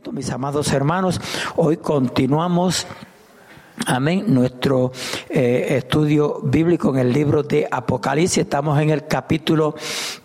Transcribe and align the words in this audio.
asiento, 0.00 0.12
mis 0.12 0.30
amados 0.30 0.72
hermanos. 0.72 1.20
Hoy 1.56 1.76
continuamos 1.76 2.86
Amén. 3.86 4.24
Nuestro 4.28 4.92
eh, 5.30 5.78
estudio 5.78 6.40
bíblico 6.42 6.90
en 6.90 6.98
el 6.98 7.12
libro 7.12 7.42
de 7.42 7.66
Apocalipsis. 7.70 8.38
Estamos 8.38 8.78
en 8.80 8.90
el 8.90 9.06
capítulo 9.06 9.74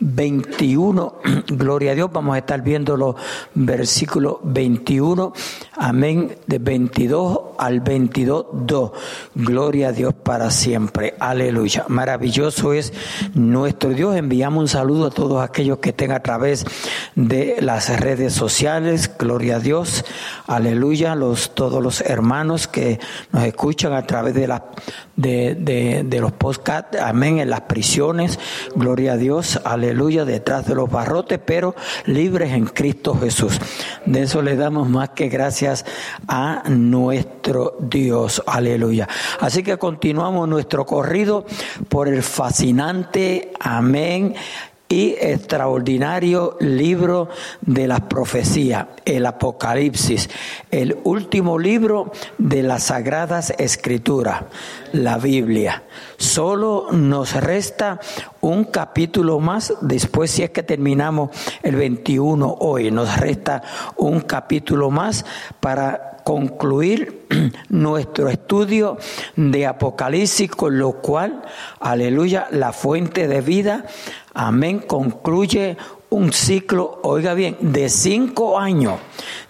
21. 0.01 1.15
Gloria 1.47 1.93
a 1.93 1.96
Dios. 1.96 2.11
Vamos 2.11 2.35
a 2.35 2.39
estar 2.39 2.61
viendo 2.61 2.97
los 2.97 3.15
versículos 3.53 4.38
21. 4.43 5.31
Amén. 5.78 6.38
De 6.46 6.60
22 6.60 7.39
al 7.57 7.81
22, 7.81 8.45
2. 8.53 8.91
Gloria 9.35 9.89
a 9.89 9.91
Dios 9.91 10.13
para 10.13 10.51
siempre. 10.51 11.15
Aleluya. 11.19 11.85
Maravilloso 11.87 12.73
es 12.73 12.93
nuestro 13.33 13.91
Dios. 13.91 14.15
Enviamos 14.15 14.61
un 14.61 14.67
saludo 14.67 15.07
a 15.07 15.11
todos 15.11 15.43
aquellos 15.43 15.79
que 15.79 15.89
estén 15.89 16.11
a 16.11 16.21
través 16.21 16.65
de 17.15 17.57
las 17.61 17.99
redes 17.99 18.33
sociales. 18.33 19.11
Gloria 19.18 19.57
a 19.57 19.59
Dios. 19.59 20.05
Aleluya. 20.47 21.15
Los, 21.15 21.55
todos 21.55 21.82
los 21.82 22.01
hermanos 22.01 22.68
que 22.68 22.99
nos 23.32 23.43
escuchan 23.43 23.93
a 23.93 24.05
través 24.05 24.33
de, 24.33 24.47
la, 24.47 24.65
de, 25.15 26.04
de, 26.05 26.19
los 26.19 26.32
podcasts, 26.32 26.97
amén, 27.00 27.39
en 27.39 27.50
las 27.50 27.61
prisiones, 27.61 28.39
gloria 28.75 29.14
a 29.14 29.18
Dios, 29.18 29.60
aleluya, 29.64 30.25
detrás 30.25 30.68
de 30.68 30.75
los 30.75 30.89
barrotes, 30.89 31.39
pero 31.43 31.75
libres 32.05 32.52
en 32.52 32.66
Cristo 32.66 33.17
Jesús. 33.19 33.59
De 34.05 34.23
eso 34.23 34.41
le 34.41 34.55
damos 34.55 34.89
más 34.89 35.09
que 35.09 35.30
gracias 35.30 35.86
a 36.28 36.64
nuestro 36.69 37.78
Dios, 37.80 38.44
aleluya. 38.45 39.08
Así 39.39 39.64
que 39.64 39.78
continuamos 39.78 40.47
nuestro 40.47 40.86
corrido 40.86 41.45
por 41.89 42.08
el 42.08 42.23
fascinante, 42.23 43.53
amén, 43.59 44.36
y 44.88 45.16
extraordinario 45.20 46.58
libro 46.59 47.30
de 47.62 47.88
las 47.88 48.02
profecías, 48.02 48.88
el 49.06 49.25
Apocalipsis, 49.25 50.30
el 50.70 50.98
último 51.03 51.58
libro 51.58 52.11
de 52.38 52.61
las 52.61 52.86
Sagradas 52.86 53.53
Escrituras, 53.58 54.44
la 54.92 55.17
Biblia. 55.17 55.83
Solo 56.17 56.88
nos 56.92 57.33
resta 57.33 58.00
un 58.42 58.66
capítulo 58.66 59.39
más, 59.39 59.73
después 59.81 60.30
si 60.31 60.44
es 60.44 60.52
que 60.52 60.64
terminamos 60.64 61.31
el 61.64 61.75
21 61.75 62.58
hoy, 62.59 62.92
nos 62.92 63.17
resta 63.17 63.64
un 63.97 64.22
capítulo 64.22 64.92
más 64.92 65.25
para 65.59 66.14
concluir 66.25 67.27
nuestro 67.69 68.29
estudio 68.29 68.97
de 69.35 69.67
Apocalipsis, 69.67 70.49
con 70.49 70.79
lo 70.79 70.93
cual, 70.93 71.43
aleluya, 71.79 72.47
la 72.49 72.73
fuente 72.73 73.27
de 73.27 73.41
vida, 73.41 73.85
amén, 74.33 74.79
concluye 74.79 75.77
un 76.09 76.33
ciclo, 76.33 76.99
oiga 77.03 77.35
bien, 77.35 77.57
de 77.61 77.89
cinco 77.89 78.57
años, 78.59 78.99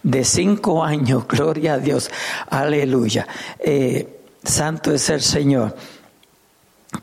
de 0.03 0.25
cinco 0.25 0.83
años, 0.83 1.25
gloria 1.29 1.75
a 1.75 1.79
Dios, 1.79 2.11
aleluya. 2.49 3.25
Eh, 3.57 4.19
santo 4.43 4.91
es 4.91 5.09
el 5.09 5.21
Señor 5.21 5.75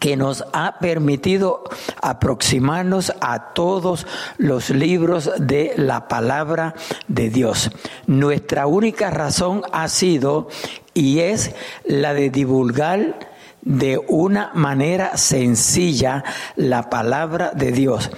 que 0.02 0.16
nos 0.16 0.44
ha 0.52 0.80
permitido 0.80 1.62
aproximarnos 2.00 3.12
a 3.20 3.52
todos 3.52 4.04
los 4.36 4.70
libros 4.70 5.30
de 5.38 5.74
la 5.76 6.08
palabra 6.08 6.74
de 7.06 7.30
Dios. 7.30 7.70
Nuestra 8.08 8.66
única 8.66 9.10
razón 9.10 9.62
ha 9.70 9.86
sido 9.86 10.48
y 10.92 11.20
es 11.20 11.54
la 11.84 12.14
de 12.14 12.30
divulgar 12.30 13.30
de 13.60 14.00
una 14.08 14.50
manera 14.54 15.16
sencilla 15.16 16.24
la 16.56 16.90
palabra 16.90 17.52
de 17.54 17.70
Dios, 17.70 18.10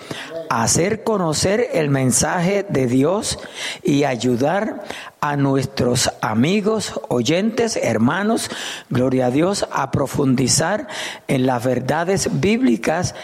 hacer 0.63 1.03
conocer 1.03 1.69
el 1.73 1.91
mensaje 1.91 2.65
de 2.69 2.87
Dios 2.87 3.39
y 3.83 4.05
ayudar 4.05 4.85
a 5.21 5.37
nuestros 5.37 6.11
amigos, 6.21 7.01
oyentes, 7.09 7.77
hermanos, 7.77 8.51
gloria 8.91 9.27
a 9.27 9.31
Dios, 9.31 9.67
a 9.73 9.91
profundizar 9.91 10.87
en 11.29 11.47
las 11.47 11.65
verdades 11.65 12.41
bíblicas 12.41 13.15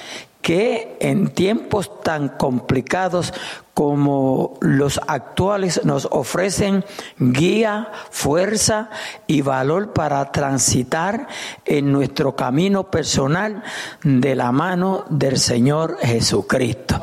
que 0.43 0.97
en 1.01 1.29
tiempos 1.29 2.03
tan 2.03 2.29
complicados 2.29 3.35
como 3.81 4.59
los 4.61 5.01
actuales 5.07 5.87
nos 5.87 6.07
ofrecen 6.11 6.85
guía, 7.19 7.89
fuerza 8.11 8.91
y 9.27 9.41
valor 9.41 9.95
para 9.95 10.31
transitar 10.33 11.29
en 11.65 11.91
nuestro 11.91 12.37
camino 12.37 12.91
personal 12.91 13.63
de 14.03 14.35
la 14.35 14.53
mano 14.53 15.07
del 15.09 15.39
Señor 15.39 15.97
Jesucristo. 16.03 17.01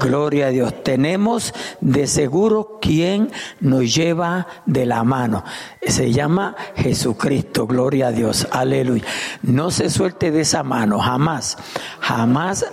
Gloria 0.00 0.48
a 0.48 0.50
Dios. 0.50 0.82
Tenemos 0.82 1.54
de 1.80 2.08
seguro 2.08 2.80
quien 2.82 3.30
nos 3.60 3.94
lleva 3.94 4.48
de 4.66 4.84
la 4.84 5.04
mano. 5.04 5.44
Se 5.86 6.10
llama 6.10 6.56
Jesucristo. 6.74 7.68
Gloria 7.68 8.08
a 8.08 8.12
Dios. 8.12 8.48
Aleluya. 8.50 9.04
No 9.42 9.70
se 9.70 9.90
suelte 9.90 10.32
de 10.32 10.40
esa 10.40 10.64
mano, 10.64 10.98
jamás. 10.98 11.56
Jamás 12.00 12.66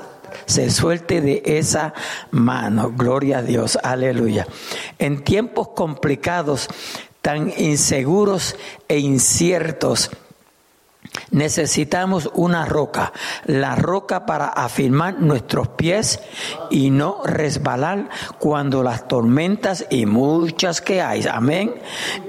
se 0.45 0.69
suelte 0.69 1.21
de 1.21 1.41
esa 1.45 1.93
mano. 2.31 2.91
Gloria 2.95 3.39
a 3.39 3.41
Dios, 3.41 3.77
aleluya. 3.81 4.47
En 4.99 5.23
tiempos 5.23 5.69
complicados, 5.69 6.69
tan 7.21 7.53
inseguros 7.57 8.55
e 8.87 8.99
inciertos, 8.99 10.11
Necesitamos 11.31 12.29
una 12.33 12.65
roca, 12.65 13.11
la 13.45 13.75
roca 13.75 14.25
para 14.25 14.47
afirmar 14.47 15.19
nuestros 15.19 15.67
pies 15.69 16.19
y 16.69 16.89
no 16.89 17.21
resbalar 17.23 18.09
cuando 18.39 18.83
las 18.83 19.07
tormentas 19.07 19.85
y 19.89 20.05
muchas 20.05 20.81
que 20.81 21.01
hay, 21.01 21.25
amén, 21.31 21.75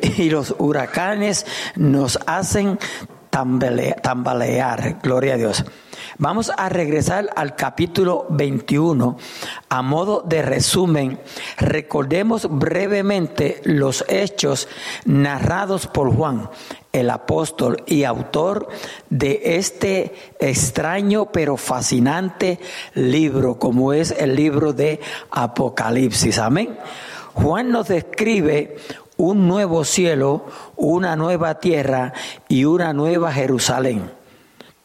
y 0.03 0.29
los 0.29 0.55
huracanes 0.59 1.47
nos 1.77 2.19
hacen 2.27 2.79
tambalear, 3.31 4.99
gloria 5.03 5.35
a 5.35 5.39
Dios. 5.39 5.65
Vamos 6.19 6.53
a 6.57 6.69
regresar 6.69 7.29
al 7.35 7.57
capítulo 7.57 8.27
21. 8.31 9.17
A 9.69 9.83
modo 9.83 10.23
de 10.25 10.43
resumen, 10.43 11.19
recordemos 11.59 12.47
brevemente 12.49 13.61
los 13.65 14.05
hechos 14.09 14.69
narrados 15.05 15.89
por 15.89 16.15
Juan, 16.15 16.49
el 16.93 17.11
apóstol 17.11 17.83
y 17.87 18.05
autor 18.05 18.69
de 19.11 19.57
este 19.57 20.15
extraño 20.39 21.33
pero 21.33 21.57
fascinante 21.57 22.61
libro, 22.95 23.59
como 23.59 23.93
es 23.93 24.13
el 24.13 24.37
libro 24.37 24.73
de 24.73 25.01
Apocalipsis. 25.33 26.39
Amén. 26.39 26.79
Juan 27.33 27.71
nos 27.71 27.89
describe 27.89 28.77
un 29.17 29.49
nuevo 29.49 29.85
cielo, 29.85 30.47
una 30.77 31.17
nueva 31.17 31.59
tierra 31.59 32.13
y 32.49 32.67
una 32.67 32.93
nueva 32.93 33.33
Jerusalén. 33.33 34.24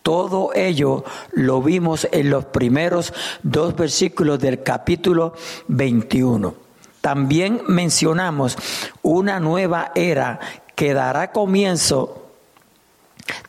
Todo 0.03 0.53
ello 0.55 1.03
lo 1.33 1.61
vimos 1.61 2.07
en 2.11 2.29
los 2.29 2.45
primeros 2.45 3.13
dos 3.43 3.75
versículos 3.75 4.39
del 4.39 4.63
capítulo 4.63 5.33
21. 5.67 6.55
También 7.01 7.61
mencionamos 7.67 8.57
una 9.01 9.39
nueva 9.39 9.91
era 9.95 10.39
que 10.75 10.93
dará 10.93 11.31
comienzo 11.31 12.29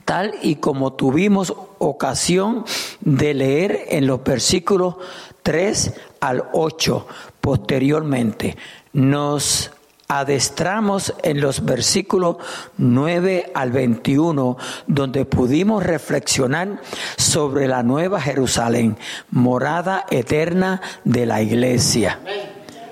tal 0.04 0.34
y 0.42 0.56
como 0.56 0.92
tuvimos 0.92 1.54
ocasión 1.78 2.64
de 3.00 3.34
leer 3.34 3.86
en 3.88 4.06
los 4.06 4.22
versículos 4.22 4.96
3 5.42 5.94
al 6.20 6.44
8 6.52 7.06
posteriormente. 7.40 8.56
Nos 8.92 9.70
adestramos 10.10 11.14
en 11.22 11.40
los 11.40 11.64
versículos 11.64 12.36
9 12.78 13.52
al 13.54 13.70
21, 13.70 14.58
donde 14.88 15.24
pudimos 15.24 15.84
reflexionar 15.84 16.80
sobre 17.16 17.68
la 17.68 17.84
nueva 17.84 18.20
Jerusalén, 18.20 18.96
morada 19.30 20.06
eterna 20.10 20.82
de 21.04 21.26
la 21.26 21.42
iglesia. 21.42 22.18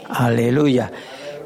Aleluya. 0.09 0.93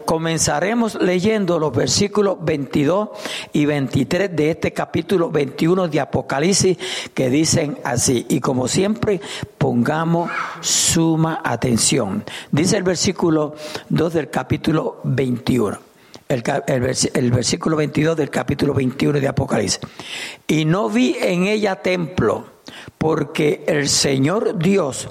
Comenzaremos 0.04 0.94
leyendo 1.00 1.58
los 1.58 1.72
versículos 1.72 2.36
22 2.40 3.08
y 3.52 3.66
23 3.66 4.34
de 4.34 4.50
este 4.50 4.72
capítulo 4.72 5.30
21 5.30 5.88
de 5.88 6.00
Apocalipsis 6.00 6.78
que 7.14 7.30
dicen 7.30 7.78
así. 7.84 8.26
Y 8.28 8.40
como 8.40 8.68
siempre, 8.68 9.20
pongamos 9.58 10.30
suma 10.60 11.40
atención. 11.44 12.24
Dice 12.50 12.76
el 12.76 12.82
versículo 12.82 13.54
2 13.88 14.12
del 14.14 14.30
capítulo 14.30 15.00
21. 15.04 15.78
El, 16.28 17.30
versículo 17.30 17.76
22 17.76 18.16
del 18.16 18.30
capítulo 18.30 18.72
21 18.72 19.20
de 19.20 19.28
Apocalipsis. 19.28 19.80
Y 20.46 20.64
no 20.64 20.88
vi 20.88 21.16
en 21.20 21.44
ella 21.44 21.76
templo, 21.76 22.46
porque 22.96 23.64
el 23.66 23.88
Señor 23.88 24.58
Dios 24.58 25.08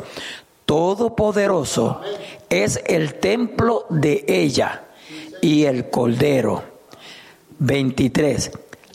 Todopoderoso 0.71 1.99
es 2.51 2.79
el 2.85 3.15
templo 3.15 3.87
de 3.89 4.23
ella 4.27 4.83
y 5.41 5.63
el 5.63 5.89
Cordero. 5.89 6.63
23. 7.57 8.51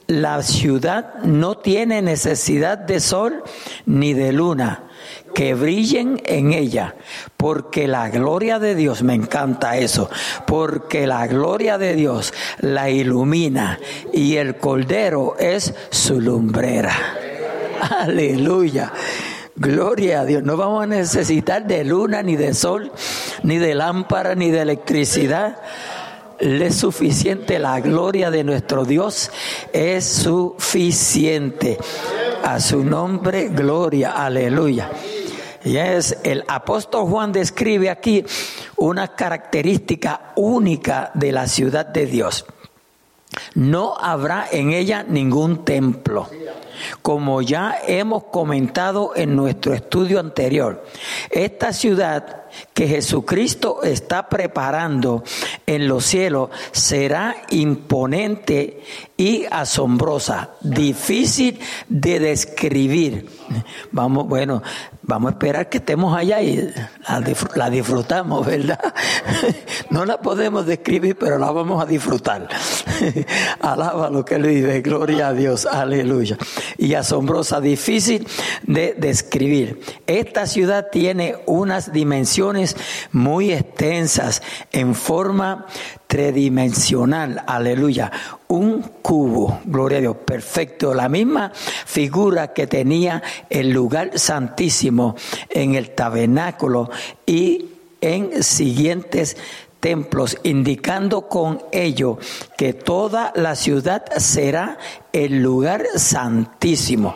La 0.09 0.43
ciudad 0.43 1.23
no 1.23 1.59
tiene 1.59 2.03
necesidad 2.03 2.79
de 2.79 3.01
sol 3.01 3.43
ni 3.87 4.13
de 4.13 4.33
luna 4.33 4.85
que 5.35 5.55
brillen 5.55 6.21
en 6.25 6.53
ella, 6.53 6.95
porque 7.37 7.87
la 7.87 8.09
gloria 8.09 8.59
de 8.59 8.75
Dios, 8.75 9.03
me 9.03 9.15
encanta 9.15 9.77
eso, 9.77 10.09
porque 10.47 11.07
la 11.07 11.27
gloria 11.27 11.77
de 11.79 11.95
Dios 11.95 12.33
la 12.61 12.91
ilumina 12.91 13.79
y 14.13 14.37
el 14.37 14.57
cordero 14.57 15.37
es 15.39 15.75
su 15.91 16.21
lumbrera. 16.21 16.95
Aleluya. 18.01 18.93
Gloria 19.57 20.21
a 20.21 20.25
Dios. 20.27 20.43
No 20.43 20.59
vamos 20.59 20.85
a 20.85 20.87
necesitar 20.87 21.67
de 21.67 21.83
luna, 21.83 22.23
ni 22.23 22.37
de 22.37 22.53
sol, 22.53 22.93
ni 23.43 23.57
de 23.57 23.75
lámpara, 23.75 24.35
ni 24.35 24.51
de 24.51 24.61
electricidad. 24.61 25.57
Le 26.41 26.67
es 26.67 26.77
suficiente 26.77 27.59
la 27.59 27.81
gloria 27.81 28.31
de 28.31 28.45
nuestro 28.45 28.85
Dios. 28.85 29.31
Es 29.73 30.05
suficiente. 30.05 31.79
A 32.45 32.61
su 32.61 32.85
nombre, 32.85 33.49
gloria. 33.49 34.11
Aleluya. 34.11 34.91
Y 35.65 35.79
es 35.79 36.19
el 36.23 36.45
apóstol 36.47 37.09
Juan 37.09 37.33
describe 37.33 37.89
aquí 37.89 38.25
una 38.77 39.09
característica 39.17 40.33
única 40.37 41.11
de 41.15 41.33
la 41.33 41.49
ciudad 41.49 41.87
de 41.87 42.05
Dios. 42.05 42.45
No 43.55 43.97
habrá 43.99 44.47
en 44.53 44.71
ella 44.71 45.03
ningún 45.03 45.65
templo 45.65 46.29
como 47.03 47.43
ya 47.43 47.77
hemos 47.87 48.25
comentado 48.25 49.13
en 49.15 49.37
nuestro 49.37 49.75
estudio 49.75 50.21
anterior, 50.21 50.85
esta 51.31 51.73
ciudad 51.73 52.47
que 52.73 52.89
Jesucristo 52.89 53.83
está 53.83 54.29
preparando 54.29 55.25
en 55.67 55.89
los 55.89 56.05
cielos 56.05 56.51
será 56.73 57.37
imponente 57.51 58.83
y 59.17 59.45
asombrosa, 59.51 60.51
difícil 60.61 61.59
de 61.89 62.21
describir. 62.21 63.29
Vamos, 63.93 64.27
bueno, 64.27 64.63
vamos 65.03 65.31
a 65.31 65.33
esperar 65.33 65.69
que 65.69 65.79
estemos 65.79 66.17
allá 66.17 66.43
y 66.43 66.73
la 67.55 67.71
disfrutamos, 67.71 68.47
¿verdad? 68.47 68.81
No 69.91 70.05
la 70.05 70.21
podemos 70.21 70.67
describir, 70.67 71.17
pero 71.17 71.39
la 71.39 71.51
vamos 71.51 71.83
a 71.83 71.87
disfrutar. 71.87 72.49
Alaba 73.61 74.11
lo 74.11 74.25
que 74.25 74.37
él 74.37 74.43
dice, 74.43 74.81
gloria 74.81 75.29
a 75.29 75.33
Dios, 75.33 75.67
aleluya. 75.67 76.37
Y 76.79 76.95
asombrosa, 76.95 77.61
difícil 77.61 78.27
de 78.63 78.95
describir. 78.95 79.81
Esta 80.07 80.47
ciudad 80.47 80.89
tiene 80.91 81.37
unas 81.47 81.93
dimensiones 81.93 82.77
muy 83.13 83.53
extensas 83.53 84.43
en 84.73 84.95
forma 84.95 85.67
tridimensional, 86.07 87.43
aleluya, 87.47 88.13
un 88.49 88.83
cubo, 89.03 89.61
gloria 89.65 89.99
a 89.99 90.01
Dios, 90.03 90.17
perfecto, 90.25 90.95
la 90.95 91.09
misma 91.09 91.53
figura 91.55 92.53
que 92.53 92.67
tenía 92.67 93.23
el 93.51 93.71
lugar 93.71 94.19
santísimo 94.19 95.17
en 95.51 95.75
el 95.75 95.91
tabernáculo 95.91 96.91
y 97.27 97.71
en 98.01 98.43
siguientes 98.43 99.37
indicando 100.43 101.29
con 101.29 101.63
ello 101.73 102.19
que 102.57 102.73
toda 102.73 103.33
la 103.37 103.55
ciudad 103.55 104.05
será 104.17 104.79
el 105.13 105.43
lugar 105.43 105.85
santísimo 105.97 107.15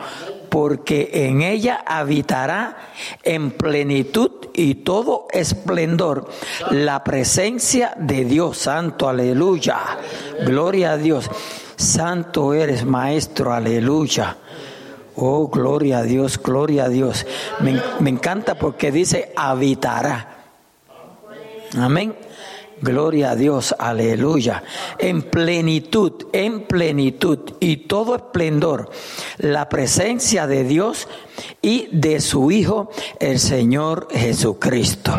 porque 0.51 1.11
en 1.13 1.43
ella 1.43 1.83
habitará 1.87 2.77
en 3.23 3.53
plenitud 3.53 4.33
y 4.53 4.75
todo 4.77 5.29
esplendor 5.33 6.29
la 6.71 7.03
presencia 7.05 7.95
de 7.97 8.25
Dios 8.25 8.59
Santo, 8.59 9.09
aleluya. 9.09 9.79
Gloria 10.45 10.93
a 10.93 10.97
Dios. 10.97 11.31
Santo 11.77 12.53
eres, 12.53 12.85
Maestro, 12.85 13.55
aleluya. 13.55 14.37
Oh, 15.17 15.49
gloria 15.49 15.99
a 15.99 16.03
Dios, 16.03 16.41
gloria 16.43 16.85
a 16.85 16.89
Dios. 16.89 17.27
Me, 17.61 17.81
me 18.01 18.11
encanta 18.11 18.57
porque 18.57 18.91
dice 18.91 19.33
habitará. 19.37 20.37
Amén. 21.79 22.17
Gloria 22.83 23.33
a 23.33 23.37
Dios, 23.37 23.75
aleluya. 23.79 24.63
En 24.99 25.23
plenitud, 25.23 26.13
en 26.33 26.63
plenitud 26.63 27.39
y 27.61 27.77
todo 27.89 28.17
esplendor, 28.17 28.91
la 29.39 29.69
presencia 29.69 30.47
de 30.47 30.65
Dios 30.65 31.07
y 31.61 31.89
de 31.93 32.21
su 32.21 32.51
Hijo, 32.51 32.91
el 33.19 33.39
Señor 33.39 34.09
Jesucristo. 34.13 35.13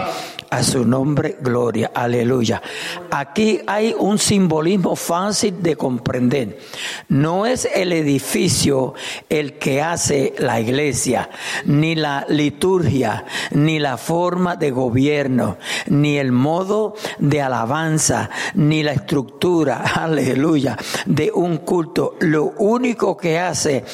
A 0.52 0.64
su 0.64 0.84
nombre, 0.84 1.38
gloria, 1.40 1.92
aleluya. 1.96 2.62
Aquí 3.10 3.62
hay 3.66 3.96
un 3.98 4.20
simbolismo 4.20 4.98
fácil 4.98 5.64
de 5.64 5.78
comprender. 5.78 6.60
No 7.08 7.46
es 7.46 7.70
el 7.74 7.94
edificio 7.94 8.94
el 9.30 9.54
que 9.54 9.82
hace 9.82 10.34
la 10.40 10.60
iglesia, 10.60 11.30
ni 11.64 11.96
la 11.96 12.26
liturgia, 12.28 13.24
ni 13.52 13.80
la 13.80 13.96
forma 13.96 14.58
de 14.58 14.72
gobierno, 14.72 15.56
ni 15.88 16.18
el 16.18 16.34
modo 16.34 16.96
de 17.18 17.42
alabanza, 17.42 18.30
ni 18.54 18.84
la 18.84 18.92
estructura, 18.92 19.78
aleluya, 19.96 20.78
de 21.06 21.32
un 21.34 21.60
culto. 21.60 22.18
Lo 22.20 22.56
único 22.58 23.16
que 23.16 23.40
hace 23.40 23.86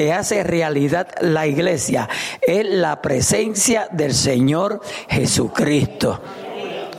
que 0.00 0.14
hace 0.14 0.42
realidad 0.42 1.08
la 1.20 1.46
iglesia 1.46 2.08
es 2.40 2.64
la 2.64 3.02
presencia 3.02 3.86
del 3.92 4.14
Señor 4.14 4.80
Jesucristo. 5.10 6.22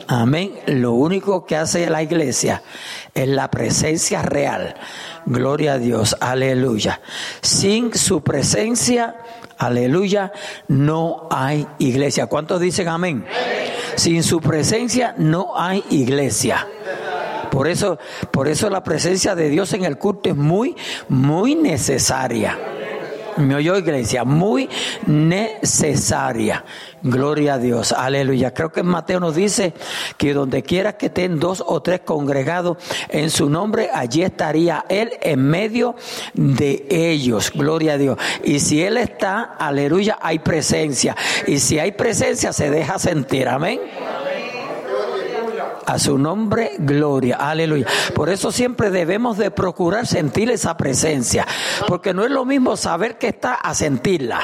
Amén. 0.05 0.51
Lo 0.67 0.91
único 0.91 1.43
que 1.43 1.55
hace 1.55 1.89
la 1.89 2.03
iglesia 2.03 2.61
es 3.15 3.27
la 3.27 3.49
presencia 3.49 4.21
real. 4.21 4.75
Gloria 5.25 5.73
a 5.73 5.77
Dios. 5.79 6.15
Aleluya. 6.19 7.01
Sin 7.41 7.91
su 7.95 8.21
presencia, 8.21 9.15
aleluya, 9.57 10.31
no 10.67 11.27
hay 11.31 11.65
iglesia. 11.79 12.27
¿Cuántos 12.27 12.61
dicen 12.61 12.87
amén? 12.87 13.25
Sin 13.95 14.21
su 14.21 14.41
presencia 14.41 15.15
no 15.17 15.59
hay 15.59 15.83
iglesia. 15.89 16.67
Por 17.49 17.67
eso, 17.67 17.97
por 18.29 18.47
eso 18.47 18.69
la 18.69 18.83
presencia 18.83 19.33
de 19.33 19.49
Dios 19.49 19.73
en 19.73 19.85
el 19.85 19.97
culto 19.97 20.29
es 20.29 20.35
muy, 20.35 20.75
muy 21.09 21.55
necesaria. 21.55 22.59
Me 23.37 23.55
oyó 23.55 23.77
iglesia, 23.77 24.23
muy 24.23 24.69
necesaria. 25.07 26.63
Gloria 27.03 27.55
a 27.55 27.57
Dios, 27.57 27.91
aleluya. 27.91 28.53
Creo 28.53 28.71
que 28.71 28.83
Mateo 28.83 29.19
nos 29.19 29.35
dice 29.35 29.73
que 30.17 30.33
donde 30.33 30.63
quiera 30.63 30.97
que 30.97 31.07
estén 31.07 31.39
dos 31.39 31.63
o 31.65 31.81
tres 31.81 32.01
congregados 32.01 32.77
en 33.09 33.29
su 33.29 33.49
nombre, 33.49 33.89
allí 33.93 34.21
estaría 34.21 34.85
Él 34.89 35.11
en 35.21 35.43
medio 35.43 35.95
de 36.33 36.85
ellos. 36.89 37.51
Gloria 37.53 37.93
a 37.93 37.97
Dios. 37.97 38.17
Y 38.43 38.59
si 38.59 38.83
Él 38.83 38.97
está, 38.97 39.55
aleluya, 39.57 40.19
hay 40.21 40.39
presencia. 40.39 41.15
Y 41.47 41.59
si 41.59 41.79
hay 41.79 41.93
presencia, 41.93 42.53
se 42.53 42.69
deja 42.69 42.99
sentir. 42.99 43.47
Amén. 43.47 43.79
A 45.85 45.97
su 45.99 46.17
nombre, 46.17 46.73
gloria, 46.77 47.37
aleluya. 47.37 47.87
Por 48.13 48.29
eso 48.29 48.51
siempre 48.51 48.91
debemos 48.91 49.37
de 49.37 49.51
procurar 49.51 50.05
sentir 50.05 50.49
esa 50.51 50.77
presencia, 50.77 51.45
porque 51.87 52.13
no 52.13 52.23
es 52.23 52.31
lo 52.31 52.45
mismo 52.45 52.77
saber 52.77 53.17
que 53.17 53.29
está 53.29 53.55
a 53.55 53.73
sentirla, 53.73 54.41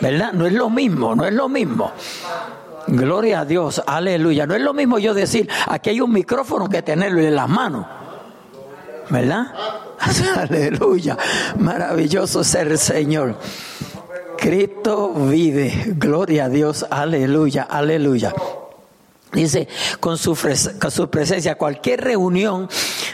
¿verdad? 0.00 0.32
No 0.32 0.46
es 0.46 0.52
lo 0.52 0.68
mismo, 0.68 1.14
no 1.14 1.24
es 1.24 1.32
lo 1.32 1.48
mismo. 1.48 1.92
Gloria 2.88 3.40
a 3.40 3.44
Dios, 3.44 3.82
aleluya. 3.86 4.46
No 4.46 4.54
es 4.54 4.62
lo 4.62 4.72
mismo 4.72 4.98
yo 4.98 5.14
decir, 5.14 5.48
aquí 5.66 5.90
hay 5.90 6.00
un 6.00 6.12
micrófono 6.12 6.68
que 6.68 6.82
tenerlo 6.82 7.20
en 7.20 7.36
las 7.36 7.48
manos, 7.48 7.86
¿verdad? 9.10 9.52
Aleluya, 10.36 11.16
maravilloso 11.58 12.44
ser 12.44 12.68
el 12.68 12.78
Señor. 12.78 13.36
Cristo 14.38 15.12
vive, 15.12 15.94
gloria 15.96 16.44
a 16.44 16.48
Dios, 16.48 16.86
aleluya, 16.88 17.64
aleluya. 17.64 18.32
Dice, 19.32 19.68
con 20.00 20.16
su, 20.16 20.34
presencia, 21.10 21.56
cualquier 21.56 22.02
reunión 22.02 22.68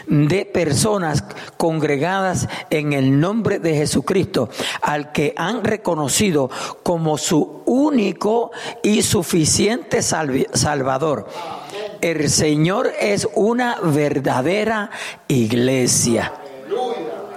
de 0.07 0.45
personas 0.45 1.25
congregadas 1.57 2.47
en 2.69 2.93
el 2.93 3.19
nombre 3.19 3.59
de 3.59 3.75
Jesucristo, 3.75 4.49
al 4.81 5.11
que 5.11 5.33
han 5.35 5.63
reconocido 5.63 6.49
como 6.83 7.17
su 7.17 7.63
único 7.65 8.51
y 8.81 9.01
suficiente 9.01 10.01
Salvador. 10.01 11.27
El 11.99 12.29
Señor 12.29 12.93
es 12.99 13.27
una 13.35 13.77
verdadera 13.81 14.91
iglesia. 15.27 16.33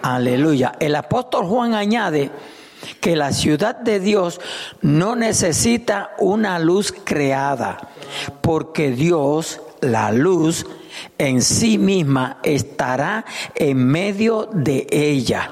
Aleluya. 0.03 0.75
El 0.79 0.95
apóstol 0.95 1.47
Juan 1.47 1.75
añade, 1.75 2.31
que 3.01 3.17
la 3.17 3.33
ciudad 3.33 3.77
de 3.77 4.01
Dios 4.01 4.41
no 4.83 5.17
necesita 5.17 6.11
una 6.19 6.59
luz 6.59 6.95
creada, 7.05 7.89
porque 8.41 8.91
Dios, 8.91 9.61
la 9.81 10.13
luz, 10.13 10.67
en 11.17 11.43
sí 11.43 11.79
misma 11.79 12.39
estará 12.43 13.25
en 13.55 13.87
medio 13.87 14.49
de 14.53 14.87
ella. 14.91 15.51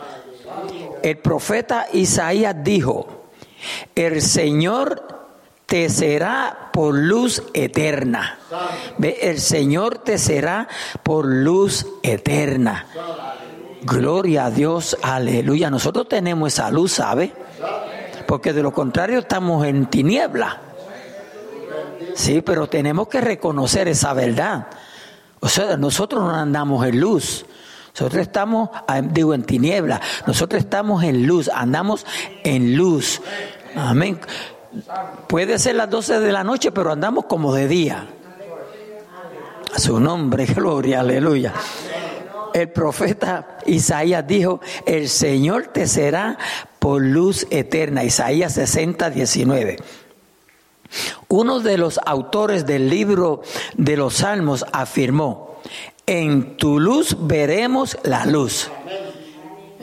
El 1.02 1.18
profeta 1.18 1.86
Isaías 1.92 2.56
dijo, 2.62 3.26
el 3.94 4.22
Señor 4.22 5.16
te 5.66 5.88
será 5.88 6.70
por 6.72 6.94
luz 6.94 7.42
eterna. 7.52 8.38
El 9.00 9.40
Señor 9.40 9.98
te 9.98 10.18
será 10.18 10.68
por 11.02 11.26
luz 11.26 11.86
eterna. 12.02 12.86
Gloria 13.82 14.46
a 14.46 14.50
Dios, 14.50 14.96
aleluya. 15.02 15.70
Nosotros 15.70 16.08
tenemos 16.08 16.52
esa 16.52 16.70
luz, 16.70 16.92
¿sabe? 16.92 17.32
porque 18.26 18.52
de 18.52 18.62
lo 18.62 18.72
contrario 18.72 19.20
estamos 19.20 19.64
en 19.66 19.86
tiniebla. 19.86 20.60
Sí, 22.14 22.42
pero 22.42 22.66
tenemos 22.66 23.08
que 23.08 23.20
reconocer 23.20 23.88
esa 23.88 24.12
verdad. 24.12 24.66
O 25.40 25.48
sea, 25.48 25.76
nosotros 25.76 26.22
no 26.22 26.34
andamos 26.34 26.84
en 26.86 27.00
luz. 27.00 27.46
Nosotros 27.94 28.22
estamos, 28.22 28.68
ah, 28.86 29.00
digo, 29.00 29.32
en 29.32 29.44
tiniebla. 29.44 30.00
Nosotros 30.26 30.62
estamos 30.62 31.02
en 31.04 31.26
luz, 31.26 31.48
andamos 31.48 32.04
en 32.44 32.76
luz. 32.76 33.22
Amén. 33.74 34.20
Puede 35.28 35.58
ser 35.58 35.76
las 35.76 35.88
12 35.88 36.20
de 36.20 36.32
la 36.32 36.44
noche, 36.44 36.72
pero 36.72 36.92
andamos 36.92 37.26
como 37.26 37.54
de 37.54 37.68
día. 37.68 38.06
A 39.74 39.78
su 39.78 40.00
nombre, 40.00 40.46
gloria, 40.54 41.00
aleluya. 41.00 41.52
El 42.56 42.70
profeta 42.70 43.58
Isaías 43.66 44.26
dijo, 44.26 44.62
el 44.86 45.10
Señor 45.10 45.66
te 45.66 45.86
será 45.86 46.38
por 46.78 47.02
luz 47.02 47.46
eterna. 47.50 48.02
Isaías 48.02 48.54
60, 48.54 49.10
19. 49.10 49.76
Uno 51.28 51.60
de 51.60 51.76
los 51.76 52.00
autores 52.02 52.64
del 52.64 52.88
libro 52.88 53.42
de 53.74 53.98
los 53.98 54.14
Salmos 54.14 54.64
afirmó, 54.72 55.60
en 56.06 56.56
tu 56.56 56.80
luz 56.80 57.14
veremos 57.20 57.98
la 58.04 58.24
luz. 58.24 58.70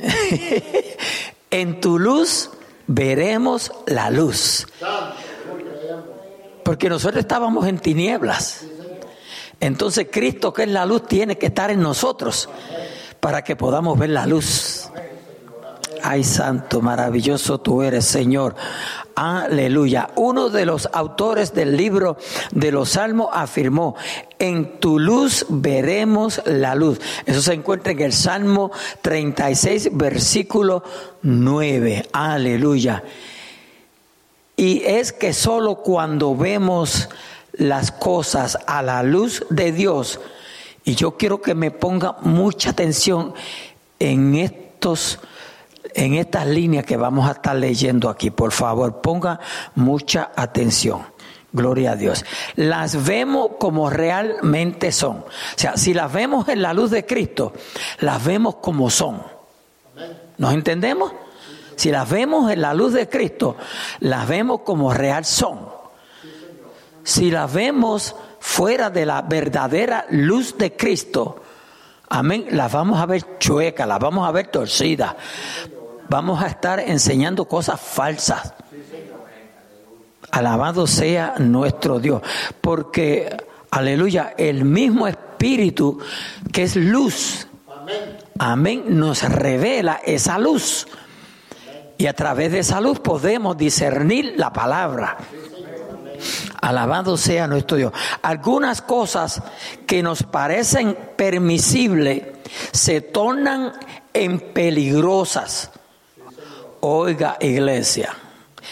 en 1.51 1.79
tu 1.79 1.99
luz 1.99 2.49
veremos 2.87 3.71
la 3.85 4.09
luz. 4.09 4.65
Porque 6.65 6.89
nosotros 6.89 7.19
estábamos 7.19 7.67
en 7.67 7.77
tinieblas. 7.77 8.65
Entonces 9.63 10.07
Cristo, 10.11 10.51
que 10.51 10.63
es 10.63 10.69
la 10.69 10.85
luz, 10.85 11.07
tiene 11.07 11.37
que 11.37 11.45
estar 11.45 11.71
en 11.71 11.81
nosotros 11.81 12.49
para 13.21 13.45
que 13.45 13.55
podamos 13.55 13.97
ver 13.97 14.09
la 14.09 14.25
luz. 14.25 14.89
Ay, 16.01 16.25
santo, 16.25 16.81
maravilloso 16.81 17.61
tú 17.61 17.81
eres, 17.81 18.03
Señor. 18.03 18.57
Aleluya. 19.15 20.09
Uno 20.15 20.49
de 20.49 20.65
los 20.65 20.89
autores 20.91 21.53
del 21.53 21.77
libro 21.77 22.17
de 22.51 22.73
los 22.73 22.89
Salmos 22.89 23.29
afirmó, 23.31 23.95
en 24.37 24.81
tu 24.81 24.99
luz 24.99 25.45
veremos 25.47 26.41
la 26.45 26.75
luz. 26.75 26.99
Eso 27.25 27.41
se 27.41 27.53
encuentra 27.53 27.93
en 27.93 28.01
el 28.01 28.11
Salmo 28.11 28.69
36, 29.01 29.91
versículo 29.93 30.83
9. 31.21 32.09
Aleluya. 32.11 33.01
Y 34.57 34.83
es 34.83 35.13
que 35.13 35.31
solo 35.31 35.75
cuando 35.75 36.35
vemos 36.35 37.07
las 37.53 37.91
cosas 37.91 38.57
a 38.67 38.81
la 38.81 39.03
luz 39.03 39.45
de 39.49 39.71
Dios, 39.71 40.19
y 40.83 40.95
yo 40.95 41.17
quiero 41.17 41.41
que 41.41 41.55
me 41.55 41.71
ponga 41.71 42.17
mucha 42.21 42.71
atención 42.71 43.33
en 43.99 44.35
estos 44.35 45.19
en 45.95 46.15
estas 46.15 46.47
líneas 46.47 46.85
que 46.85 46.97
vamos 46.97 47.29
a 47.29 47.33
estar 47.33 47.55
leyendo 47.55 48.09
aquí. 48.09 48.31
Por 48.31 48.51
favor, 48.51 49.01
ponga 49.01 49.39
mucha 49.75 50.31
atención. 50.35 51.03
Gloria 51.51 51.91
a 51.91 51.95
Dios. 51.95 52.25
Las 52.55 53.05
vemos 53.05 53.51
como 53.59 53.89
realmente 53.89 54.91
son. 54.91 55.17
O 55.17 55.25
sea, 55.55 55.77
si 55.77 55.93
las 55.93 56.11
vemos 56.11 56.49
en 56.49 56.63
la 56.63 56.73
luz 56.73 56.89
de 56.89 57.05
Cristo, 57.05 57.53
las 57.99 58.23
vemos 58.25 58.55
como 58.55 58.89
son. 58.89 59.21
¿Nos 60.39 60.53
entendemos? 60.53 61.13
Si 61.75 61.91
las 61.91 62.09
vemos 62.09 62.51
en 62.51 62.61
la 62.61 62.73
luz 62.73 62.93
de 62.93 63.07
Cristo, 63.07 63.55
las 63.99 64.27
vemos 64.27 64.61
como 64.61 64.93
real 64.93 65.25
son. 65.25 65.72
Si 67.03 67.29
las 67.29 67.51
vemos 67.51 68.15
fuera 68.39 68.89
de 68.89 69.05
la 69.05 69.21
verdadera 69.21 70.05
luz 70.09 70.57
de 70.57 70.75
Cristo, 70.75 71.41
amén, 72.09 72.47
las 72.51 72.71
vamos 72.71 72.99
a 72.99 73.05
ver 73.05 73.37
chuecas, 73.39 73.87
las 73.87 73.99
vamos 73.99 74.27
a 74.27 74.31
ver 74.31 74.47
torcidas, 74.47 75.15
vamos 76.09 76.41
a 76.41 76.47
estar 76.47 76.79
enseñando 76.79 77.45
cosas 77.45 77.79
falsas. 77.79 78.53
Alabado 80.31 80.87
sea 80.87 81.35
nuestro 81.39 81.99
Dios, 81.99 82.21
porque, 82.61 83.35
aleluya, 83.69 84.33
el 84.37 84.65
mismo 84.65 85.07
Espíritu 85.07 85.99
que 86.51 86.63
es 86.63 86.75
luz, 86.75 87.47
amén, 88.39 88.85
nos 88.87 89.23
revela 89.23 89.99
esa 90.05 90.39
luz. 90.39 90.87
Y 91.97 92.07
a 92.07 92.13
través 92.13 92.51
de 92.51 92.59
esa 92.59 92.81
luz 92.81 92.99
podemos 92.99 93.55
discernir 93.57 94.33
la 94.37 94.51
palabra. 94.51 95.17
Alabado 96.63 97.17
sea 97.17 97.45
nuestro 97.45 97.75
Dios. 97.75 97.91
Algunas 98.21 98.81
cosas 98.81 99.43
que 99.85 100.01
nos 100.01 100.23
parecen 100.23 100.97
permisibles 101.17 102.23
se 102.71 103.01
tornan 103.01 103.73
en 104.13 104.39
peligrosas 104.39 105.71
Oiga, 106.85 107.37
iglesia. 107.39 108.13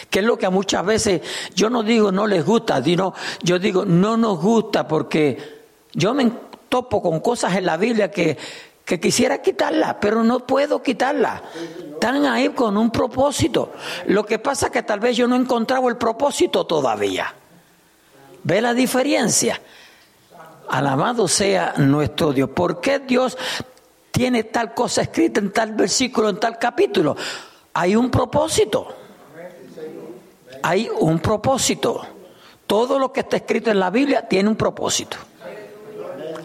Que 0.08 0.20
es 0.20 0.24
lo 0.24 0.38
que 0.38 0.46
a 0.46 0.50
muchas 0.50 0.84
veces 0.84 1.22
yo 1.54 1.68
no 1.70 1.82
digo 1.82 2.12
no 2.12 2.26
les 2.26 2.44
gusta, 2.44 2.80
yo 2.80 3.58
digo 3.58 3.84
no 3.84 4.18
nos 4.18 4.38
gusta 4.38 4.88
porque 4.88 5.62
yo 5.92 6.12
me 6.12 6.30
topo 6.68 7.02
con 7.02 7.20
cosas 7.20 7.56
en 7.56 7.64
la 7.64 7.78
Biblia 7.78 8.10
que, 8.10 8.38
que 8.84 9.00
quisiera 9.00 9.40
quitarlas, 9.40 9.96
pero 10.00 10.24
no 10.24 10.46
puedo 10.46 10.82
quitarlas. 10.82 11.40
Están 11.92 12.24
ahí 12.24 12.50
con 12.50 12.76
un 12.76 12.90
propósito. 12.90 13.72
Lo 14.06 14.24
que 14.26 14.38
pasa 14.38 14.66
es 14.66 14.72
que 14.72 14.82
tal 14.82 15.00
vez 15.00 15.16
yo 15.16 15.26
no 15.26 15.34
he 15.34 15.38
encontrado 15.38 15.88
el 15.88 15.96
propósito 15.96 16.66
todavía. 16.66 17.34
¿Ve 18.44 18.60
la 18.60 18.74
diferencia? 18.74 19.60
Alabado 20.68 21.28
sea 21.28 21.74
nuestro 21.76 22.32
Dios. 22.32 22.50
¿Por 22.50 22.80
qué 22.80 22.98
Dios 22.98 23.36
tiene 24.10 24.44
tal 24.44 24.74
cosa 24.74 25.02
escrita 25.02 25.40
en 25.40 25.52
tal 25.52 25.72
versículo, 25.72 26.28
en 26.28 26.40
tal 26.40 26.58
capítulo? 26.58 27.16
hay 27.74 27.96
un 27.96 28.10
propósito. 28.10 28.94
Hay 30.62 30.88
un 31.00 31.18
propósito. 31.18 32.06
Todo 32.66 32.98
lo 32.98 33.12
que 33.12 33.20
está 33.20 33.36
escrito 33.36 33.70
en 33.70 33.80
la 33.80 33.90
Biblia 33.90 34.28
tiene 34.28 34.48
un 34.48 34.56
propósito. 34.56 35.16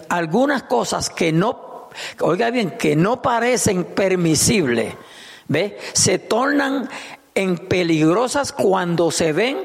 Algunas 0.09 0.63
cosas 0.63 1.09
que 1.09 1.31
no, 1.31 1.89
oiga 2.21 2.49
bien, 2.49 2.71
que 2.71 2.95
no 2.95 3.21
parecen 3.21 3.83
permisibles, 3.83 4.93
¿ve? 5.47 5.77
Se 5.93 6.17
tornan 6.19 6.89
en 7.37 7.55
peligrosas 7.55 8.51
cuando 8.51 9.11
se 9.11 9.31
ven 9.31 9.59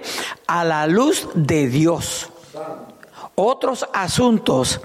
a 0.47 0.63
la 0.63 0.87
luz 0.87 1.29
de 1.35 1.69
Dios. 1.69 2.29
Otros 3.35 3.87
asuntos 3.95 4.83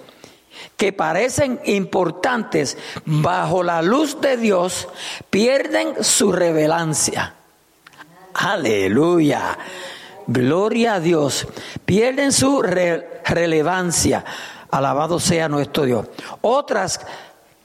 que 0.77 0.93
parecen 0.93 1.59
importantes 1.65 2.77
bajo 3.05 3.61
la 3.61 3.81
luz 3.81 4.21
de 4.21 4.37
Dios 4.37 4.87
pierden 5.29 6.01
su 6.01 6.31
revelancia. 6.31 7.33
Aleluya. 8.33 9.57
Gloria 10.25 10.93
a 10.93 10.99
Dios. 11.01 11.45
Pierden 11.85 12.31
su 12.31 12.61
relevancia. 12.61 14.23
Alabado 14.71 15.19
sea 15.19 15.49
nuestro 15.49 15.83
Dios. 15.83 16.07
Otras 16.39 17.01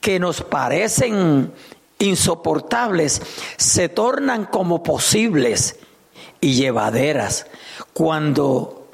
que 0.00 0.19
nos 0.19 0.43
parecen 0.43 1.52
insoportables 2.02 3.23
se 3.56 3.88
tornan 3.88 4.44
como 4.44 4.82
posibles 4.82 5.76
y 6.40 6.54
llevaderas 6.54 7.47
cuando 7.92 8.88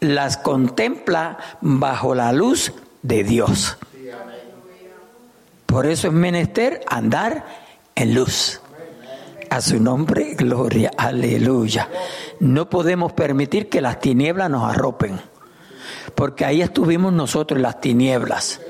las 0.00 0.36
contempla 0.36 1.38
bajo 1.60 2.14
la 2.14 2.32
luz 2.32 2.72
de 3.02 3.24
Dios. 3.24 3.78
Por 5.66 5.86
eso 5.86 6.08
es 6.08 6.14
menester 6.14 6.80
andar 6.88 7.46
en 7.94 8.14
luz. 8.14 8.60
A 9.50 9.60
su 9.60 9.80
nombre, 9.80 10.34
gloria, 10.34 10.90
aleluya. 10.96 11.88
No 12.40 12.68
podemos 12.68 13.12
permitir 13.12 13.68
que 13.68 13.80
las 13.80 14.00
tinieblas 14.00 14.50
nos 14.50 14.70
arropen, 14.70 15.20
porque 16.14 16.44
ahí 16.44 16.60
estuvimos 16.60 17.12
nosotros 17.12 17.56
en 17.56 17.62
las 17.62 17.80
tinieblas. 17.80 18.60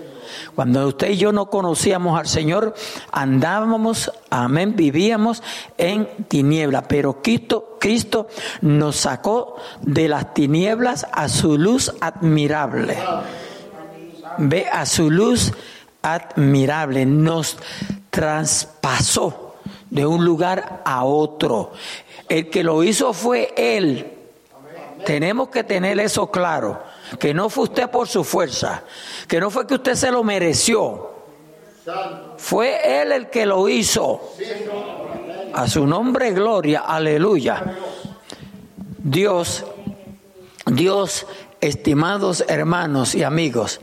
Cuando 0.55 0.87
usted 0.87 1.11
y 1.11 1.17
yo 1.17 1.33
no 1.33 1.51
conocíamos 1.51 2.19
al 2.19 2.27
Señor, 2.27 2.75
andábamos, 3.13 4.13
amén, 4.31 4.75
vivíamos 4.77 5.43
en 5.77 6.09
tinieblas, 6.29 6.85
pero 6.89 7.23
Cristo, 7.23 7.77
Cristo 7.81 8.29
nos 8.61 8.97
sacó 8.97 9.57
de 9.83 10.09
las 10.09 10.35
tinieblas 10.35 11.07
a 11.13 11.29
su 11.29 11.59
luz 11.59 11.93
admirable 12.01 12.97
ve 14.39 14.67
a 14.71 14.87
su 14.87 15.11
luz 15.11 15.53
admirable, 16.03 17.05
nos 17.05 17.57
traspasó 18.11 19.57
de 19.91 20.07
un 20.07 20.25
lugar 20.25 20.83
a 20.85 21.05
otro. 21.05 21.73
El 22.29 22.51
que 22.51 22.63
lo 22.63 22.83
hizo 22.85 23.13
fue 23.13 23.53
Él. 23.57 24.18
Tenemos 25.05 25.49
que 25.49 25.65
tener 25.65 25.99
eso 26.01 26.31
claro, 26.31 26.83
que 27.19 27.33
no 27.35 27.49
fue 27.49 27.65
usted 27.65 27.91
por 27.91 28.09
su 28.09 28.25
fuerza, 28.25 28.83
que 29.27 29.41
no 29.41 29.51
fue 29.51 29.67
que 29.67 29.75
usted 29.75 29.95
se 29.95 30.11
lo 30.11 30.25
mereció. 30.25 31.11
Fue 32.37 33.03
Él 33.03 33.13
el 33.13 33.31
que 33.31 33.47
lo 33.47 33.69
hizo. 33.69 34.35
A 35.55 35.67
su 35.67 35.87
nombre, 35.87 36.33
gloria, 36.33 36.81
aleluya. 36.81 37.63
Dios, 38.99 39.65
Dios, 40.67 41.27
estimados 41.61 42.45
hermanos 42.49 43.15
y 43.15 43.23
amigos, 43.23 43.81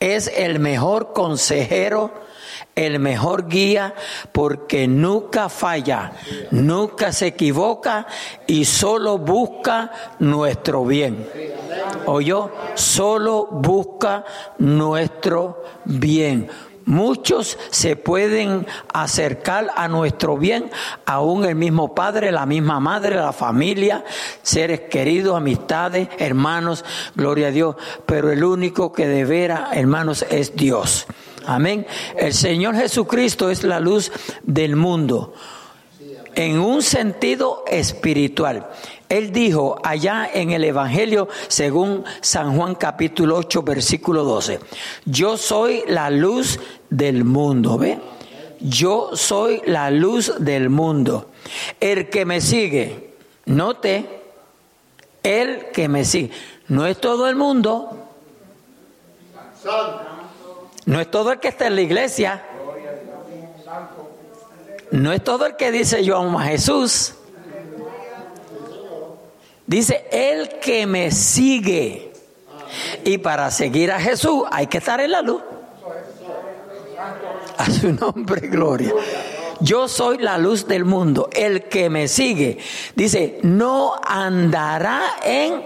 es 0.00 0.28
el 0.28 0.58
mejor 0.58 1.12
consejero, 1.12 2.12
el 2.74 2.98
mejor 2.98 3.48
guía, 3.48 3.94
porque 4.32 4.88
nunca 4.88 5.48
falla, 5.48 6.12
nunca 6.50 7.12
se 7.12 7.28
equivoca 7.28 8.06
y 8.46 8.64
solo 8.64 9.18
busca 9.18 9.90
nuestro 10.18 10.84
bien. 10.84 11.26
yo 12.22 12.50
Solo 12.74 13.46
busca 13.50 14.24
nuestro 14.58 15.62
bien. 15.84 16.48
Muchos 16.84 17.58
se 17.70 17.94
pueden 17.94 18.66
acercar 18.92 19.70
a 19.76 19.86
nuestro 19.86 20.36
bien, 20.36 20.70
aún 21.06 21.44
el 21.44 21.54
mismo 21.54 21.94
padre, 21.94 22.32
la 22.32 22.44
misma 22.44 22.80
madre, 22.80 23.14
la 23.14 23.32
familia, 23.32 24.04
seres 24.42 24.80
queridos, 24.90 25.36
amistades, 25.36 26.08
hermanos, 26.18 26.84
gloria 27.14 27.48
a 27.48 27.50
Dios. 27.52 27.76
Pero 28.04 28.32
el 28.32 28.42
único 28.42 28.92
que 28.92 29.06
de 29.06 29.24
veras, 29.24 29.76
hermanos, 29.76 30.26
es 30.28 30.56
Dios. 30.56 31.06
Amén. 31.46 31.86
El 32.16 32.34
Señor 32.34 32.76
Jesucristo 32.76 33.50
es 33.50 33.64
la 33.64 33.80
luz 33.80 34.12
del 34.42 34.76
mundo 34.76 35.34
en 36.34 36.58
un 36.58 36.82
sentido 36.82 37.64
espiritual. 37.66 38.68
Él 39.08 39.32
dijo 39.32 39.78
allá 39.84 40.28
en 40.32 40.52
el 40.52 40.64
Evangelio, 40.64 41.28
según 41.48 42.04
San 42.20 42.56
Juan 42.56 42.74
capítulo 42.74 43.36
8, 43.36 43.62
versículo 43.62 44.24
12, 44.24 44.60
yo 45.04 45.36
soy 45.36 45.84
la 45.86 46.08
luz 46.10 46.58
del 46.88 47.24
mundo, 47.24 47.76
¿ve? 47.76 47.98
Yo 48.60 49.10
soy 49.14 49.60
la 49.66 49.90
luz 49.90 50.32
del 50.38 50.70
mundo. 50.70 51.30
El 51.80 52.08
que 52.08 52.24
me 52.24 52.40
sigue, 52.40 53.14
note, 53.44 54.22
el 55.22 55.66
que 55.72 55.88
me 55.88 56.04
sigue, 56.04 56.30
no 56.68 56.86
es 56.86 56.98
todo 56.98 57.28
el 57.28 57.36
mundo, 57.36 57.90
no 60.86 61.00
es 61.00 61.10
todo 61.10 61.32
el 61.32 61.40
que 61.40 61.48
está 61.48 61.66
en 61.66 61.76
la 61.76 61.82
iglesia, 61.82 62.44
no 64.90 65.12
es 65.12 65.24
todo 65.24 65.46
el 65.46 65.56
que 65.56 65.72
dice 65.72 66.04
yo 66.04 66.16
amo 66.16 66.38
a 66.38 66.44
Jesús. 66.44 67.14
Dice, 69.66 70.04
el 70.10 70.58
que 70.60 70.86
me 70.86 71.10
sigue. 71.10 72.12
Y 73.04 73.18
para 73.18 73.50
seguir 73.50 73.90
a 73.90 74.00
Jesús 74.00 74.42
hay 74.50 74.66
que 74.66 74.78
estar 74.78 75.00
en 75.00 75.12
la 75.12 75.22
luz. 75.22 75.42
A 77.56 77.70
su 77.70 77.92
nombre, 77.92 78.48
gloria. 78.48 78.92
Yo 79.60 79.88
soy 79.88 80.18
la 80.18 80.36
luz 80.36 80.66
del 80.66 80.84
mundo. 80.84 81.30
El 81.32 81.64
que 81.64 81.88
me 81.88 82.08
sigue, 82.08 82.58
dice, 82.94 83.38
no 83.42 83.94
andará 84.04 85.16
en 85.22 85.62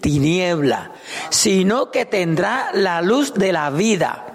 tiniebla, 0.00 0.92
sino 1.30 1.90
que 1.90 2.04
tendrá 2.04 2.70
la 2.74 3.00
luz 3.00 3.32
de 3.34 3.52
la 3.52 3.70
vida. 3.70 4.29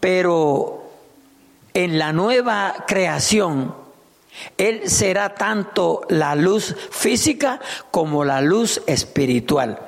Pero 0.00 0.84
en 1.74 1.98
la 1.98 2.12
nueva 2.12 2.84
creación, 2.86 3.74
él 4.56 4.88
será 4.88 5.34
tanto 5.34 6.02
la 6.08 6.34
luz 6.34 6.74
física 6.90 7.60
como 7.90 8.24
la 8.24 8.40
luz 8.40 8.82
espiritual. 8.86 9.78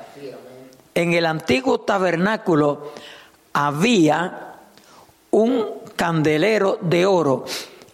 En 0.95 1.13
el 1.13 1.27
antiguo 1.27 1.81
tabernáculo 1.81 2.93
había 3.53 4.55
un 5.31 5.67
candelero 5.97 6.79
de 6.81 7.07
oro, 7.07 7.45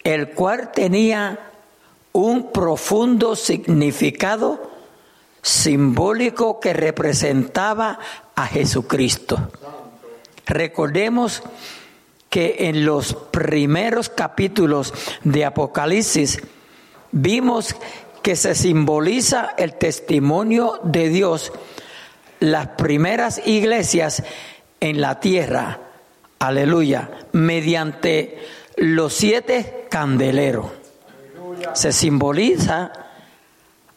el 0.03 0.31
cual 0.31 0.73
tenía 0.73 1.51
un 2.13 2.53
profundo 2.53 3.35
significado 3.35 4.71
simbólico 5.43 6.61
que 6.61 6.73
representaba 6.73 7.99
a 8.35 8.47
Jesucristo. 8.47 9.51
Recordemos 10.47 11.43
que 12.29 12.57
en 12.69 12.85
los 12.85 13.15
primeros 13.15 14.09
capítulos 14.09 14.93
de 15.23 15.45
Apocalipsis 15.45 16.43
vimos 17.13 17.77
que 18.23 18.37
se 18.37 18.55
simboliza 18.55 19.55
el 19.57 19.75
testimonio 19.75 20.81
de 20.83 21.09
Dios, 21.11 21.53
las 22.41 22.69
primeras 22.69 23.41
iglesias 23.47 24.23
en 24.81 25.01
la 25.01 25.21
tierra, 25.21 25.79
aleluya, 26.39 27.11
mediante 27.33 28.39
los 28.77 29.15
siete 29.15 29.87
candeleros. 29.89 30.67
Se 31.75 31.93
simboliza, 31.93 32.93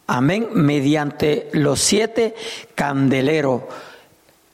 amén, 0.06 0.50
mediante 0.54 1.50
los 1.54 1.80
siete 1.80 2.36
candeleros. 2.76 3.64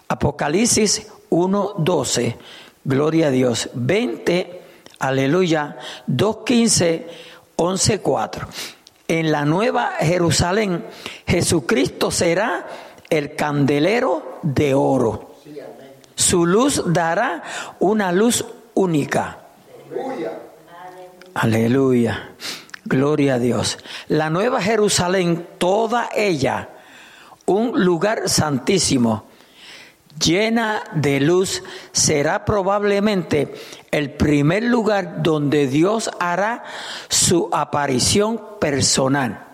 Apocalipsis 0.08 1.08
1.12 1.34 2.36
Gloria 2.86 3.28
a 3.28 3.32
Dios. 3.32 3.70
20, 3.74 4.62
aleluya, 5.00 5.78
2.15, 6.08 7.06
11.4. 7.56 8.48
En 9.08 9.32
la 9.32 9.46
nueva 9.46 9.94
Jerusalén, 10.00 10.86
Jesucristo 11.26 12.12
será 12.12 12.68
el 13.10 13.36
candelero 13.36 14.40
de 14.42 14.74
oro. 14.74 15.36
Su 16.16 16.46
luz 16.46 16.84
dará 16.86 17.44
una 17.80 18.12
luz 18.12 18.46
única. 18.74 19.40
Aleluya. 21.34 22.32
Gloria 22.86 23.36
a 23.36 23.40
Dios. 23.40 23.78
La 24.08 24.30
nueva 24.30 24.62
Jerusalén, 24.62 25.48
toda 25.58 26.10
ella, 26.14 26.70
un 27.46 27.84
lugar 27.84 28.30
santísimo 28.30 29.26
llena 30.20 30.84
de 30.94 31.20
luz, 31.20 31.64
será 31.92 32.46
probablemente 32.46 33.54
el 33.92 34.12
primer 34.12 34.64
lugar 34.64 35.22
donde 35.24 35.68
Dios 35.68 36.10
hará 36.20 36.64
su 37.10 37.50
aparición 37.52 38.42
personal. 38.60 39.48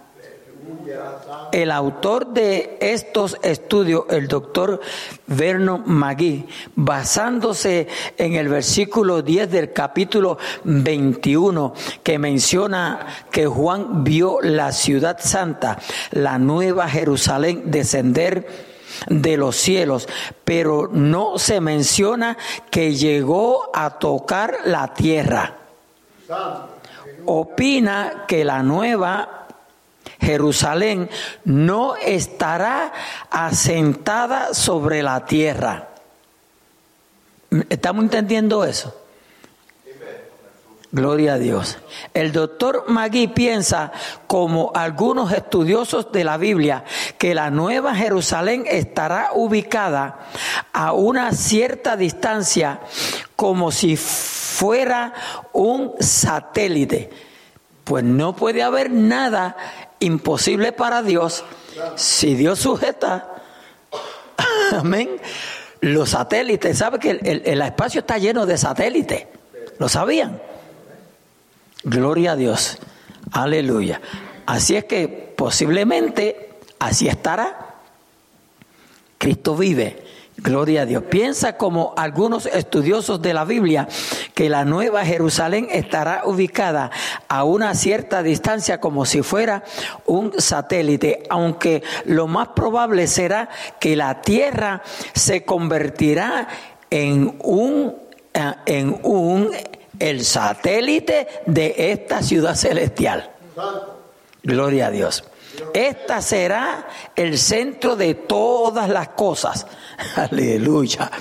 El 1.51 1.71
autor 1.71 2.27
de 2.27 2.77
estos 2.79 3.37
estudios, 3.41 4.05
el 4.09 4.27
doctor 4.27 4.79
Vernon 5.27 5.83
Magui, 5.85 6.45
basándose 6.75 7.87
en 8.17 8.35
el 8.35 8.49
versículo 8.49 9.21
10 9.21 9.49
del 9.51 9.73
capítulo 9.73 10.37
21, 10.63 11.73
que 12.03 12.19
menciona 12.19 13.05
que 13.31 13.47
Juan 13.47 14.03
vio 14.03 14.41
la 14.41 14.71
ciudad 14.71 15.17
santa, 15.19 15.79
la 16.11 16.37
nueva 16.37 16.87
Jerusalén, 16.87 17.63
descender 17.65 18.68
de 19.07 19.37
los 19.37 19.55
cielos, 19.55 20.07
pero 20.43 20.89
no 20.91 21.37
se 21.37 21.61
menciona 21.61 22.37
que 22.69 22.95
llegó 22.95 23.69
a 23.73 23.99
tocar 23.99 24.59
la 24.65 24.93
tierra. 24.93 25.55
Opina 27.25 28.25
que 28.27 28.43
la 28.43 28.63
nueva 28.63 29.47
Jerusalén 30.19 31.09
no 31.45 31.95
estará 31.95 32.91
asentada 33.29 34.53
sobre 34.53 35.01
la 35.01 35.25
tierra. 35.25 35.87
¿Estamos 37.69 38.03
entendiendo 38.03 38.63
eso? 38.63 38.95
Gloria 40.91 41.35
a 41.35 41.37
Dios. 41.37 41.77
El 42.15 42.31
doctor 42.31 42.85
Magui 42.87 43.27
piensa, 43.27 43.91
como 44.25 44.71
algunos 44.73 45.31
estudiosos 45.31 46.11
de 46.11 46.23
la 46.23 46.37
Biblia, 46.37 46.83
que 47.19 47.35
la 47.35 47.51
Nueva 47.51 47.93
Jerusalén 47.93 48.63
estará 48.67 49.29
ubicada 49.35 50.27
a 50.73 50.93
una 50.93 51.31
cierta 51.33 51.95
distancia 51.95 52.79
como 53.35 53.71
si 53.71 53.97
fuera 53.97 55.13
un 55.53 55.93
satélite. 55.99 57.11
Pues 57.83 58.03
no 58.03 58.35
puede 58.35 58.63
haber 58.63 58.89
nada 58.89 59.57
imposible 59.99 60.71
para 60.71 61.03
Dios 61.03 61.43
si 61.95 62.33
Dios 62.33 62.57
sujeta. 62.57 63.35
Amén. 64.71 65.21
Los 65.81 66.09
satélites, 66.09 66.79
¿sabe 66.79 66.97
que 66.97 67.11
el, 67.11 67.43
el 67.45 67.61
espacio 67.61 67.99
está 67.99 68.17
lleno 68.17 68.47
de 68.47 68.57
satélites? 68.57 69.27
¿Lo 69.77 69.87
sabían? 69.87 70.48
Gloria 71.83 72.33
a 72.33 72.35
Dios. 72.35 72.77
Aleluya. 73.31 74.01
Así 74.45 74.75
es 74.75 74.85
que 74.85 75.07
posiblemente 75.07 76.49
así 76.79 77.07
estará. 77.07 77.75
Cristo 79.17 79.55
vive. 79.55 80.03
Gloria 80.41 80.83
a 80.83 80.85
Dios. 80.85 81.03
Piensa 81.03 81.57
como 81.57 81.93
algunos 81.97 82.45
estudiosos 82.45 83.21
de 83.21 83.33
la 83.33 83.43
Biblia 83.43 83.87
que 84.33 84.49
la 84.49 84.63
nueva 84.63 85.03
Jerusalén 85.03 85.67
estará 85.69 86.21
ubicada 86.25 86.91
a 87.27 87.43
una 87.43 87.73
cierta 87.75 88.23
distancia 88.23 88.79
como 88.79 89.05
si 89.05 89.21
fuera 89.21 89.63
un 90.05 90.33
satélite, 90.39 91.23
aunque 91.29 91.83
lo 92.05 92.27
más 92.27 92.49
probable 92.49 93.07
será 93.07 93.49
que 93.79 93.97
la 93.97 94.21
tierra 94.21 94.81
se 95.13 95.43
convertirá 95.43 96.47
en 96.89 97.35
un, 97.43 97.95
eh, 98.33 98.53
en 98.65 98.97
un 99.03 99.51
el 99.99 100.23
satélite 100.23 101.27
de 101.45 101.75
esta 101.91 102.23
ciudad 102.23 102.55
celestial. 102.55 103.31
Gloria 104.43 104.87
a 104.87 104.91
Dios. 104.91 105.23
Esta 105.73 106.21
será 106.21 106.87
el 107.15 107.37
centro 107.37 107.95
de 107.95 108.15
todas 108.15 108.89
las 108.89 109.09
cosas. 109.09 109.67
Aleluya. 110.15 111.11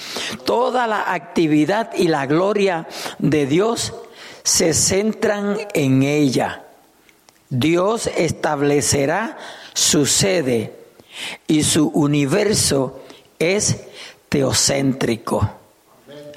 Toda 0.44 0.86
la 0.86 1.12
actividad 1.12 1.90
y 1.94 2.08
la 2.08 2.26
gloria 2.26 2.86
de 3.18 3.46
Dios 3.46 3.92
se 4.42 4.72
centran 4.74 5.58
en 5.74 6.02
ella. 6.02 6.64
Dios 7.50 8.08
establecerá 8.16 9.36
su 9.72 10.06
sede 10.06 10.74
y 11.46 11.64
su 11.64 11.88
universo 11.88 13.00
es 13.38 13.84
teocéntrico. 14.28 15.50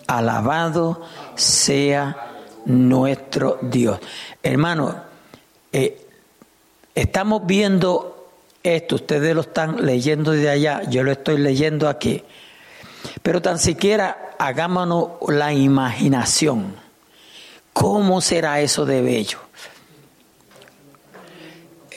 Alabado 0.07 1.01
sea 1.35 2.30
nuestro 2.65 3.59
Dios. 3.61 3.99
Hermano, 4.43 5.03
eh, 5.71 6.07
estamos 6.95 7.45
viendo 7.45 8.29
esto, 8.63 8.95
ustedes 8.95 9.33
lo 9.33 9.41
están 9.41 9.85
leyendo 9.85 10.31
de 10.31 10.49
allá, 10.49 10.83
yo 10.89 11.03
lo 11.03 11.11
estoy 11.11 11.37
leyendo 11.37 11.89
aquí, 11.89 12.23
pero 13.21 13.41
tan 13.41 13.59
siquiera 13.59 14.35
hagámonos 14.37 15.11
la 15.27 15.53
imaginación. 15.53 16.75
¿Cómo 17.73 18.21
será 18.21 18.59
eso 18.59 18.85
de 18.85 19.01
bello? 19.01 19.39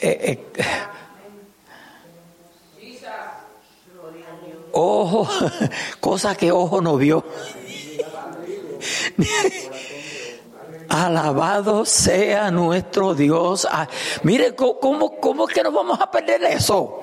Eh, 0.01 0.39
eh, 0.51 0.61
ojo, 4.71 5.27
cosa 5.99 6.35
que 6.35 6.51
ojo 6.51 6.81
no 6.81 6.97
vio. 6.97 7.23
Alabado 10.89 11.85
sea 11.85 12.51
nuestro 12.51 13.13
Dios. 13.13 13.67
Ah, 13.69 13.87
mire, 14.23 14.55
¿cómo, 14.55 15.19
¿cómo 15.19 15.47
es 15.47 15.53
que 15.53 15.63
nos 15.63 15.73
vamos 15.73 15.99
a 15.99 16.09
perder 16.09 16.43
eso? 16.43 17.01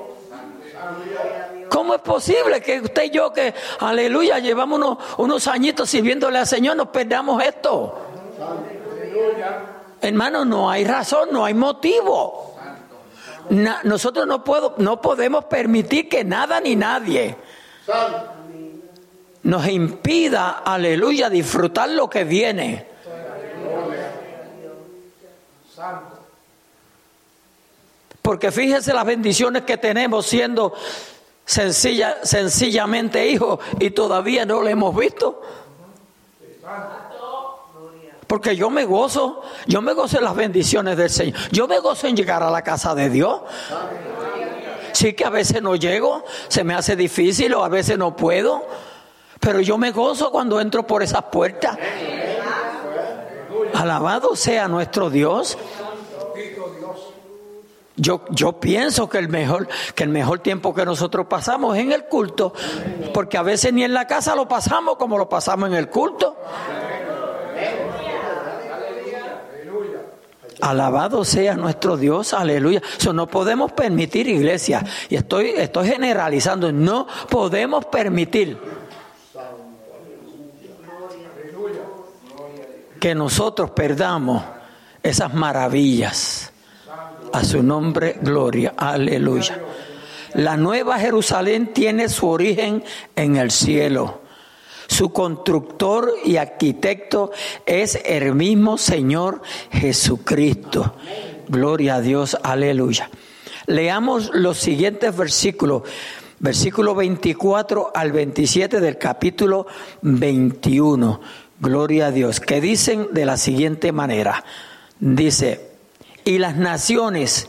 ¿Cómo 1.69 1.95
es 1.95 2.01
posible 2.03 2.61
que 2.61 2.81
usted 2.81 3.05
y 3.05 3.11
yo, 3.11 3.33
que 3.33 3.55
aleluya, 3.81 4.39
llevamos 4.39 4.79
unos, 4.79 4.99
unos 5.19 5.49
añitos 5.49 5.89
sirviéndole 5.89 6.39
al 6.39 6.47
Señor, 6.47 6.77
nos 6.77 6.89
perdamos 6.89 7.43
esto? 7.43 7.99
Hermano, 10.01 10.45
no 10.45 10.71
hay 10.71 10.85
razón, 10.85 11.29
no 11.33 11.45
hay 11.45 11.55
motivo. 11.55 12.57
nosotros 13.85 14.27
no, 14.27 14.45
puedo, 14.45 14.75
no 14.79 15.01
podemos 15.01 15.45
permitir 15.47 16.09
que 16.09 16.25
nada 16.25 16.61
ni 16.61 16.77
nadie 16.77 17.37
nos 19.45 19.67
impida, 19.67 20.63
aleluya, 20.65 21.29
disfrutar 21.29 21.89
lo 21.91 22.09
que 22.09 22.25
viene. 22.25 22.92
Porque 28.23 28.53
fíjese 28.53 28.93
las 28.93 29.05
bendiciones 29.05 29.63
que 29.63 29.77
tenemos 29.77 30.27
siendo 30.27 30.73
sencilla, 31.45 32.19
sencillamente 32.23 33.29
hijos 33.29 33.59
y 33.81 33.91
todavía 33.91 34.47
no 34.47 34.63
lo 34.63 34.69
hemos 34.69 34.95
visto. 34.97 35.43
Porque 38.27 38.57
yo 38.57 38.71
me 38.71 38.85
gozo, 38.85 39.43
yo 39.67 39.83
me 39.83 39.93
gozo 39.93 40.19
en 40.19 40.25
las 40.25 40.35
bendiciones 40.35 40.97
del 40.97 41.11
Señor. 41.11 41.39
Yo 41.51 41.69
me 41.69 41.81
gozo 41.81 42.07
en 42.07 42.17
llegar 42.17 42.43
a 42.43 42.51
la 42.51 42.63
casa 42.63 42.95
de 42.95 43.11
Dios. 43.11 43.43
Sí 44.93 45.15
que 45.15 45.25
a 45.25 45.31
veces 45.31 45.61
no 45.61 45.75
llego, 45.75 46.25
se 46.49 46.65
me 46.65 46.75
hace 46.75 46.97
difícil 46.97 47.53
o 47.55 47.65
a 47.65 47.69
veces 47.69 47.99
no 47.99 48.15
puedo, 48.15 48.65
pero 49.41 49.61
yo 49.61 49.77
me 49.77 49.91
gozo 49.91 50.31
cuando 50.31 50.61
entro 50.61 50.87
por 50.87 51.03
esas 51.03 51.25
puertas. 51.25 51.77
Alabado 53.75 54.37
sea 54.37 54.69
nuestro 54.69 55.11
Dios. 55.11 55.59
Yo, 57.97 58.25
yo 58.31 58.59
pienso 58.59 59.09
que 59.09 59.19
el, 59.19 59.29
mejor, 59.29 59.69
que 59.95 60.05
el 60.05 60.09
mejor 60.09 60.39
tiempo 60.39 60.75
que 60.75 60.85
nosotros 60.85 61.27
pasamos 61.27 61.77
es 61.77 61.83
en 61.83 61.93
el 61.93 62.05
culto, 62.07 62.55
porque 63.13 63.37
a 63.37 63.43
veces 63.43 63.73
ni 63.73 63.85
en 63.85 63.93
la 63.93 64.07
casa 64.07 64.35
lo 64.35 64.49
pasamos 64.49 64.97
como 64.97 65.19
lo 65.19 65.29
pasamos 65.29 65.69
en 65.69 65.75
el 65.75 65.89
culto. 65.89 66.37
Alabado 70.63 71.25
sea 71.25 71.55
nuestro 71.55 71.97
Dios, 71.97 72.33
aleluya. 72.33 72.81
Eso 72.97 73.13
no 73.13 73.27
podemos 73.27 73.73
permitir, 73.73 74.29
iglesia, 74.29 74.85
y 75.11 75.17
estoy, 75.17 75.51
estoy 75.51 75.89
generalizando, 75.89 76.73
no 76.73 77.07
podemos 77.29 77.85
permitir 77.87 78.59
que 83.03 83.17
nosotros 83.17 83.73
perdamos 83.73 84.45
esas 85.03 85.35
maravillas. 85.35 86.53
A 87.33 87.43
su 87.43 87.61
nombre, 87.61 88.19
gloria, 88.23 88.75
aleluya. 88.77 89.61
La 90.35 90.57
nueva 90.57 91.01
Jerusalén 91.01 91.73
tiene 91.73 92.09
su 92.09 92.29
origen 92.29 92.85
en 93.17 93.35
el 93.35 93.51
cielo. 93.51 94.21
Su 94.87 95.13
constructor 95.13 96.13
y 96.25 96.37
arquitecto 96.37 97.33
es 97.67 98.01
el 98.05 98.37
mismo 98.37 98.79
Señor 98.79 99.43
Jesucristo. 99.73 100.95
Gloria 101.49 101.97
a 101.97 102.01
Dios, 102.01 102.39
aleluya. 102.41 103.11
Leamos 103.67 104.31
los 104.33 104.59
siguientes 104.59 105.17
versículos, 105.17 105.83
versículo 106.39 106.95
24 106.95 107.91
al 107.93 108.13
27 108.13 108.79
del 108.79 108.97
capítulo 108.97 109.67
21. 110.03 111.21
Gloria 111.63 112.07
a 112.07 112.11
Dios, 112.11 112.41
que 112.41 112.61
dicen 112.61 113.07
de 113.13 113.25
la 113.25 113.37
siguiente 113.37 113.93
manera. 113.93 114.43
Dice, 114.99 115.71
y 116.25 116.39
las 116.39 116.57
naciones 116.57 117.47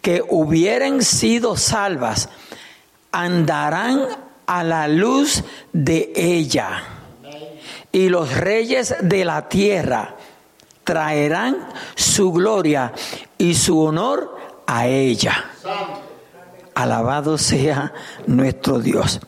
que 0.00 0.24
hubieren 0.26 1.02
sido 1.02 1.54
salvas 1.54 2.30
andarán 3.12 4.06
a 4.46 4.64
la 4.64 4.88
luz 4.88 5.44
de 5.74 6.10
ella. 6.16 6.84
Y 7.92 8.08
los 8.08 8.34
reyes 8.34 8.96
de 9.02 9.26
la 9.26 9.46
tierra 9.50 10.16
traerán 10.82 11.68
su 11.96 12.32
gloria 12.32 12.94
y 13.36 13.52
su 13.56 13.78
honor 13.78 14.38
a 14.66 14.86
ella. 14.86 15.50
Alabado 16.74 17.36
sea 17.36 17.92
nuestro 18.26 18.80
Dios. 18.80 19.20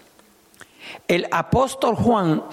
El 1.06 1.28
apóstol 1.30 1.96
Juan 1.96 2.44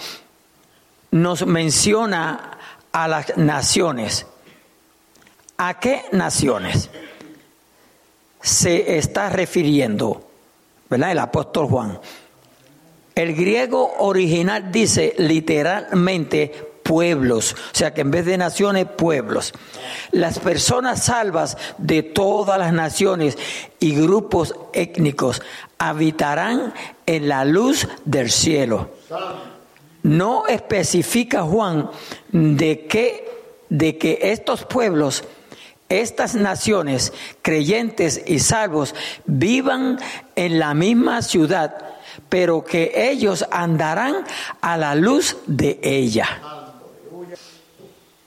nos 1.22 1.46
menciona 1.46 2.58
a 2.92 3.08
las 3.08 3.38
naciones. 3.38 4.26
¿A 5.58 5.80
qué 5.80 6.04
naciones 6.12 6.90
se 8.42 8.98
está 8.98 9.30
refiriendo? 9.30 10.28
¿Verdad? 10.90 11.12
El 11.12 11.20
apóstol 11.20 11.68
Juan. 11.68 12.00
El 13.16 13.34
griego 13.34 13.96
original 14.00 14.72
dice 14.72 15.16
literalmente 15.18 16.68
pueblos, 16.84 17.54
o 17.54 17.76
sea 17.76 17.94
que 17.94 18.02
en 18.02 18.12
vez 18.12 18.26
de 18.26 18.38
naciones, 18.38 18.86
pueblos. 18.86 19.54
Las 20.12 20.40
personas 20.40 21.04
salvas 21.04 21.58
de 21.80 22.04
todas 22.04 22.58
las 22.60 22.72
naciones 22.72 23.38
y 23.80 23.96
grupos 23.96 24.56
étnicos 24.72 25.42
habitarán 25.80 26.74
en 27.06 27.28
la 27.28 27.44
luz 27.44 27.88
del 28.06 28.32
cielo. 28.32 28.92
No 30.08 30.48
especifica 30.48 31.44
Juan 31.44 31.92
de 32.32 32.86
que, 32.88 33.30
de 33.68 33.98
que 33.98 34.20
estos 34.22 34.64
pueblos, 34.64 35.26
estas 35.90 36.34
naciones 36.34 37.12
creyentes 37.42 38.24
y 38.26 38.40
salvos 38.40 38.96
vivan 39.26 40.00
en 40.38 40.60
la 40.60 40.74
misma 40.74 41.22
ciudad, 41.22 41.98
pero 42.30 42.64
que 42.64 42.94
ellos 42.96 43.46
andarán 43.52 44.24
a 44.62 44.78
la 44.78 44.96
luz 44.96 45.36
de 45.46 45.78
ella. 45.84 46.42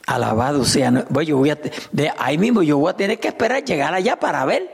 Alabado 0.05 0.67
sea. 0.67 1.07
Yo 1.25 1.39
voy 1.39 1.49
a, 1.49 1.59
de 1.93 2.13
ahí 2.19 2.37
mismo 2.37 2.63
yo 2.63 2.77
voy 2.77 2.91
a 2.91 2.97
tener 2.97 3.19
que 3.19 3.29
esperar 3.29 3.65
llegar 3.65 3.95
allá 3.95 4.21
para 4.21 4.45
ver. 4.45 4.69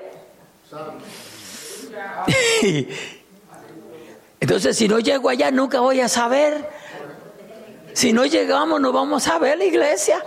Entonces, 4.41 4.77
si 4.77 4.89
no 4.89 4.99
llego 4.99 5.29
allá, 5.29 5.53
nunca 5.53 5.79
voy 5.79 6.01
a 6.01 6.09
saber 6.09 6.76
si 7.97 8.13
no 8.13 8.27
llegamos, 8.27 8.79
no 8.79 8.93
vamos 8.93 9.27
a 9.27 9.39
ver 9.39 9.57
la 9.57 9.65
iglesia. 9.65 10.23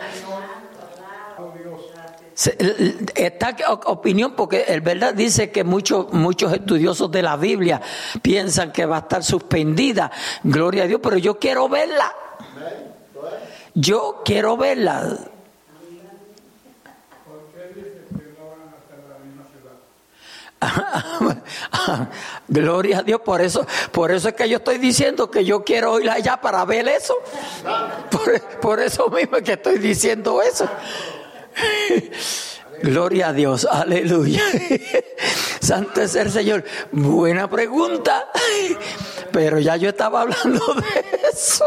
Esta 3.13 3.55
opinión, 3.85 4.33
porque 4.35 4.63
el 4.69 4.81
verdad 4.81 5.13
dice 5.13 5.51
que 5.51 5.63
muchos, 5.63 6.11
muchos 6.11 6.51
estudiosos 6.51 7.11
de 7.11 7.21
la 7.21 7.37
Biblia 7.37 7.79
piensan 8.23 8.71
que 8.71 8.87
va 8.87 8.95
a 8.95 8.99
estar 9.01 9.23
suspendida. 9.23 10.09
Gloria 10.41 10.85
a 10.85 10.87
Dios, 10.87 10.99
pero 11.03 11.19
yo 11.19 11.37
quiero 11.37 11.69
verla. 11.69 12.11
Yo 13.75 14.23
quiero 14.25 14.57
verla. 14.57 15.19
Gloria 22.47 22.99
a 22.99 23.03
Dios, 23.03 23.21
por 23.21 23.41
eso, 23.41 23.65
por 23.91 24.11
eso 24.11 24.29
es 24.29 24.35
que 24.35 24.49
yo 24.49 24.57
estoy 24.57 24.77
diciendo 24.77 25.31
que 25.31 25.45
yo 25.45 25.63
quiero 25.63 25.99
ir 25.99 26.09
allá 26.09 26.41
para 26.41 26.65
ver 26.65 26.87
eso. 26.87 27.15
Por, 28.61 28.79
eso 28.79 29.09
mismo 29.09 29.37
es 29.37 29.43
que 29.43 29.53
estoy 29.53 29.77
diciendo 29.77 30.41
eso. 30.41 30.67
Gloria 32.83 33.29
a 33.29 33.33
Dios, 33.33 33.67
aleluya. 33.69 34.41
Santo 35.59 36.01
es 36.01 36.15
el 36.15 36.31
Señor. 36.31 36.63
Buena 36.91 37.49
pregunta. 37.49 38.29
Pero 39.31 39.59
ya 39.59 39.75
yo 39.75 39.89
estaba 39.89 40.21
hablando 40.21 40.75
de 40.75 41.29
eso. 41.31 41.65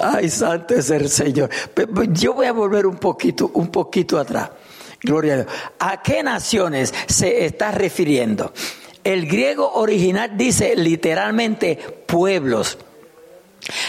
Ay, 0.00 0.30
santo 0.30 0.74
es 0.74 0.88
el 0.90 1.10
Señor. 1.10 1.50
Yo 2.12 2.32
voy 2.32 2.46
a 2.46 2.52
volver 2.52 2.86
un 2.86 2.96
poquito, 2.96 3.50
un 3.54 3.70
poquito 3.70 4.18
atrás. 4.18 4.50
Gloria 5.02 5.34
a 5.34 5.36
Dios. 5.36 5.48
¿A 5.78 6.02
qué 6.02 6.22
naciones 6.22 6.94
se 7.06 7.44
está 7.44 7.70
refiriendo? 7.70 8.52
El 9.02 9.26
griego 9.26 9.72
original 9.74 10.36
dice 10.36 10.76
literalmente 10.76 11.76
pueblos. 12.06 12.78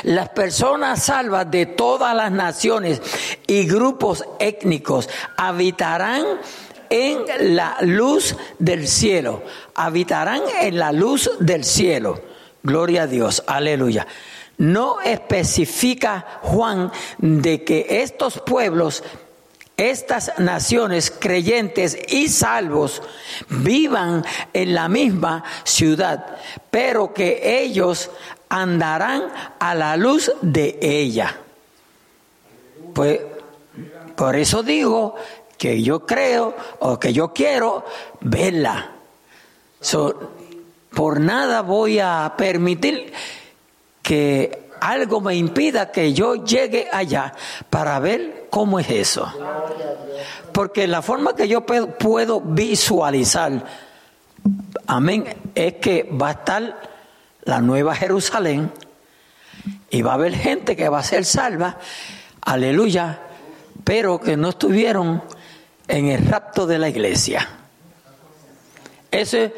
Las 0.03 0.29
personas 0.29 1.03
salvas 1.03 1.49
de 1.49 1.65
todas 1.65 2.15
las 2.15 2.31
naciones 2.31 3.01
y 3.47 3.65
grupos 3.65 4.23
étnicos 4.39 5.09
habitarán 5.37 6.23
en 6.89 7.55
la 7.55 7.77
luz 7.81 8.35
del 8.59 8.87
cielo. 8.87 9.43
Habitarán 9.75 10.41
en 10.61 10.77
la 10.77 10.91
luz 10.91 11.31
del 11.39 11.63
cielo. 11.63 12.21
Gloria 12.63 13.03
a 13.03 13.07
Dios, 13.07 13.43
aleluya. 13.47 14.07
No 14.57 15.01
especifica 15.01 16.39
Juan 16.41 16.91
de 17.17 17.63
que 17.63 18.01
estos 18.01 18.39
pueblos 18.39 19.03
estas 19.89 20.37
naciones 20.37 21.09
creyentes 21.09 21.97
y 22.07 22.27
salvos 22.27 23.01
vivan 23.49 24.23
en 24.53 24.75
la 24.75 24.87
misma 24.87 25.43
ciudad, 25.63 26.37
pero 26.69 27.13
que 27.13 27.61
ellos 27.61 28.11
andarán 28.49 29.31
a 29.59 29.73
la 29.73 29.97
luz 29.97 30.31
de 30.41 30.77
ella. 30.81 31.35
Pues 32.93 33.21
por 34.15 34.35
eso 34.35 34.61
digo 34.61 35.15
que 35.57 35.81
yo 35.81 36.05
creo 36.05 36.55
o 36.79 36.99
que 36.99 37.11
yo 37.13 37.33
quiero 37.33 37.83
verla. 38.19 38.91
por 40.93 41.19
nada 41.19 41.61
voy 41.61 41.99
a 41.99 42.33
permitir 42.37 43.13
que 44.03 44.70
algo 44.81 45.21
me 45.21 45.35
impida 45.35 45.91
que 45.91 46.11
yo 46.11 46.43
llegue 46.43 46.89
allá 46.91 47.33
para 47.69 47.99
ver 47.99 48.47
cómo 48.49 48.79
es 48.79 48.89
eso. 48.89 49.31
Porque 50.51 50.87
la 50.87 51.01
forma 51.01 51.35
que 51.35 51.47
yo 51.47 51.65
puedo 51.65 52.41
visualizar, 52.41 53.63
amén, 54.87 55.25
es 55.53 55.75
que 55.75 56.09
va 56.11 56.29
a 56.29 56.31
estar 56.31 56.81
la 57.43 57.61
nueva 57.61 57.95
Jerusalén 57.95 58.71
y 59.91 60.01
va 60.01 60.11
a 60.11 60.15
haber 60.15 60.35
gente 60.35 60.75
que 60.75 60.89
va 60.89 60.99
a 60.99 61.03
ser 61.03 61.25
salva, 61.25 61.77
aleluya, 62.41 63.19
pero 63.83 64.19
que 64.19 64.35
no 64.35 64.49
estuvieron 64.49 65.21
en 65.87 66.07
el 66.07 66.25
rapto 66.25 66.65
de 66.65 66.79
la 66.79 66.89
iglesia. 66.89 67.47
Esa 69.11 69.37
es 69.37 69.51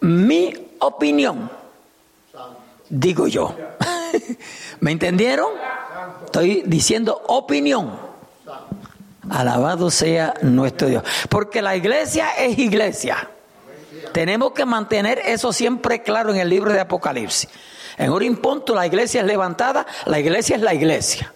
mi 0.00 0.52
opinión, 0.80 1.48
digo 2.88 3.28
yo. 3.28 3.54
¿Me 4.80 4.92
entendieron? 4.92 5.48
Estoy 6.24 6.62
diciendo 6.66 7.22
opinión. 7.28 7.98
Alabado 9.30 9.90
sea 9.90 10.34
nuestro 10.42 10.88
Dios. 10.88 11.02
Porque 11.28 11.62
la 11.62 11.76
iglesia 11.76 12.30
es 12.38 12.58
iglesia. 12.58 13.30
Tenemos 14.12 14.52
que 14.52 14.64
mantener 14.64 15.18
eso 15.18 15.52
siempre 15.52 16.02
claro 16.02 16.32
en 16.32 16.38
el 16.38 16.48
libro 16.48 16.72
de 16.72 16.80
Apocalipsis. 16.80 17.48
En 17.96 18.10
un 18.10 18.36
punto 18.36 18.74
la 18.74 18.86
iglesia 18.86 19.20
es 19.20 19.26
levantada, 19.26 19.86
la 20.06 20.18
iglesia 20.18 20.56
es 20.56 20.62
la 20.62 20.74
iglesia. 20.74 21.32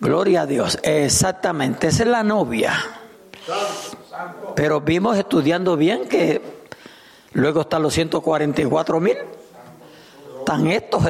Gloria 0.00 0.42
a 0.42 0.46
Dios. 0.46 0.78
Exactamente, 0.82 1.88
esa 1.88 2.02
es 2.04 2.08
la 2.08 2.22
novia. 2.22 2.74
Pero 4.54 4.80
vimos 4.80 5.16
estudiando 5.16 5.76
bien 5.76 6.08
que 6.08 6.40
luego 7.32 7.62
están 7.62 7.82
los 7.82 7.94
144 7.94 9.00
mil. 9.00 9.16
Están 10.40 10.66
estos. 10.66 11.02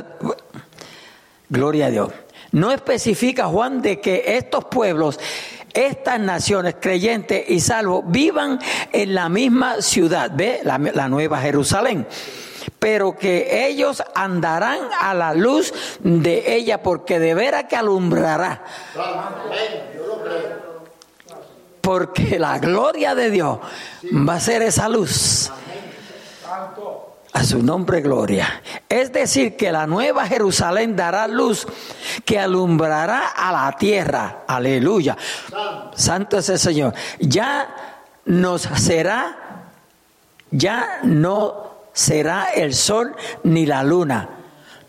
Gloria 1.48 1.86
a 1.86 1.90
Dios. 1.90 2.12
No 2.52 2.70
especifica 2.72 3.46
Juan 3.46 3.80
de 3.80 4.00
que 4.00 4.36
estos 4.36 4.64
pueblos 4.64 5.18
estas 5.74 6.18
naciones 6.18 6.76
creyentes 6.80 7.48
y 7.48 7.60
salvos 7.60 8.04
vivan 8.06 8.58
en 8.92 9.14
la 9.14 9.28
misma 9.28 9.80
ciudad, 9.82 10.30
¿ve? 10.34 10.60
La, 10.64 11.08
nueva 11.08 11.40
Jerusalén. 11.40 12.06
Pero 12.78 13.16
que 13.16 13.66
ellos 13.66 14.02
andarán 14.14 14.80
a 15.00 15.14
la 15.14 15.34
luz 15.34 15.72
de 16.00 16.56
ella, 16.56 16.82
porque 16.82 17.18
de 17.18 17.34
veras 17.34 17.64
que 17.64 17.76
alumbrará. 17.76 18.64
Porque 21.80 22.38
la 22.38 22.58
gloria 22.58 23.14
de 23.14 23.30
Dios 23.30 23.58
va 24.28 24.34
a 24.34 24.40
ser 24.40 24.62
esa 24.62 24.88
luz. 24.88 25.50
A 27.32 27.44
su 27.44 27.62
nombre 27.62 28.00
gloria. 28.00 28.62
Es 28.88 29.12
decir, 29.12 29.56
que 29.56 29.70
la 29.70 29.86
nueva 29.86 30.26
Jerusalén 30.26 30.96
dará 30.96 31.28
luz 31.28 31.66
que 32.24 32.38
alumbrará 32.38 33.28
a 33.28 33.52
la 33.52 33.76
tierra. 33.76 34.44
Aleluya. 34.48 35.16
Santo 35.94 36.38
es 36.38 36.48
el 36.48 36.58
Señor. 36.58 36.94
Ya 37.20 37.74
nos 38.24 38.62
será, 38.62 39.68
ya 40.50 41.00
no 41.04 41.70
será 41.92 42.50
el 42.52 42.74
sol 42.74 43.14
ni 43.44 43.64
la 43.66 43.84
luna 43.84 44.39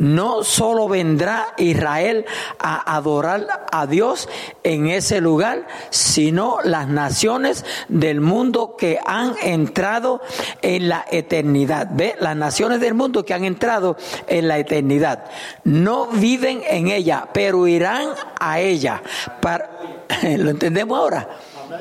no 0.02 0.44
solo 0.44 0.88
vendrá 0.88 1.54
Israel 1.58 2.26
a 2.58 2.96
adorar 2.96 3.68
a 3.72 3.86
Dios 3.86 4.28
en 4.64 4.88
ese 4.88 5.22
lugar, 5.22 5.68
sino 5.92 6.58
las 6.64 6.88
naciones 6.88 7.64
del 7.88 8.20
mundo 8.20 8.76
que 8.76 9.00
han 9.06 9.36
entrado 9.44 10.22
en 10.64 10.90
la 10.90 11.06
eternidad. 11.12 11.90
¿Ve? 11.92 12.16
Las 12.20 12.36
naciones 12.36 12.82
del 12.82 12.96
mundo 12.96 13.24
que 13.24 13.36
han 13.36 13.46
entrado 13.46 13.96
en 14.26 14.48
la 14.48 14.58
eternidad. 14.58 15.26
No 15.66 16.08
viven 16.08 16.64
en 16.68 16.88
ella, 16.88 17.28
pero 17.32 17.68
irán 17.68 18.10
a 18.40 18.60
ella. 18.60 19.04
¿Lo 20.24 20.50
entendemos 20.50 20.98
ahora? 20.98 21.30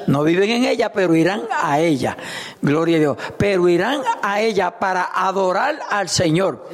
No 0.07 0.23
viven 0.23 0.51
en 0.51 0.65
ella, 0.65 0.93
pero 0.93 1.15
irán 1.15 1.43
a 1.51 1.81
ella. 1.81 2.17
Gloria 2.63 2.97
a 2.97 3.01
Dios. 3.01 3.17
Pero 3.37 3.69
irán 3.69 4.03
a 4.23 4.41
ella 4.41 4.79
para 4.79 5.11
adorar 5.13 5.79
al 5.89 6.09
Señor. 6.09 6.69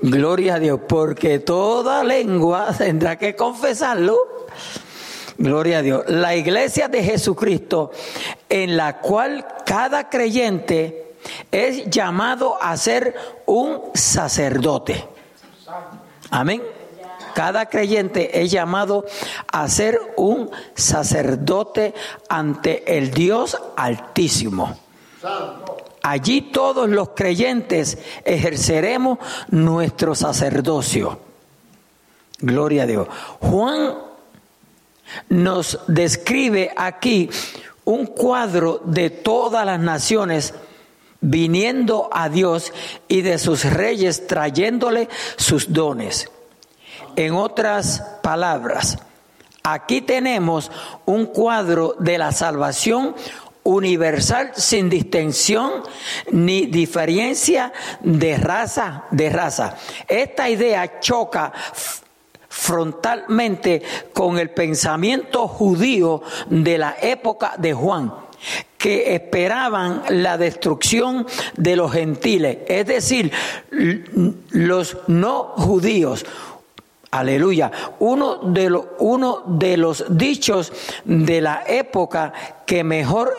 Gloria 0.00 0.56
a 0.56 0.58
Dios, 0.58 0.80
porque 0.88 1.38
toda 1.38 2.04
lengua 2.04 2.68
tendrá 2.76 3.16
que 3.16 3.34
confesarlo. 3.34 4.18
Gloria 5.38 5.78
a 5.78 5.82
Dios. 5.82 6.04
La 6.08 6.34
iglesia 6.34 6.88
de 6.88 7.02
Jesucristo, 7.02 7.90
en 8.48 8.76
la 8.76 9.00
cual 9.00 9.46
cada 9.64 10.08
creyente 10.08 11.14
es 11.50 11.88
llamado 11.90 12.56
a 12.60 12.76
ser 12.76 13.14
un 13.46 13.80
sacerdote. 13.94 15.04
Amén. 16.30 16.62
Cada 17.36 17.66
creyente 17.66 18.40
es 18.42 18.50
llamado 18.50 19.04
a 19.52 19.68
ser 19.68 20.00
un 20.16 20.50
sacerdote 20.74 21.92
ante 22.30 22.96
el 22.96 23.10
Dios 23.10 23.58
Altísimo. 23.76 24.74
Allí 26.02 26.40
todos 26.40 26.88
los 26.88 27.10
creyentes 27.10 27.98
ejerceremos 28.24 29.18
nuestro 29.50 30.14
sacerdocio. 30.14 31.20
Gloria 32.38 32.84
a 32.84 32.86
Dios. 32.86 33.06
Juan 33.40 33.98
nos 35.28 35.80
describe 35.88 36.72
aquí 36.74 37.28
un 37.84 38.06
cuadro 38.06 38.80
de 38.82 39.10
todas 39.10 39.66
las 39.66 39.78
naciones 39.78 40.54
viniendo 41.20 42.08
a 42.10 42.30
Dios 42.30 42.72
y 43.08 43.20
de 43.20 43.36
sus 43.36 43.64
reyes 43.64 44.26
trayéndole 44.26 45.10
sus 45.36 45.70
dones. 45.70 46.30
En 47.16 47.34
otras 47.34 48.02
palabras, 48.22 48.98
aquí 49.62 50.02
tenemos 50.02 50.70
un 51.06 51.26
cuadro 51.26 51.96
de 51.98 52.18
la 52.18 52.30
salvación 52.32 53.14
universal 53.62 54.52
sin 54.54 54.88
distinción 54.88 55.82
ni 56.30 56.66
diferencia 56.66 57.72
de 58.00 58.36
raza, 58.36 59.04
de 59.10 59.28
raza. 59.30 59.76
Esta 60.06 60.48
idea 60.48 61.00
choca 61.00 61.52
frontalmente 62.48 63.82
con 64.12 64.38
el 64.38 64.50
pensamiento 64.50 65.48
judío 65.48 66.22
de 66.48 66.78
la 66.78 66.96
época 67.02 67.54
de 67.58 67.74
Juan 67.74 68.12
que 68.78 69.14
esperaban 69.14 70.02
la 70.10 70.38
destrucción 70.38 71.26
de 71.56 71.76
los 71.76 71.92
gentiles, 71.92 72.58
es 72.68 72.86
decir, 72.86 73.32
los 74.50 74.98
no 75.08 75.54
judíos. 75.56 76.24
Aleluya. 77.10 77.70
Uno 78.00 78.36
de, 78.36 78.80
uno 78.98 79.42
de 79.46 79.76
los 79.76 80.04
dichos 80.08 80.72
de 81.04 81.40
la 81.40 81.64
época 81.66 82.32
que 82.66 82.84
mejor 82.84 83.34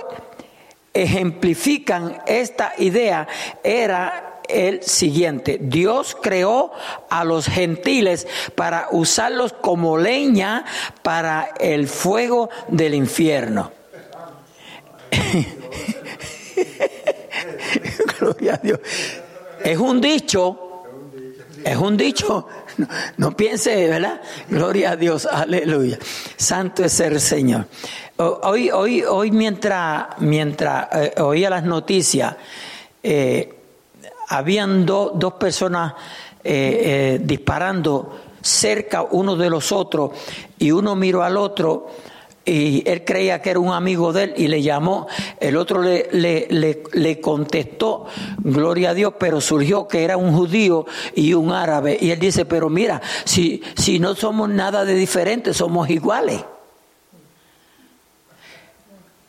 ejemplifican 0.93 2.21
esta 2.25 2.73
idea 2.77 3.27
era 3.63 4.41
el 4.47 4.81
siguiente. 4.83 5.59
Dios 5.61 6.17
creó 6.21 6.71
a 7.09 7.23
los 7.23 7.47
gentiles 7.47 8.27
para 8.55 8.87
usarlos 8.91 9.53
como 9.53 9.97
leña 9.97 10.65
para 11.03 11.49
el 11.59 11.87
fuego 11.87 12.49
del 12.67 12.93
infierno. 12.93 13.71
Es 19.63 19.77
un 19.77 19.99
dicho, 20.01 20.83
es 21.63 21.77
un 21.77 21.97
dicho. 21.97 22.47
No, 23.17 23.35
piense, 23.35 23.87
¿verdad? 23.87 24.21
Gloria 24.49 24.91
a 24.91 24.95
Dios, 24.95 25.25
aleluya. 25.25 25.97
Santo 26.35 26.83
es 26.83 26.99
el 26.99 27.19
Señor. 27.19 27.65
Hoy, 28.17 28.69
hoy, 28.69 29.03
hoy 29.03 29.31
mientras, 29.31 30.19
mientras 30.19 30.87
eh, 30.93 31.21
oía 31.21 31.49
las 31.49 31.63
noticias, 31.63 32.35
eh, 33.03 33.53
habían 34.29 34.85
dos 34.85 35.33
personas 35.39 35.93
eh, 36.43 37.19
disparando 37.21 38.21
cerca 38.41 39.03
uno 39.03 39.35
de 39.35 39.49
los 39.49 39.71
otros 39.71 40.11
y 40.57 40.71
uno 40.71 40.95
miró 40.95 41.23
al 41.23 41.37
otro 41.37 41.87
y 42.47 42.81
él 42.85 43.03
creía 43.03 43.41
que 43.41 43.49
era 43.49 43.59
un 43.59 43.73
amigo 43.73 44.13
de 44.13 44.23
él 44.23 44.33
y 44.37 44.47
le 44.47 44.61
llamó, 44.61 45.07
el 45.39 45.57
otro 45.57 45.81
le, 45.81 46.07
le, 46.11 46.47
le, 46.93 47.19
contestó, 47.19 48.05
gloria 48.37 48.91
a 48.91 48.93
Dios, 48.93 49.13
pero 49.19 49.41
surgió 49.41 49.87
que 49.87 50.03
era 50.05 50.15
un 50.15 50.33
judío 50.33 50.85
y 51.13 51.33
un 51.33 51.51
árabe. 51.51 51.97
Y 51.99 52.11
él 52.11 52.19
dice, 52.19 52.45
pero 52.45 52.69
mira, 52.69 53.01
si, 53.25 53.61
si 53.75 53.99
no 53.99 54.15
somos 54.15 54.47
nada 54.49 54.85
de 54.85 54.95
diferente, 54.95 55.53
somos 55.53 55.89
iguales. 55.89 56.41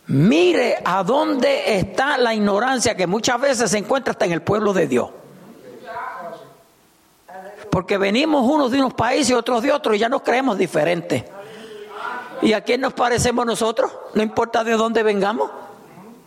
Mire 0.07 0.77
a 0.85 1.03
dónde 1.03 1.79
está 1.79 2.17
la 2.19 2.33
ignorancia 2.33 2.97
que 2.97 3.07
muchas 3.07 3.41
veces 3.41 3.71
se 3.71 3.79
encuentra 3.79 4.13
hasta 4.13 4.27
en 4.27 4.33
el 4.33 4.43
pueblo 4.43 4.73
de 4.73 4.87
Dios. 4.87 5.11
Porque 7.69 7.99
venimos 7.99 8.49
unos 8.49 8.71
de 8.71 8.79
unos 8.79 8.95
países 8.95 9.31
y 9.31 9.35
otros 9.35 9.61
de 9.63 9.73
otros 9.73 9.97
y 9.97 9.99
ya 9.99 10.09
nos 10.09 10.23
creemos 10.23 10.57
diferentes. 10.57 11.25
¿Y 12.43 12.53
a 12.53 12.61
quién 12.63 12.81
nos 12.81 12.93
parecemos 12.93 13.45
nosotros? 13.45 13.91
No 14.15 14.23
importa 14.23 14.65
de 14.65 14.73
dónde 14.73 15.03
vengamos. 15.03 15.51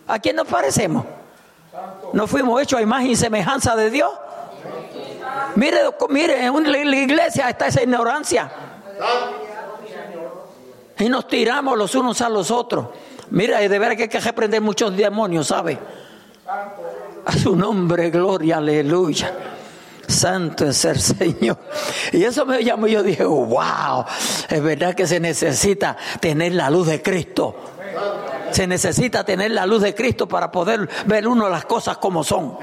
¿A 0.07 0.19
quién 0.19 0.35
nos 0.35 0.47
parecemos? 0.47 1.05
¿No 2.13 2.27
fuimos 2.27 2.61
hechos 2.61 2.79
a 2.79 2.81
imagen 2.81 3.11
y 3.11 3.15
semejanza 3.15 3.75
de 3.75 3.89
Dios? 3.89 4.11
Mire, 5.55 5.79
mire, 6.09 6.45
en 6.45 6.71
la 6.71 6.97
iglesia 6.97 7.49
está 7.49 7.67
esa 7.67 7.81
ignorancia. 7.81 8.51
Y 10.99 11.09
nos 11.09 11.27
tiramos 11.27 11.77
los 11.77 11.95
unos 11.95 12.21
a 12.21 12.29
los 12.29 12.51
otros. 12.51 12.87
Mira, 13.31 13.59
de 13.59 13.79
verdad 13.79 13.95
que 13.95 14.03
hay 14.03 14.09
que 14.09 14.19
reprender 14.19 14.61
muchos 14.61 14.95
demonios, 14.95 15.47
¿sabe? 15.47 15.79
A 17.25 17.31
su 17.33 17.55
nombre, 17.55 18.09
gloria, 18.09 18.57
aleluya. 18.57 19.33
Santo 20.11 20.67
es 20.67 20.85
el 20.85 20.99
Señor. 21.01 21.57
Y 22.11 22.23
eso 22.23 22.45
me 22.45 22.63
llamó 22.63 22.87
yo 22.87 23.03
dije, 23.03 23.23
wow, 23.23 24.05
es 24.49 24.61
verdad 24.61 24.93
que 24.93 25.07
se 25.07 25.19
necesita 25.19 25.97
tener 26.19 26.53
la 26.53 26.69
luz 26.69 26.87
de 26.87 27.01
Cristo. 27.01 27.55
Se 28.51 28.67
necesita 28.67 29.23
tener 29.23 29.51
la 29.51 29.65
luz 29.65 29.81
de 29.81 29.95
Cristo 29.95 30.27
para 30.27 30.51
poder 30.51 30.89
ver 31.05 31.27
uno 31.27 31.47
las 31.49 31.65
cosas 31.65 31.97
como 31.97 32.23
son. 32.23 32.57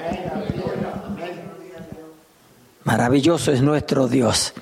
Maravilloso 2.84 3.52
es 3.52 3.62
nuestro 3.62 4.06
Dios. 4.06 4.52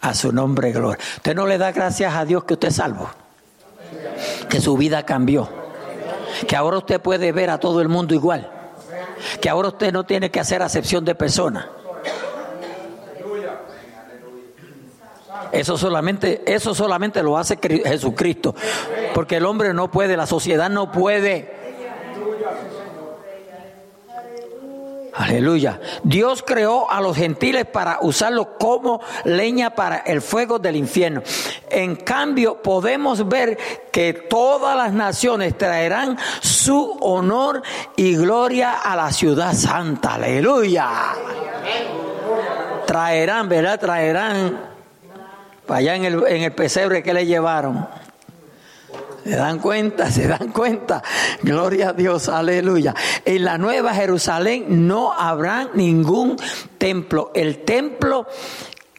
A 0.00 0.14
su 0.14 0.32
nombre, 0.32 0.72
gloria. 0.72 0.98
Usted 1.16 1.34
no 1.34 1.46
le 1.46 1.58
da 1.58 1.70
gracias 1.70 2.14
a 2.14 2.24
Dios 2.24 2.44
que 2.44 2.54
usted 2.54 2.68
es 2.68 2.76
salvo. 2.76 3.08
Que 4.48 4.60
su 4.60 4.76
vida 4.76 5.04
cambió. 5.04 5.48
Que 6.48 6.56
ahora 6.56 6.78
usted 6.78 7.00
puede 7.00 7.30
ver 7.30 7.50
a 7.50 7.58
todo 7.58 7.80
el 7.80 7.88
mundo 7.88 8.14
igual. 8.14 8.50
Que 9.40 9.48
ahora 9.48 9.68
usted 9.68 9.92
no 9.92 10.04
tiene 10.04 10.30
que 10.30 10.40
hacer 10.40 10.62
acepción 10.62 11.04
de 11.04 11.14
personas 11.14 11.66
Eso 15.52 15.76
solamente, 15.76 16.42
eso 16.46 16.74
solamente 16.74 17.22
lo 17.22 17.36
hace 17.36 17.58
Jesucristo. 17.60 18.54
Porque 19.14 19.36
el 19.36 19.44
hombre 19.44 19.74
no 19.74 19.90
puede, 19.90 20.16
la 20.16 20.26
sociedad 20.26 20.70
no 20.70 20.90
puede. 20.90 21.62
Aleluya. 25.14 25.78
Dios 26.02 26.42
creó 26.42 26.90
a 26.90 27.02
los 27.02 27.16
gentiles 27.16 27.66
para 27.66 27.98
usarlo 28.00 28.56
como 28.56 29.02
leña 29.24 29.74
para 29.74 29.98
el 29.98 30.22
fuego 30.22 30.58
del 30.58 30.74
infierno. 30.74 31.22
En 31.68 31.96
cambio, 31.96 32.62
podemos 32.62 33.28
ver 33.28 33.58
que 33.92 34.14
todas 34.14 34.74
las 34.74 34.94
naciones 34.94 35.58
traerán 35.58 36.16
su 36.40 36.96
honor 37.00 37.62
y 37.94 38.16
gloria 38.16 38.72
a 38.72 38.96
la 38.96 39.12
ciudad 39.12 39.52
santa. 39.52 40.14
Aleluya. 40.14 40.88
Traerán, 42.86 43.50
¿verdad? 43.50 43.78
Traerán 43.78 44.71
allá 45.68 45.96
en 45.96 46.04
el, 46.04 46.26
en 46.26 46.42
el 46.42 46.52
pesebre 46.52 47.02
que 47.02 47.14
le 47.14 47.26
llevaron. 47.26 47.86
¿Se 49.24 49.36
dan 49.36 49.60
cuenta? 49.60 50.10
¿Se 50.10 50.26
dan 50.26 50.50
cuenta? 50.50 51.02
Gloria 51.42 51.90
a 51.90 51.92
Dios, 51.92 52.28
aleluya. 52.28 52.94
En 53.24 53.44
la 53.44 53.56
nueva 53.56 53.94
Jerusalén 53.94 54.88
no 54.88 55.12
habrá 55.12 55.68
ningún 55.74 56.36
templo. 56.76 57.30
El 57.34 57.58
templo 57.64 58.26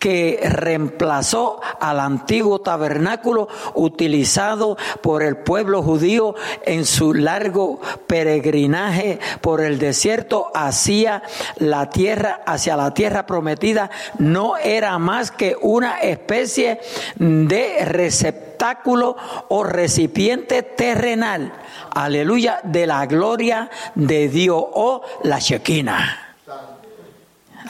que 0.03 0.37
reemplazó 0.43 1.61
al 1.79 2.01
antiguo 2.01 2.59
tabernáculo 2.59 3.47
utilizado 3.73 4.75
por 4.99 5.23
el 5.23 5.37
pueblo 5.37 5.81
judío 5.81 6.35
en 6.65 6.83
su 6.83 7.13
largo 7.13 7.79
peregrinaje 8.05 9.19
por 9.39 9.61
el 9.61 9.79
desierto 9.79 10.51
hacia 10.53 11.23
la 11.55 11.89
tierra, 11.89 12.41
hacia 12.45 12.75
la 12.75 12.93
tierra 12.93 13.25
prometida, 13.25 13.91
no 14.19 14.57
era 14.57 14.99
más 14.99 15.31
que 15.31 15.55
una 15.61 15.99
especie 16.01 16.81
de 17.15 17.85
receptáculo 17.85 19.15
o 19.47 19.63
recipiente 19.63 20.63
terrenal, 20.63 21.53
aleluya, 21.95 22.59
de 22.63 22.87
la 22.87 23.05
gloria 23.05 23.69
de 23.95 24.27
Dios 24.27 24.65
o 24.73 25.01
la 25.23 25.39
Shekinah. 25.39 26.35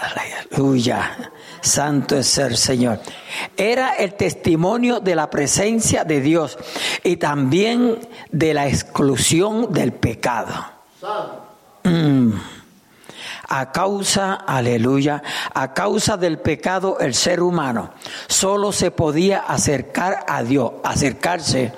Aleluya. 0.02 1.32
Santo 1.64 2.18
es 2.18 2.38
el 2.38 2.58
Señor. 2.58 3.00
Era 3.56 3.94
el 3.94 4.16
testimonio 4.16 5.00
de 5.00 5.16
la 5.16 5.30
presencia 5.30 6.04
de 6.04 6.20
Dios 6.20 6.58
y 7.04 7.16
también 7.16 8.00
de 8.32 8.54
la 8.54 8.68
exclusión 8.68 9.72
del 9.72 9.94
pecado. 9.94 10.54
Mm. 11.84 12.34
A 13.48 13.72
causa, 13.72 14.34
aleluya, 14.34 15.24
a 15.54 15.74
causa 15.74 16.18
del 16.18 16.40
pecado 16.40 16.98
el 17.00 17.14
ser 17.14 17.42
humano 17.42 17.92
solo 18.28 18.72
se 18.74 18.92
podía 18.92 19.40
acercar 19.40 20.26
a 20.28 20.44
Dios, 20.44 20.74
acercarse 20.84 21.72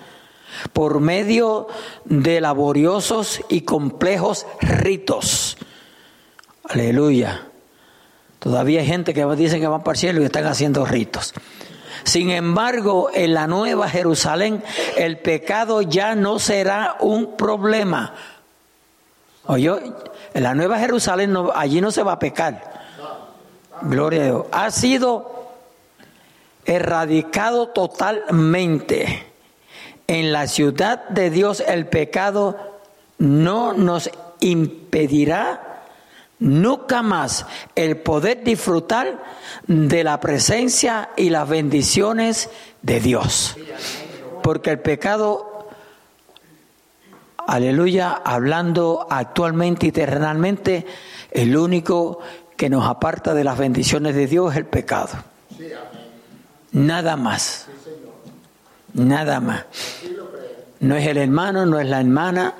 por 0.73 0.99
medio 0.99 1.67
de 2.05 2.41
laboriosos 2.41 3.41
y 3.49 3.61
complejos 3.61 4.47
ritos. 4.61 5.57
Aleluya 6.63 7.49
Todavía 8.45 8.81
hay 8.81 8.85
gente 8.85 9.15
que 9.15 9.25
dice 9.35 9.59
que 9.59 9.65
van 9.65 9.81
para 9.81 9.93
el 9.93 9.99
cielo 9.99 10.21
y 10.21 10.25
están 10.25 10.45
haciendo 10.45 10.85
ritos. 10.85 11.33
Sin 12.03 12.29
embargo, 12.29 13.09
en 13.11 13.33
la 13.33 13.47
nueva 13.47 13.89
Jerusalén 13.89 14.63
el 14.97 15.17
pecado 15.17 15.81
ya 15.81 16.13
no 16.13 16.37
será 16.37 16.95
un 16.99 17.37
problema. 17.37 18.13
Oye, 19.47 19.71
en 20.35 20.43
la 20.43 20.53
nueva 20.53 20.77
Jerusalén 20.77 21.35
allí 21.55 21.81
no 21.81 21.89
se 21.89 22.03
va 22.03 22.11
a 22.11 22.19
pecar. 22.19 22.85
Gloria 23.81 24.21
a 24.21 24.25
Dios. 24.25 24.45
Ha 24.51 24.69
sido 24.69 25.49
erradicado 26.65 27.69
totalmente. 27.69 29.25
En 30.05 30.31
la 30.31 30.45
ciudad 30.45 31.09
de 31.09 31.31
Dios 31.31 31.63
el 31.67 31.87
pecado 31.87 32.59
no 33.17 33.73
nos 33.73 34.11
impedirá 34.39 35.64
nunca 36.39 37.01
más 37.01 37.45
el 37.75 37.97
poder 37.97 38.43
disfrutar 38.43 39.23
de 39.67 40.03
la 40.03 40.19
presencia 40.19 41.09
y 41.15 41.29
las 41.29 41.47
bendiciones 41.47 42.49
de 42.81 42.99
Dios. 42.99 43.55
Porque 44.43 44.71
el 44.71 44.79
pecado, 44.79 45.69
aleluya, 47.47 48.21
hablando 48.23 49.07
actualmente 49.09 49.87
y 49.87 49.91
terrenalmente, 49.91 50.85
el 51.31 51.55
único 51.57 52.19
que 52.55 52.69
nos 52.69 52.87
aparta 52.87 53.33
de 53.33 53.43
las 53.43 53.57
bendiciones 53.57 54.15
de 54.15 54.27
Dios 54.27 54.51
es 54.51 54.57
el 54.57 54.65
pecado. 54.65 55.13
Nada 56.71 57.15
más. 57.15 57.67
Nada 58.93 59.39
más. 59.39 59.65
No 60.79 60.95
es 60.95 61.07
el 61.07 61.17
hermano, 61.17 61.65
no 61.65 61.79
es 61.79 61.87
la 61.87 61.99
hermana, 61.99 62.53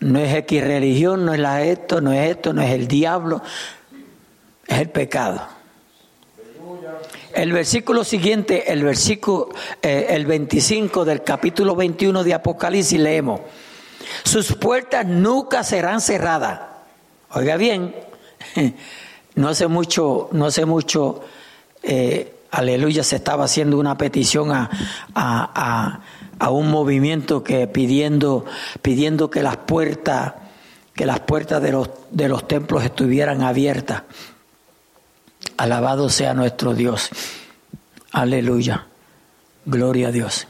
no 0.00 0.18
es 0.18 0.34
X 0.34 0.64
religión, 0.64 1.24
no 1.24 1.34
es 1.34 1.40
la 1.40 1.62
esto, 1.62 2.00
no 2.00 2.12
es 2.12 2.30
esto, 2.30 2.52
no 2.52 2.62
es 2.62 2.70
el 2.72 2.88
diablo, 2.88 3.42
es 4.66 4.78
el 4.78 4.88
pecado. 4.90 5.46
El 7.34 7.52
versículo 7.52 8.02
siguiente, 8.02 8.72
el 8.72 8.82
versículo 8.82 9.50
eh, 9.82 10.06
el 10.10 10.26
25 10.26 11.04
del 11.04 11.22
capítulo 11.22 11.76
21 11.76 12.24
de 12.24 12.34
Apocalipsis 12.34 12.98
leemos, 12.98 13.40
sus 14.24 14.54
puertas 14.56 15.06
nunca 15.06 15.62
serán 15.62 16.00
cerradas. 16.00 16.60
Oiga 17.32 17.56
bien, 17.56 17.94
no 19.36 19.48
hace 19.48 19.68
mucho, 19.68 20.28
no 20.32 20.46
hace 20.46 20.64
mucho, 20.64 21.22
eh, 21.82 22.34
aleluya, 22.50 23.04
se 23.04 23.16
estaba 23.16 23.44
haciendo 23.44 23.78
una 23.78 23.96
petición 23.96 24.50
a, 24.50 24.68
a 25.14 25.50
a 25.54 26.00
un 26.48 26.70
movimiento 26.70 27.44
que 27.44 27.66
pidiendo, 27.66 28.46
pidiendo 28.80 29.28
que 29.28 29.42
las 29.42 29.58
puertas, 29.58 30.32
que 30.94 31.04
las 31.04 31.20
puertas 31.20 31.60
de 31.60 31.72
los, 31.72 31.90
de 32.10 32.28
los 32.28 32.48
templos 32.48 32.82
estuvieran 32.82 33.42
abiertas. 33.42 34.04
Alabado 35.58 36.08
sea 36.08 36.32
nuestro 36.32 36.72
Dios. 36.72 37.10
Aleluya. 38.12 38.86
Gloria 39.66 40.08
a 40.08 40.12
Dios. 40.12 40.46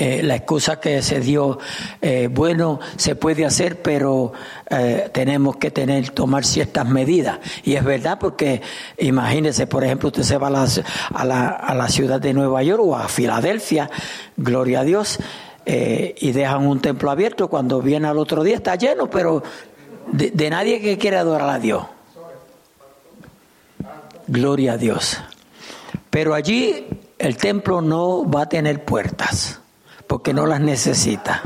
Eh, 0.00 0.22
la 0.22 0.36
excusa 0.36 0.78
que 0.78 1.02
se 1.02 1.18
dio, 1.18 1.58
eh, 2.00 2.28
bueno, 2.30 2.78
se 2.96 3.16
puede 3.16 3.44
hacer, 3.44 3.82
pero 3.82 4.32
eh, 4.70 5.10
tenemos 5.12 5.56
que 5.56 5.72
tener, 5.72 6.10
tomar 6.10 6.44
ciertas 6.44 6.86
medidas. 6.86 7.40
Y 7.64 7.74
es 7.74 7.82
verdad 7.82 8.16
porque, 8.20 8.62
imagínese, 8.98 9.66
por 9.66 9.82
ejemplo, 9.82 10.10
usted 10.10 10.22
se 10.22 10.38
va 10.38 10.46
a 10.46 10.50
la, 10.50 10.68
a 11.12 11.24
la, 11.24 11.48
a 11.48 11.74
la 11.74 11.88
ciudad 11.88 12.20
de 12.20 12.32
Nueva 12.32 12.62
York 12.62 12.80
o 12.84 12.94
a 12.94 13.08
Filadelfia, 13.08 13.90
gloria 14.36 14.80
a 14.80 14.84
Dios, 14.84 15.18
y 15.66 16.32
dejan 16.32 16.66
un 16.66 16.80
templo 16.80 17.10
abierto, 17.10 17.48
cuando 17.48 17.82
viene 17.82 18.08
al 18.08 18.16
otro 18.16 18.42
día 18.42 18.56
está 18.56 18.76
lleno, 18.76 19.10
pero 19.10 19.42
de, 20.10 20.30
de 20.30 20.48
nadie 20.48 20.80
que 20.80 20.96
quiere 20.96 21.18
adorar 21.18 21.50
a 21.50 21.58
Dios. 21.58 21.84
Gloria 24.28 24.74
a 24.74 24.76
Dios. 24.78 25.18
Pero 26.08 26.32
allí 26.32 26.86
el 27.18 27.36
templo 27.36 27.82
no 27.82 28.24
va 28.30 28.42
a 28.42 28.48
tener 28.48 28.82
puertas 28.82 29.60
porque 30.08 30.32
no 30.32 30.46
las 30.46 30.60
necesita. 30.60 31.42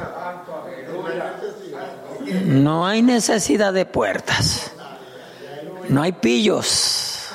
No 2.46 2.86
hay 2.86 3.02
necesidad 3.02 3.72
de 3.72 3.84
puertas. 3.84 4.72
No 5.88 6.00
hay 6.00 6.12
pillos. 6.12 7.28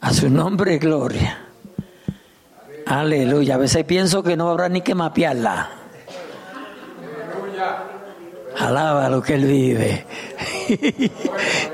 A 0.00 0.12
su 0.12 0.28
nombre, 0.28 0.76
gloria. 0.78 1.38
Aleluya. 2.84 3.54
A 3.54 3.58
veces 3.58 3.84
pienso 3.84 4.22
que 4.22 4.36
no 4.36 4.50
habrá 4.50 4.68
ni 4.68 4.82
que 4.82 4.94
mapearla. 4.94 5.70
Alaba 8.58 9.08
lo 9.08 9.22
que 9.22 9.34
Él 9.34 9.44
vive. 9.46 10.06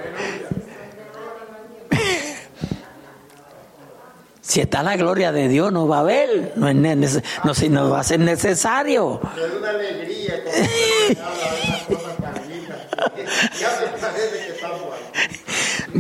Si 4.51 4.61
está 4.61 4.83
la 4.83 4.97
gloria 4.97 5.31
de 5.31 5.47
Dios, 5.47 5.73
no 5.73 5.87
va 5.87 5.99
a 5.99 6.01
haber, 6.01 6.55
no, 6.57 6.69
es 6.69 6.75
no, 7.45 7.53
no 7.71 7.91
va 7.91 8.01
a 8.01 8.03
ser 8.03 8.19
necesario. 8.19 9.21
Es 9.37 9.45
una 9.57 9.71
alegría 9.71 10.43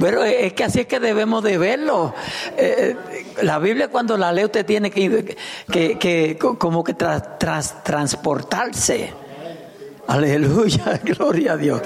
Pero 0.01 0.24
es 0.24 0.53
que 0.55 0.64
así 0.64 0.80
es 0.80 0.86
que 0.86 0.98
debemos 0.98 1.44
de 1.44 1.59
verlo. 1.59 2.12
Eh, 2.57 2.96
la 3.42 3.61
Biblia 3.61 3.86
cuando 3.86 4.16
la 4.16 4.32
lee 4.32 4.46
usted 4.46 4.66
tiene 4.66 4.90
que, 4.90 5.36
que, 5.70 5.96
que 5.96 6.36
como 6.36 6.82
que 6.82 6.94
transportarse. 6.94 9.12
Aleluya, 10.07 11.01
gloria 11.05 11.53
a 11.53 11.57
Dios. 11.57 11.82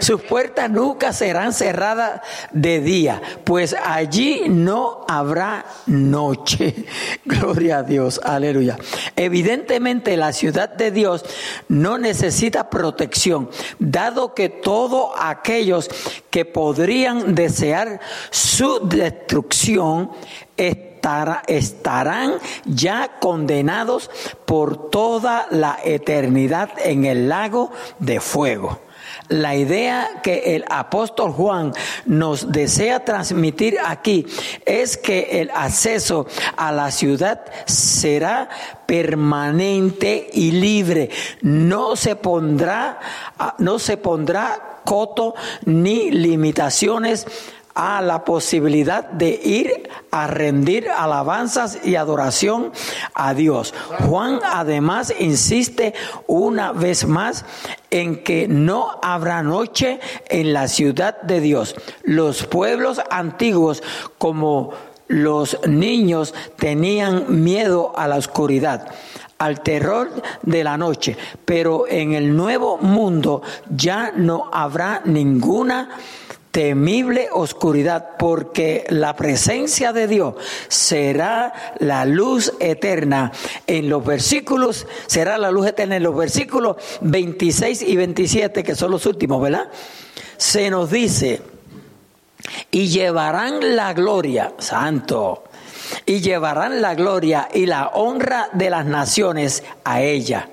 Sus 0.00 0.22
puertas 0.22 0.70
nunca 0.70 1.12
serán 1.12 1.52
cerradas 1.52 2.22
de 2.52 2.80
día, 2.80 3.20
pues 3.44 3.74
allí 3.74 4.44
no 4.48 5.04
habrá 5.08 5.66
noche. 5.86 6.86
Gloria 7.24 7.78
a 7.78 7.82
Dios, 7.82 8.20
aleluya. 8.24 8.78
Evidentemente 9.14 10.16
la 10.16 10.32
ciudad 10.32 10.70
de 10.70 10.90
Dios 10.90 11.24
no 11.68 11.98
necesita 11.98 12.70
protección, 12.70 13.50
dado 13.78 14.34
que 14.34 14.48
todos 14.48 15.10
aquellos 15.18 15.90
que 16.30 16.44
podrían 16.44 17.34
desear 17.34 18.00
su 18.30 18.80
destrucción 18.88 20.10
estarán 21.46 22.34
ya 22.64 23.18
condenados 23.20 24.10
por 24.44 24.90
toda 24.90 25.46
la 25.50 25.78
eternidad 25.84 26.70
en 26.84 27.04
el 27.04 27.28
lago 27.28 27.70
de 27.98 28.20
fuego. 28.20 28.80
La 29.28 29.54
idea 29.54 30.20
que 30.22 30.56
el 30.56 30.64
apóstol 30.68 31.32
Juan 31.32 31.72
nos 32.04 32.50
desea 32.50 33.04
transmitir 33.04 33.76
aquí 33.84 34.26
es 34.66 34.96
que 34.96 35.40
el 35.40 35.50
acceso 35.50 36.26
a 36.56 36.72
la 36.72 36.90
ciudad 36.90 37.44
será 37.66 38.48
permanente 38.86 40.28
y 40.32 40.52
libre. 40.52 41.10
No 41.42 41.96
se 41.96 42.16
pondrá, 42.16 42.98
no 43.58 43.78
se 43.78 43.96
pondrá 43.96 44.80
coto 44.84 45.34
ni 45.64 46.10
limitaciones 46.10 47.26
a 47.74 48.02
la 48.02 48.24
posibilidad 48.24 49.04
de 49.10 49.40
ir 49.42 49.88
a 50.10 50.26
rendir 50.26 50.88
alabanzas 50.90 51.78
y 51.84 51.96
adoración 51.96 52.72
a 53.14 53.34
Dios. 53.34 53.74
Juan 54.08 54.40
además 54.44 55.14
insiste 55.18 55.94
una 56.26 56.72
vez 56.72 57.06
más 57.06 57.44
en 57.90 58.22
que 58.22 58.48
no 58.48 58.98
habrá 59.02 59.42
noche 59.42 60.00
en 60.28 60.52
la 60.52 60.68
ciudad 60.68 61.20
de 61.22 61.40
Dios. 61.40 61.74
Los 62.02 62.44
pueblos 62.46 63.00
antiguos 63.10 63.82
como 64.18 64.72
los 65.08 65.58
niños 65.66 66.34
tenían 66.56 67.42
miedo 67.42 67.92
a 67.96 68.06
la 68.06 68.16
oscuridad 68.16 68.88
al 69.38 69.62
terror 69.62 70.10
de 70.42 70.62
la 70.62 70.76
noche, 70.76 71.16
pero 71.44 71.88
en 71.88 72.12
el 72.12 72.36
nuevo 72.36 72.76
mundo 72.76 73.42
ya 73.74 74.12
no 74.14 74.50
habrá 74.52 75.00
ninguna 75.06 75.88
temible 76.50 77.28
oscuridad, 77.32 78.16
porque 78.18 78.84
la 78.88 79.14
presencia 79.14 79.92
de 79.92 80.08
Dios 80.08 80.34
será 80.68 81.74
la 81.78 82.04
luz 82.04 82.52
eterna. 82.60 83.32
En 83.66 83.88
los 83.88 84.04
versículos, 84.04 84.86
será 85.06 85.38
la 85.38 85.50
luz 85.50 85.68
eterna 85.68 85.96
en 85.96 86.02
los 86.02 86.16
versículos 86.16 86.76
26 87.02 87.82
y 87.82 87.96
27, 87.96 88.62
que 88.62 88.74
son 88.74 88.90
los 88.90 89.06
últimos, 89.06 89.40
¿verdad? 89.40 89.68
Se 90.36 90.70
nos 90.70 90.90
dice, 90.90 91.42
y 92.70 92.88
llevarán 92.88 93.76
la 93.76 93.92
gloria, 93.92 94.54
santo, 94.58 95.44
y 96.06 96.20
llevarán 96.20 96.80
la 96.80 96.94
gloria 96.94 97.48
y 97.52 97.66
la 97.66 97.88
honra 97.88 98.48
de 98.52 98.70
las 98.70 98.86
naciones 98.86 99.62
a 99.84 100.00
ella. 100.00 100.48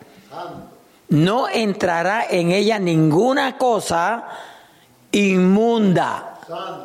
No 1.10 1.48
entrará 1.48 2.26
en 2.30 2.52
ella 2.52 2.80
ninguna 2.80 3.58
cosa 3.58 4.28
inmunda. 5.12 6.40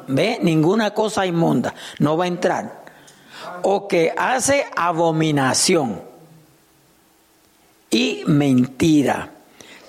¿Ve? 0.08 0.38
Ninguna 0.42 0.92
cosa 0.92 1.24
inmunda. 1.26 1.74
No 1.98 2.16
va 2.16 2.24
a 2.24 2.28
entrar. 2.28 2.82
O 3.62 3.86
que 3.86 4.12
hace 4.16 4.66
abominación 4.76 6.02
y 7.90 8.22
mentira, 8.26 9.30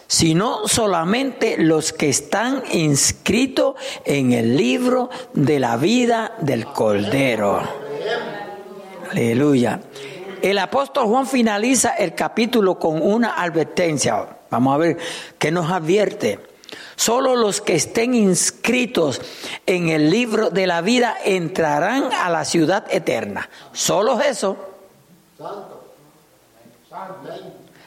sino 0.08 0.68
solamente 0.68 1.58
los 1.58 1.94
que 1.94 2.10
están 2.10 2.64
inscritos 2.72 3.76
en 4.06 4.34
el 4.34 4.58
libro 4.58 5.10
de 5.34 5.60
la 5.60 5.78
vida 5.78 6.34
del 6.40 6.66
Cordero. 6.66 7.62
Aleluya. 9.10 9.80
El 10.42 10.58
apóstol 10.58 11.08
Juan 11.08 11.26
finaliza 11.26 11.92
el 11.92 12.14
capítulo 12.14 12.78
con 12.78 13.02
una 13.02 13.42
advertencia. 13.42 14.28
Vamos 14.50 14.76
a 14.76 14.78
ver 14.78 14.98
qué 15.40 15.52
nos 15.52 15.72
advierte. 15.72 16.53
Solo 16.96 17.36
los 17.36 17.62
que 17.62 17.76
estén 17.76 18.14
inscritos 18.14 19.22
en 19.66 19.90
el 19.90 20.10
libro 20.10 20.50
de 20.50 20.68
la 20.68 20.82
vida 20.82 21.18
entrarán 21.24 22.12
a 22.14 22.30
la 22.30 22.46
ciudad 22.46 22.86
eterna. 22.90 23.50
Solo 23.72 24.20
eso. 24.22 24.58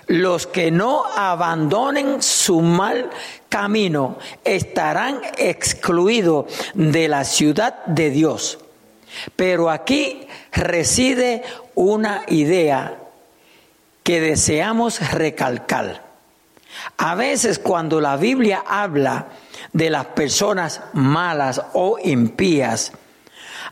Los 0.08 0.46
que 0.46 0.70
no 0.70 1.04
abandonen 1.04 2.22
su 2.22 2.60
mal 2.60 3.10
camino 3.48 4.18
estarán 4.44 5.20
excluidos 5.36 6.46
de 6.74 7.08
la 7.08 7.24
ciudad 7.24 7.84
de 7.86 8.10
Dios. 8.10 8.58
Pero 9.34 9.70
aquí 9.70 10.28
reside 10.52 11.42
una 11.74 12.22
idea 12.28 12.98
que 14.02 14.20
deseamos 14.20 15.00
recalcar. 15.12 16.05
A 16.98 17.14
veces 17.14 17.58
cuando 17.58 18.00
la 18.00 18.16
Biblia 18.16 18.64
habla 18.66 19.26
de 19.72 19.90
las 19.90 20.06
personas 20.06 20.80
malas 20.94 21.60
o 21.74 21.98
impías, 22.02 22.92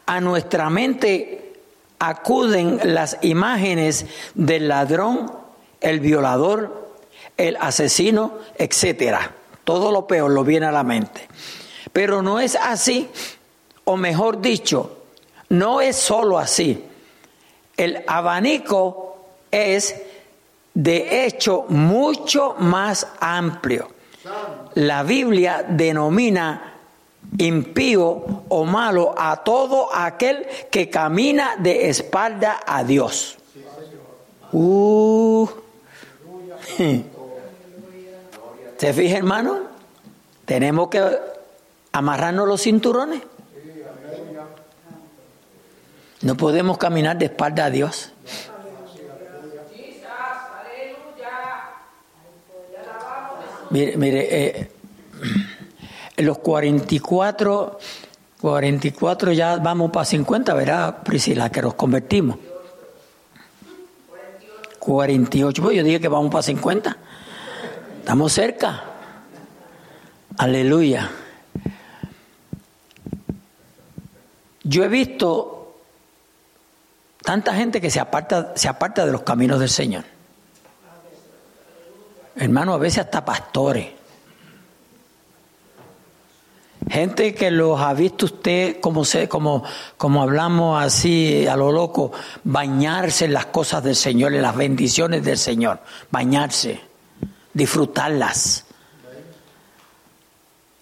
a 0.06 0.20
nuestra 0.20 0.68
mente 0.68 1.54
acuden 1.98 2.80
las 2.84 3.18
imágenes 3.22 4.06
del 4.34 4.68
ladrón, 4.68 5.32
el 5.80 6.00
violador, 6.00 6.92
el 7.36 7.56
asesino, 7.56 8.38
etcétera. 8.56 9.32
Todo 9.64 9.90
lo 9.90 10.06
peor 10.06 10.30
lo 10.30 10.44
viene 10.44 10.66
a 10.66 10.72
la 10.72 10.82
mente. 10.82 11.26
Pero 11.92 12.20
no 12.20 12.40
es 12.40 12.56
así, 12.56 13.08
o 13.84 13.96
mejor 13.96 14.42
dicho, 14.42 15.04
no 15.48 15.80
es 15.80 15.96
solo 15.96 16.38
así. 16.38 16.84
El 17.76 18.04
abanico 18.06 19.16
es 19.50 19.94
de 20.74 21.24
hecho 21.24 21.64
mucho 21.68 22.56
más 22.58 23.06
amplio. 23.20 23.88
La 24.74 25.02
Biblia 25.04 25.64
denomina 25.68 26.74
impío 27.38 28.44
o 28.48 28.64
malo 28.64 29.14
a 29.16 29.42
todo 29.44 29.94
aquel 29.94 30.46
que 30.70 30.90
camina 30.90 31.56
de 31.58 31.88
espalda 31.88 32.60
a 32.66 32.84
Dios. 32.84 33.36
Uh, 34.52 35.48
¿Se 38.76 38.92
fija, 38.92 39.16
hermano? 39.16 39.60
Tenemos 40.44 40.88
que 40.88 41.02
amarrarnos 41.92 42.46
los 42.46 42.62
cinturones. 42.62 43.22
No 46.22 46.36
podemos 46.36 46.78
caminar 46.78 47.18
de 47.18 47.26
espalda 47.26 47.66
a 47.66 47.70
Dios. 47.70 48.12
Mire, 53.74 53.96
mire 53.96 54.28
eh, 54.30 54.70
los 56.18 56.38
44, 56.38 57.78
44 58.40 59.32
ya 59.32 59.56
vamos 59.56 59.90
para 59.90 60.04
50, 60.04 60.54
verá 60.54 61.02
Priscila, 61.02 61.50
que 61.50 61.60
nos 61.60 61.74
convertimos. 61.74 62.38
48, 64.78 65.60
pues 65.60 65.76
yo 65.76 65.82
dije 65.82 65.98
que 65.98 66.06
vamos 66.06 66.30
para 66.30 66.44
50. 66.44 66.96
Estamos 67.98 68.32
cerca. 68.32 68.84
Aleluya. 70.36 71.10
Yo 74.62 74.84
he 74.84 74.88
visto 74.88 75.80
tanta 77.24 77.54
gente 77.54 77.80
que 77.80 77.90
se 77.90 77.98
aparta, 77.98 78.52
se 78.54 78.68
aparta 78.68 79.04
de 79.04 79.10
los 79.10 79.22
caminos 79.22 79.58
del 79.58 79.68
Señor. 79.68 80.13
Hermano, 82.36 82.74
a 82.74 82.78
veces 82.78 83.04
hasta 83.04 83.24
pastores. 83.24 83.88
Gente 86.90 87.34
que 87.34 87.50
los 87.50 87.80
ha 87.80 87.94
visto 87.94 88.26
usted, 88.26 88.78
como, 88.80 89.04
se, 89.04 89.28
como, 89.28 89.64
como 89.96 90.22
hablamos 90.22 90.82
así 90.82 91.46
a 91.46 91.56
lo 91.56 91.72
loco, 91.72 92.12
bañarse 92.42 93.24
en 93.24 93.32
las 93.32 93.46
cosas 93.46 93.82
del 93.82 93.96
Señor, 93.96 94.34
en 94.34 94.42
las 94.42 94.54
bendiciones 94.54 95.24
del 95.24 95.38
Señor. 95.38 95.80
Bañarse, 96.10 96.80
disfrutarlas 97.54 98.66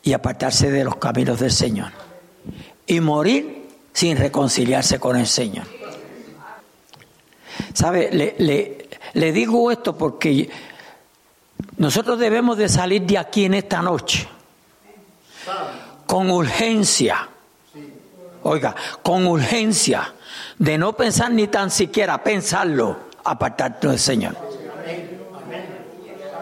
y 0.02 0.12
apartarse 0.12 0.70
de 0.72 0.82
los 0.82 0.96
caminos 0.96 1.38
del 1.38 1.52
Señor. 1.52 1.92
Y 2.86 2.98
morir 2.98 3.68
sin 3.92 4.16
reconciliarse 4.16 4.98
con 4.98 5.16
el 5.16 5.26
Señor. 5.28 5.66
¿Sabe? 7.74 8.10
Le, 8.10 8.34
le, 8.38 8.88
le 9.12 9.32
digo 9.32 9.70
esto 9.70 9.96
porque 9.96 10.50
nosotros 11.76 12.18
debemos 12.18 12.56
de 12.56 12.68
salir 12.68 13.02
de 13.02 13.18
aquí 13.18 13.44
en 13.44 13.54
esta 13.54 13.82
noche 13.82 14.28
con 16.06 16.30
urgencia. 16.30 17.28
Oiga, 18.44 18.74
con 19.02 19.26
urgencia 19.26 20.12
de 20.58 20.76
no 20.76 20.92
pensar 20.94 21.30
ni 21.30 21.46
tan 21.46 21.70
siquiera 21.70 22.22
pensarlo, 22.22 22.96
apartarte 23.24 23.88
del 23.88 23.98
Señor. 23.98 24.36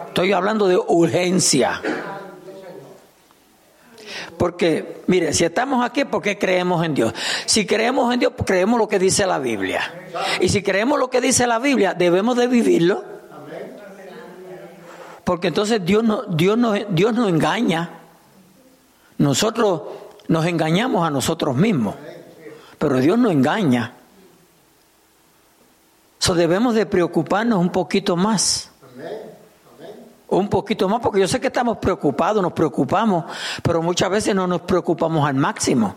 Estoy 0.07 0.33
hablando 0.33 0.67
de 0.67 0.77
urgencia. 0.77 1.81
Porque, 4.37 5.03
mire, 5.07 5.33
si 5.33 5.45
estamos 5.45 5.85
aquí, 5.85 6.03
¿por 6.03 6.21
qué 6.21 6.37
creemos 6.37 6.83
en 6.83 6.93
Dios? 6.93 7.13
Si 7.45 7.65
creemos 7.65 8.13
en 8.13 8.19
Dios, 8.19 8.33
creemos 8.45 8.77
lo 8.77 8.87
que 8.87 8.99
dice 8.99 9.25
la 9.25 9.39
Biblia. 9.39 10.09
Y 10.41 10.49
si 10.49 10.61
creemos 10.63 10.99
lo 10.99 11.09
que 11.09 11.21
dice 11.21 11.47
la 11.47 11.59
Biblia, 11.59 11.93
debemos 11.93 12.35
de 12.35 12.47
vivirlo. 12.47 13.20
Porque 15.23 15.47
entonces 15.47 15.83
Dios, 15.85 16.03
no, 16.03 16.23
Dios, 16.23 16.57
no, 16.57 16.73
Dios 16.73 17.13
nos 17.13 17.29
engaña. 17.29 17.89
Nosotros 19.17 19.81
nos 20.27 20.45
engañamos 20.45 21.05
a 21.05 21.09
nosotros 21.09 21.55
mismos. 21.55 21.95
Pero 22.77 22.97
Dios 22.97 23.17
no 23.17 23.29
engaña. 23.29 23.93
So 26.17 26.35
debemos 26.35 26.75
de 26.75 26.85
preocuparnos 26.85 27.59
un 27.59 27.71
poquito 27.71 28.15
más. 28.15 28.71
Un 30.27 30.47
poquito 30.47 30.87
más, 30.87 31.01
porque 31.01 31.19
yo 31.19 31.27
sé 31.27 31.41
que 31.41 31.47
estamos 31.47 31.77
preocupados, 31.79 32.41
nos 32.41 32.53
preocupamos, 32.53 33.25
pero 33.61 33.81
muchas 33.81 34.09
veces 34.09 34.33
no 34.33 34.47
nos 34.47 34.61
preocupamos 34.61 35.27
al 35.27 35.35
máximo. 35.35 35.95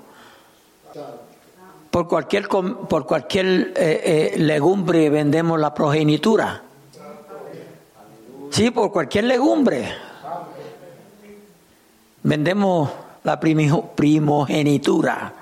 Por 1.91 2.09
cualquier, 2.09 2.49
por 2.49 3.07
cualquier 3.07 3.47
eh, 3.77 4.33
eh, 4.35 4.39
legumbre 4.39 5.09
vendemos 5.09 5.61
la 5.61 5.73
progenitura. 5.73 6.63
Sí, 8.55 8.71
por 8.71 8.93
cualquier 8.93 9.25
legumbre. 9.25 9.93
Vendemos 12.23 12.89
la 13.25 13.41
primogenitura. 13.41 15.33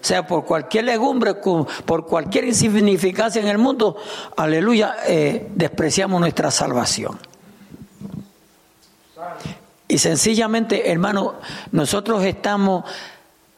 O 0.00 0.04
sea, 0.04 0.26
por 0.26 0.46
cualquier 0.46 0.84
legumbre, 0.84 1.34
por 1.34 2.06
cualquier 2.06 2.46
insignificancia 2.46 3.42
en 3.42 3.48
el 3.48 3.58
mundo, 3.58 3.98
aleluya, 4.34 4.96
eh, 5.06 5.50
despreciamos 5.54 6.22
nuestra 6.22 6.50
salvación. 6.50 7.18
Y 9.86 9.98
sencillamente, 9.98 10.90
hermano, 10.90 11.34
nosotros 11.70 12.24
estamos 12.24 12.84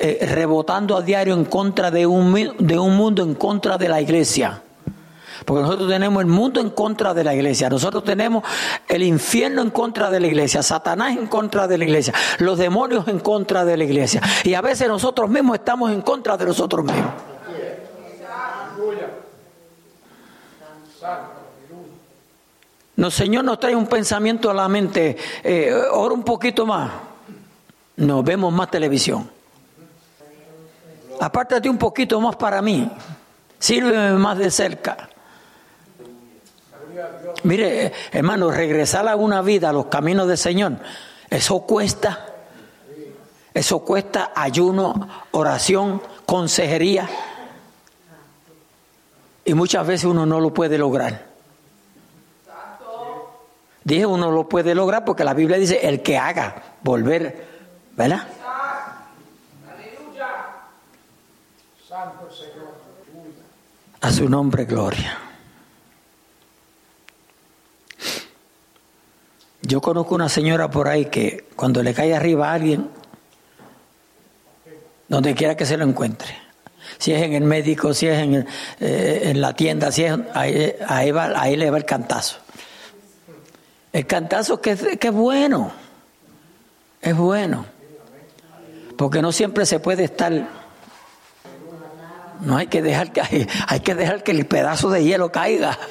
eh, 0.01 0.19
rebotando 0.29 0.97
a 0.97 1.03
diario 1.03 1.35
en 1.35 1.45
contra 1.45 1.93
de 1.93 2.07
un, 2.09 2.57
de 2.59 2.77
un 2.77 2.97
mundo, 2.97 3.23
en 3.23 3.37
contra 3.37 3.79
de 3.79 3.89
la 3.89 4.01
iglesia. 4.01 4.64
Porque 5.45 5.63
nosotros 5.63 5.89
tenemos 5.89 6.23
el 6.23 6.29
mundo 6.29 6.61
en 6.61 6.71
contra 6.71 7.13
de 7.13 7.23
la 7.23 7.35
iglesia, 7.35 7.69
nosotros 7.69 8.03
tenemos 8.05 8.45
el 8.89 9.03
infierno 9.03 9.63
en 9.63 9.71
contra 9.71 10.11
de 10.11 10.21
la 10.21 10.27
iglesia, 10.27 10.63
Satanás 10.63 11.17
en 11.17 11.27
contra 11.27 11.67
de 11.69 11.77
la 11.77 11.85
iglesia, 11.85 12.15
los 12.39 12.59
demonios 12.59 13.07
en 13.09 13.19
contra 13.19 13.65
de 13.65 13.77
la 13.77 13.85
iglesia. 13.85 14.23
Y 14.45 14.55
a 14.55 14.63
veces 14.63 14.89
nosotros 14.89 15.29
mismos 15.29 15.59
estamos 15.59 15.91
en 15.93 16.01
contra 16.01 16.37
de 16.37 16.47
nosotros 16.47 16.85
mismos. 16.85 17.13
No, 22.97 23.11
Señor 23.11 23.45
nos 23.45 23.59
trae 23.59 23.75
un 23.75 23.87
pensamiento 23.87 24.49
a 24.51 24.55
la 24.55 24.69
mente, 24.69 25.17
eh, 25.43 25.75
ora 25.91 26.15
un 26.15 26.23
poquito 26.23 26.65
más, 26.65 26.93
nos 27.97 28.25
vemos 28.25 28.53
más 28.53 28.71
televisión. 28.71 29.29
Apártate 31.21 31.69
un 31.69 31.79
poquito 31.79 32.21
más 32.21 32.37
para 32.37 32.63
mí, 32.63 32.89
sírveme 33.59 34.13
más 34.13 34.39
de 34.39 34.51
cerca. 34.51 35.09
Mire, 37.43 37.93
hermano, 38.13 38.51
regresar 38.51 39.09
a 39.09 39.17
una 39.17 39.43
vida 39.43 39.71
a 39.71 39.73
los 39.73 39.87
caminos 39.87 40.29
del 40.29 40.39
Señor, 40.39 40.75
eso 41.31 41.61
cuesta. 41.61 42.27
Eso 43.53 43.85
cuesta 43.85 44.33
ayuno, 44.35 45.09
oración, 45.31 46.03
consejería. 46.27 47.09
Y 49.45 49.55
muchas 49.55 49.87
veces 49.87 50.07
uno 50.07 50.27
no 50.27 50.41
lo 50.41 50.53
puede 50.53 50.77
lograr. 50.77 51.35
Dije 53.85 54.07
uno 54.07 54.31
lo 54.31 54.49
puede 54.49 54.75
lograr 54.75 55.05
porque 55.05 55.25
la 55.25 55.35
Biblia 55.35 55.59
dice 55.59 55.87
el 55.87 56.03
que 56.03 56.17
haga 56.17 56.77
volver, 56.83 57.47
¿verdad? 57.95 58.27
A 64.01 64.11
su 64.11 64.29
nombre, 64.29 64.65
gloria. 64.65 65.19
Yo 69.67 69.81
conozco 69.81 70.15
una 70.15 70.29
señora 70.29 70.71
por 70.71 70.89
ahí 70.89 71.07
que 71.07 71.47
cuando 71.57 71.83
le 71.83 71.95
cae 71.95 72.15
arriba 72.15 72.51
a 72.51 72.53
alguien, 72.53 72.91
donde 75.09 75.35
quiera 75.35 75.57
que 75.57 75.65
se 75.65 75.79
lo 75.79 75.85
encuentre, 75.87 76.37
si 76.99 77.13
es 77.13 77.23
en 77.23 77.33
el 77.33 77.45
médico, 77.45 77.95
si 77.95 78.07
es 78.07 78.19
en, 78.19 78.47
eh, 78.81 79.23
en 79.25 79.41
la 79.41 79.55
tienda, 79.55 79.91
si 79.91 80.05
es, 80.05 80.19
ahí, 80.35 80.75
ahí, 80.87 81.11
va, 81.13 81.29
le 81.47 81.71
va 81.71 81.79
el 81.79 81.87
cantazo. 81.87 82.37
El 83.91 84.07
cantazo 84.07 84.61
que, 84.61 84.77
que 84.99 85.09
es 85.09 85.15
bueno, 85.15 85.73
es 87.01 87.17
bueno, 87.17 87.65
porque 88.99 89.23
no 89.23 89.33
siempre 89.33 89.65
se 89.65 89.81
puede 89.81 90.05
estar 90.05 90.47
no 92.41 92.59
hay 92.59 92.67
que 92.67 92.83
dejar 92.83 93.13
que 93.13 93.23
hay, 93.69 93.81
que 93.81 93.95
dejar 93.95 94.23
que 94.23 94.33
el 94.33 94.45
pedazo 94.45 94.91
de 94.91 95.05
hielo 95.05 95.33
caiga. 95.33 95.79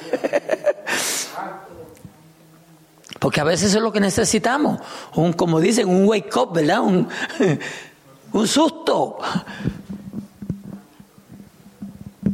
Porque 3.24 3.40
a 3.40 3.44
veces 3.44 3.72
es 3.72 3.80
lo 3.80 3.90
que 3.90 4.00
necesitamos. 4.00 4.80
Un, 5.14 5.32
como 5.32 5.58
dicen, 5.58 5.88
un 5.88 6.06
wake 6.06 6.36
up, 6.36 6.52
¿verdad? 6.52 6.82
Un, 8.32 8.46
susto. 8.46 9.16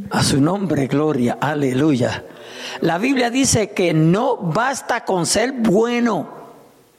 A 0.09 0.21
su 0.21 0.41
nombre, 0.41 0.87
gloria, 0.87 1.37
aleluya. 1.39 2.25
La 2.81 2.97
Biblia 2.97 3.29
dice 3.29 3.69
que 3.71 3.93
no 3.93 4.35
basta 4.35 5.05
con 5.05 5.25
ser 5.25 5.53
bueno. 5.53 6.27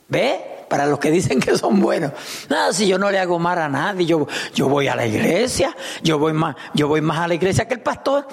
¿Ve? 0.09 0.65
Para 0.71 0.87
los 0.87 0.99
que 0.99 1.11
dicen 1.11 1.39
que 1.39 1.59
son 1.59 1.79
buenos. 1.79 2.13
Nada, 2.49 2.73
si 2.73 2.89
yo 2.89 2.97
no 2.97 3.11
le 3.11 3.19
hago 3.19 3.39
mal 3.39 3.59
a 3.59 3.69
nadie, 3.69 4.07
yo, 4.07 4.27
yo 4.55 4.71
voy 4.71 4.89
a 4.89 4.97
la 4.97 5.07
iglesia, 5.07 5.77
yo 6.03 6.19
voy 6.19 6.33
más, 6.33 6.57
yo 6.73 6.89
voy 6.89 7.03
más 7.03 7.19
a 7.19 7.29
la 7.29 7.35
iglesia 7.35 7.69
que 7.69 7.75
el 7.75 7.81
pastor. 7.81 8.27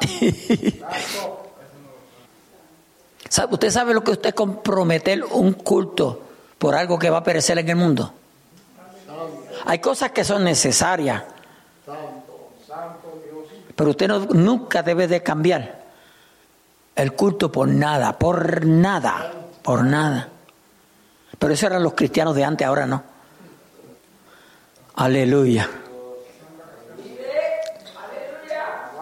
¿Usted 3.50 3.70
sabe 3.70 3.94
lo 3.94 4.04
que 4.04 4.12
usted 4.12 4.34
comprometer 4.34 5.24
un 5.24 5.54
culto 5.54 6.22
por 6.58 6.74
algo 6.74 6.98
que 6.98 7.10
va 7.10 7.18
a 7.18 7.24
perecer 7.24 7.58
en 7.58 7.68
el 7.68 7.76
mundo? 7.76 8.12
Hay 9.66 9.78
cosas 9.78 10.12
que 10.12 10.24
son 10.24 10.44
necesarias, 10.44 11.22
pero 13.74 13.90
usted 13.90 14.08
no, 14.08 14.20
nunca 14.26 14.82
debe 14.82 15.08
de 15.08 15.22
cambiar 15.22 15.82
el 16.94 17.14
culto 17.14 17.50
por 17.50 17.68
nada, 17.68 18.18
por 18.18 18.64
nada, 18.66 19.32
por 19.62 19.84
nada. 19.84 20.28
Pero 21.38 21.52
eso 21.52 21.66
eran 21.66 21.82
los 21.82 21.94
cristianos 21.94 22.36
de 22.36 22.44
antes, 22.44 22.66
ahora 22.66 22.86
no. 22.86 23.02
Aleluya. 24.94 25.68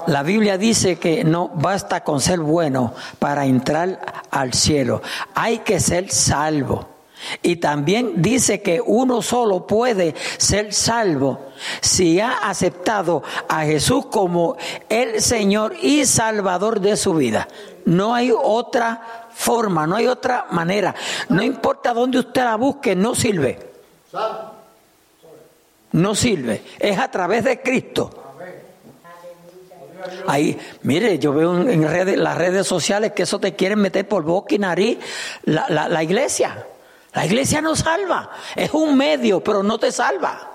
La 0.07 0.23
Biblia 0.23 0.59
dice 0.59 0.99
que 0.99 1.25
no 1.25 1.49
basta 1.55 2.03
con 2.03 2.21
ser 2.21 2.41
bueno 2.41 2.95
para 3.19 3.47
entrar 3.47 4.25
al 4.31 4.53
cielo. 4.53 5.03
Hay 5.35 5.59
que 5.59 5.81
ser 5.81 6.11
salvo. 6.11 6.89
Y 7.43 7.57
también 7.57 8.21
dice 8.21 8.63
que 8.63 8.81
uno 8.85 9.23
solo 9.23 9.67
puede 9.67 10.15
ser 10.39 10.75
salvo 10.75 11.53
si 11.81 12.19
ha 12.19 12.49
aceptado 12.49 13.23
a 13.49 13.63
Jesús 13.63 14.07
como 14.07 14.57
el 14.89 15.21
Señor 15.21 15.75
y 15.81 16.05
Salvador 16.05 16.81
de 16.81 16.97
su 16.97 17.15
vida. 17.15 17.47
No 17.85 18.15
hay 18.15 18.33
otra 18.33 19.29
forma, 19.33 19.87
no 19.87 19.97
hay 19.97 20.07
otra 20.09 20.47
manera. 20.51 20.95
No 21.29 21.43
importa 21.43 21.95
dónde 21.95 22.19
usted 22.19 22.43
la 22.43 22.57
busque, 22.57 22.97
no 22.97 23.15
sirve. 23.15 23.71
No 25.93 26.15
sirve. 26.15 26.63
Es 26.79 26.99
a 26.99 27.11
través 27.11 27.45
de 27.45 27.61
Cristo. 27.61 28.32
Ahí, 30.27 30.59
mire, 30.83 31.19
yo 31.19 31.33
veo 31.33 31.55
en 31.57 31.89
redes, 31.89 32.17
las 32.17 32.37
redes 32.37 32.67
sociales 32.67 33.13
que 33.13 33.23
eso 33.23 33.39
te 33.39 33.55
quieren 33.55 33.81
meter 33.81 34.07
por 34.07 34.23
boca 34.23 34.55
y 34.55 34.59
nariz 34.59 34.99
la, 35.45 35.69
la, 35.69 36.03
iglesia. 36.03 36.67
La 37.13 37.27
iglesia 37.27 37.61
no 37.61 37.77
salva. 37.77 38.31
Es 38.57 38.73
un 38.73 38.97
medio, 38.97 39.43
pero 39.43 39.63
no 39.63 39.79
te 39.79 39.93
salva. 39.93 40.53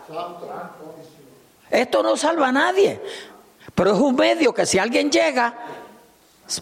Esto 1.69 2.03
no 2.03 2.17
salva 2.17 2.47
a 2.49 2.51
nadie. 2.51 3.01
Pero 3.75 3.93
es 3.93 3.99
un 3.99 4.15
medio 4.15 4.53
que 4.53 4.65
si 4.65 4.79
alguien 4.79 5.11
llega, 5.11 5.53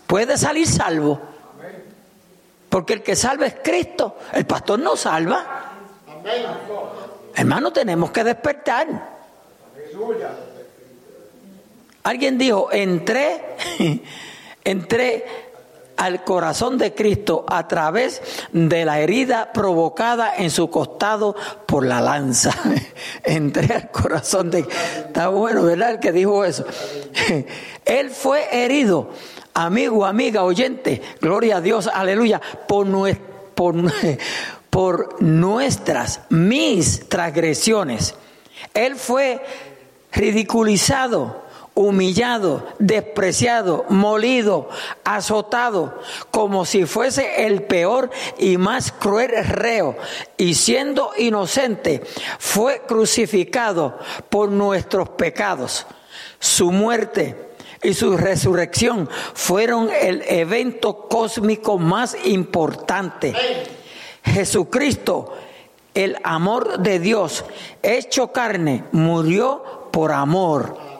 puede 0.05 0.37
salir 0.37 0.67
salvo. 0.67 1.19
Porque 2.69 2.93
el 2.93 3.03
que 3.03 3.15
salva 3.15 3.45
es 3.45 3.55
Cristo. 3.63 4.17
El 4.33 4.45
pastor 4.45 4.79
no 4.79 4.97
salva. 4.97 5.71
Hermano, 7.35 7.71
tenemos 7.71 8.11
que 8.11 8.23
despertar. 8.23 8.87
Alguien 12.05 12.37
dijo, 12.37 12.71
entré, 12.71 13.41
entré 14.63 15.25
al 15.97 16.23
corazón 16.23 16.77
de 16.77 16.93
Cristo 16.93 17.43
a 17.49 17.67
través 17.67 18.21
de 18.51 18.85
la 18.85 18.99
herida 18.99 19.51
provocada 19.51 20.35
en 20.37 20.51
su 20.51 20.69
costado 20.69 21.35
por 21.65 21.83
la 21.83 22.01
lanza. 22.01 22.53
entré 23.23 23.73
al 23.73 23.89
corazón 23.89 24.51
de... 24.51 24.59
Está 24.59 25.29
bueno, 25.29 25.63
¿verdad? 25.63 25.93
El 25.93 25.99
que 25.99 26.11
dijo 26.11 26.45
eso. 26.45 26.63
Él 27.85 28.11
fue 28.11 28.49
herido, 28.51 29.09
amigo, 29.55 30.05
amiga, 30.05 30.43
oyente, 30.43 31.01
gloria 31.19 31.57
a 31.57 31.61
Dios, 31.61 31.89
aleluya, 31.91 32.39
por, 32.67 32.87
por, 33.55 33.75
por 34.69 35.23
nuestras, 35.23 36.21
mis 36.29 37.09
transgresiones. 37.09 38.13
Él 38.75 38.95
fue 38.95 39.43
ridiculizado 40.11 41.44
humillado, 41.75 42.65
despreciado, 42.79 43.85
molido, 43.89 44.69
azotado, 45.03 45.99
como 46.31 46.65
si 46.65 46.85
fuese 46.85 47.45
el 47.45 47.63
peor 47.63 48.09
y 48.39 48.57
más 48.57 48.93
cruel 48.93 49.45
reo, 49.45 49.95
y 50.37 50.55
siendo 50.55 51.11
inocente, 51.17 52.01
fue 52.39 52.81
crucificado 52.87 53.99
por 54.29 54.49
nuestros 54.49 55.09
pecados. 55.09 55.85
Su 56.39 56.71
muerte 56.71 57.49
y 57.83 57.93
su 57.93 58.15
resurrección 58.15 59.09
fueron 59.33 59.89
el 59.89 60.23
evento 60.27 61.07
cósmico 61.09 61.77
más 61.77 62.15
importante. 62.23 63.33
Jesucristo, 64.23 65.33
el 65.93 66.17
amor 66.23 66.79
de 66.79 66.99
Dios, 66.99 67.43
hecho 67.83 68.31
carne, 68.31 68.85
murió 68.93 69.89
por 69.91 70.13
amor 70.13 70.94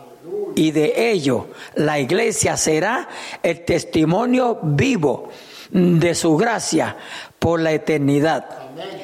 y 0.56 0.72
de 0.72 1.12
ello 1.12 1.48
la 1.76 2.00
iglesia 2.00 2.58
será 2.58 3.08
el 3.42 3.66
testimonio 3.66 4.60
vivo 4.62 5.30
de 5.72 6.16
su 6.16 6.38
gracia 6.38 6.96
por 7.40 7.60
la 7.60 7.72
eternidad. 7.72 8.46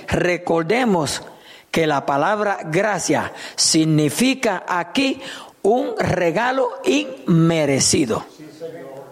Recordemos 0.08 1.22
que 1.70 1.88
la 1.88 2.06
palabra 2.06 2.60
gracia 2.66 3.32
significa 3.56 4.66
aquí 4.68 5.22
un 5.64 5.96
regalo 5.98 6.70
inmerecido. 6.84 8.26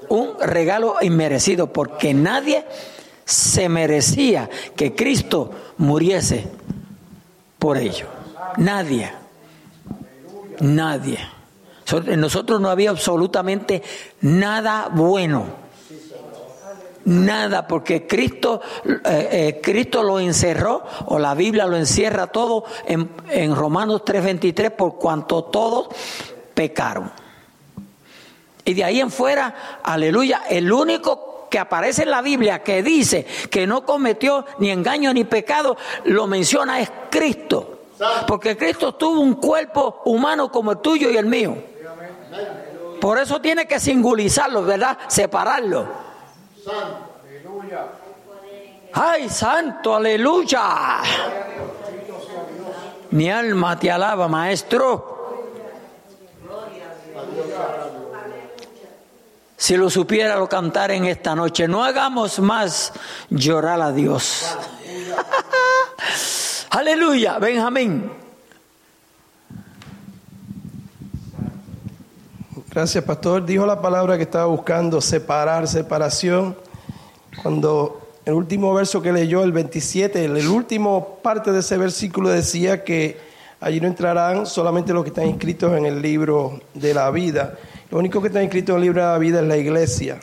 Un 0.10 0.40
regalo 0.40 0.96
inmerecido 1.02 1.72
porque 1.72 2.14
nadie 2.14 2.66
se 3.26 3.70
merecía 3.70 4.50
que 4.76 4.96
Cristo 4.96 5.52
muriese 5.78 6.48
por 7.60 7.78
ello. 7.78 8.08
Nadie. 8.58 9.12
Nadie. 10.60 11.20
En 11.92 12.20
nosotros 12.20 12.60
no 12.62 12.70
había 12.70 12.90
absolutamente 12.90 13.82
nada 14.22 14.90
bueno. 14.92 15.70
Nada, 17.06 17.68
porque 17.68 18.06
Cristo, 18.06 18.62
eh, 18.86 19.00
eh, 19.06 19.60
Cristo 19.64 20.04
lo 20.04 20.20
encerró, 20.20 20.84
o 21.08 21.18
la 21.18 21.34
Biblia 21.34 21.66
lo 21.66 21.76
encierra 21.76 22.28
todo 22.28 22.66
en, 22.86 23.10
en 23.30 23.56
Romanos 23.56 24.04
3:23, 24.06 24.72
por 24.72 24.98
cuanto 24.98 25.46
todos 25.46 25.88
pecaron. 26.54 27.12
Y 28.66 28.74
de 28.74 28.84
ahí 28.84 29.00
en 29.00 29.10
fuera, 29.10 29.80
aleluya, 29.82 30.44
el 30.50 30.72
único 30.72 31.48
que 31.50 31.58
aparece 31.58 32.04
en 32.04 32.12
la 32.12 32.22
Biblia 32.22 32.62
que 32.62 32.84
dice 32.84 33.26
que 33.50 33.66
no 33.66 33.86
cometió 33.86 34.46
ni 34.60 34.70
engaño 34.70 35.14
ni 35.14 35.24
pecado, 35.24 35.78
lo 36.06 36.28
menciona 36.28 36.80
es 36.80 36.92
Cristo. 37.10 37.80
Porque 38.28 38.56
Cristo 38.56 38.94
tuvo 38.94 39.20
un 39.20 39.34
cuerpo 39.36 40.02
humano 40.06 40.52
como 40.52 40.72
el 40.72 40.78
tuyo 40.78 41.10
y 41.10 41.18
el 41.18 41.26
mío. 41.26 41.58
Por 43.00 43.18
eso 43.18 43.40
tiene 43.40 43.66
que 43.66 43.80
singularizarlo, 43.80 44.64
¿verdad? 44.64 44.98
Separarlo. 45.08 45.88
Ay, 48.94 49.30
santo, 49.30 49.96
aleluya. 49.96 51.02
Mi 53.12 53.30
alma 53.32 53.80
te 53.80 53.90
alaba, 53.90 54.28
maestro. 54.28 55.18
Si 59.56 59.76
lo 59.76 59.90
supiera 59.90 60.38
lo 60.38 60.48
cantar 60.48 60.92
en 60.92 61.06
esta 61.06 61.36
noche, 61.36 61.68
no 61.68 61.84
hagamos 61.84 62.40
más 62.40 62.94
llorar 63.30 63.82
a 63.82 63.92
Dios. 63.92 64.56
Aleluya, 66.70 67.38
Benjamín. 67.40 68.29
Gracias, 72.72 73.04
pastor. 73.04 73.44
Dijo 73.48 73.66
la 73.66 73.82
palabra 73.82 74.16
que 74.16 74.24
estaba 74.24 74.46
buscando, 74.46 75.02
separar, 75.02 75.68
separación. 75.68 76.56
Cuando 77.42 78.00
el 78.26 78.34
último 78.36 78.72
verso 78.76 79.02
que 79.02 79.12
leyó, 79.12 79.44
el 79.44 79.52
27, 79.52 80.24
el, 80.24 80.48
último 80.48 81.18
parte 81.24 81.52
de 81.52 81.62
ese 81.62 81.78
versículo 81.78 82.30
decía 82.30 82.84
que 82.84 83.18
allí 83.60 83.82
no 83.82 83.88
entrarán 83.88 84.46
solamente 84.46 84.94
los 84.94 85.04
que 85.04 85.10
están 85.10 85.26
inscritos 85.26 85.76
en 85.76 85.88
el 85.88 86.00
libro 86.00 86.62
de 86.76 86.94
la 86.94 87.10
vida. 87.10 87.58
Lo 87.90 87.98
único 87.98 88.22
que 88.22 88.28
está 88.28 88.44
inscrito 88.44 88.74
en 88.74 88.78
el 88.78 88.84
libro 88.84 89.02
de 89.02 89.08
la 89.08 89.18
vida 89.18 89.40
es 89.40 89.48
la 89.48 89.58
iglesia. 89.58 90.20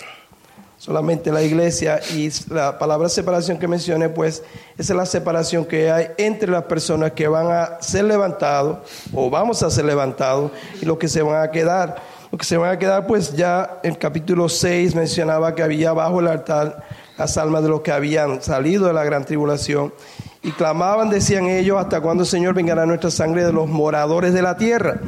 Solamente 0.79 1.33
la 1.33 1.43
iglesia 1.43 2.01
y 2.15 2.31
la 2.51 2.79
palabra 2.79 3.09
separación 3.09 3.59
que 3.59 3.67
mencioné, 3.67 4.09
pues 4.09 4.45
esa 4.79 4.93
es 4.93 4.97
la 4.97 5.07
separación 5.07 5.65
que 5.65 5.91
hay 5.91 6.11
entre 6.17 6.53
las 6.53 6.63
personas 6.65 7.11
que 7.11 7.27
van 7.27 7.51
a 7.51 7.83
ser 7.83 8.05
levantados 8.05 8.79
o 9.13 9.29
vamos 9.31 9.65
a 9.65 9.71
ser 9.71 9.85
levantados 9.85 10.53
y 10.81 10.85
los 10.85 10.97
que 10.97 11.09
se 11.09 11.23
van 11.23 11.43
a 11.43 11.51
quedar. 11.51 11.97
Lo 12.37 12.39
que 12.39 12.45
se 12.45 12.59
van 12.59 12.71
a 12.71 12.79
quedar, 12.79 13.07
pues 13.07 13.35
ya 13.35 13.81
en 13.83 13.95
capítulo 13.95 14.51
6 14.51 14.95
mencionaba 14.95 15.55
que 15.55 15.63
había 15.63 15.95
bajo 15.95 16.21
el 16.21 16.29
altar 16.29 16.85
las 17.17 17.39
almas 17.39 17.63
de 17.63 17.71
los 17.71 17.81
que 17.81 17.93
habían 17.93 18.43
salido 18.43 18.89
de 18.89 18.93
la 18.93 19.05
gran 19.05 19.25
tribulación 19.25 19.95
y 20.43 20.51
clamaban, 20.51 21.09
decían 21.09 21.47
ellos, 21.47 21.79
hasta 21.81 22.03
cuándo, 22.03 22.27
Señor, 22.27 22.53
vengará 22.53 22.85
nuestra 22.85 23.11
sangre 23.11 23.43
de 23.43 23.55
los 23.55 23.71
moradores 23.71 24.35
de 24.35 24.43
la 24.43 24.55
tierra. 24.59 25.01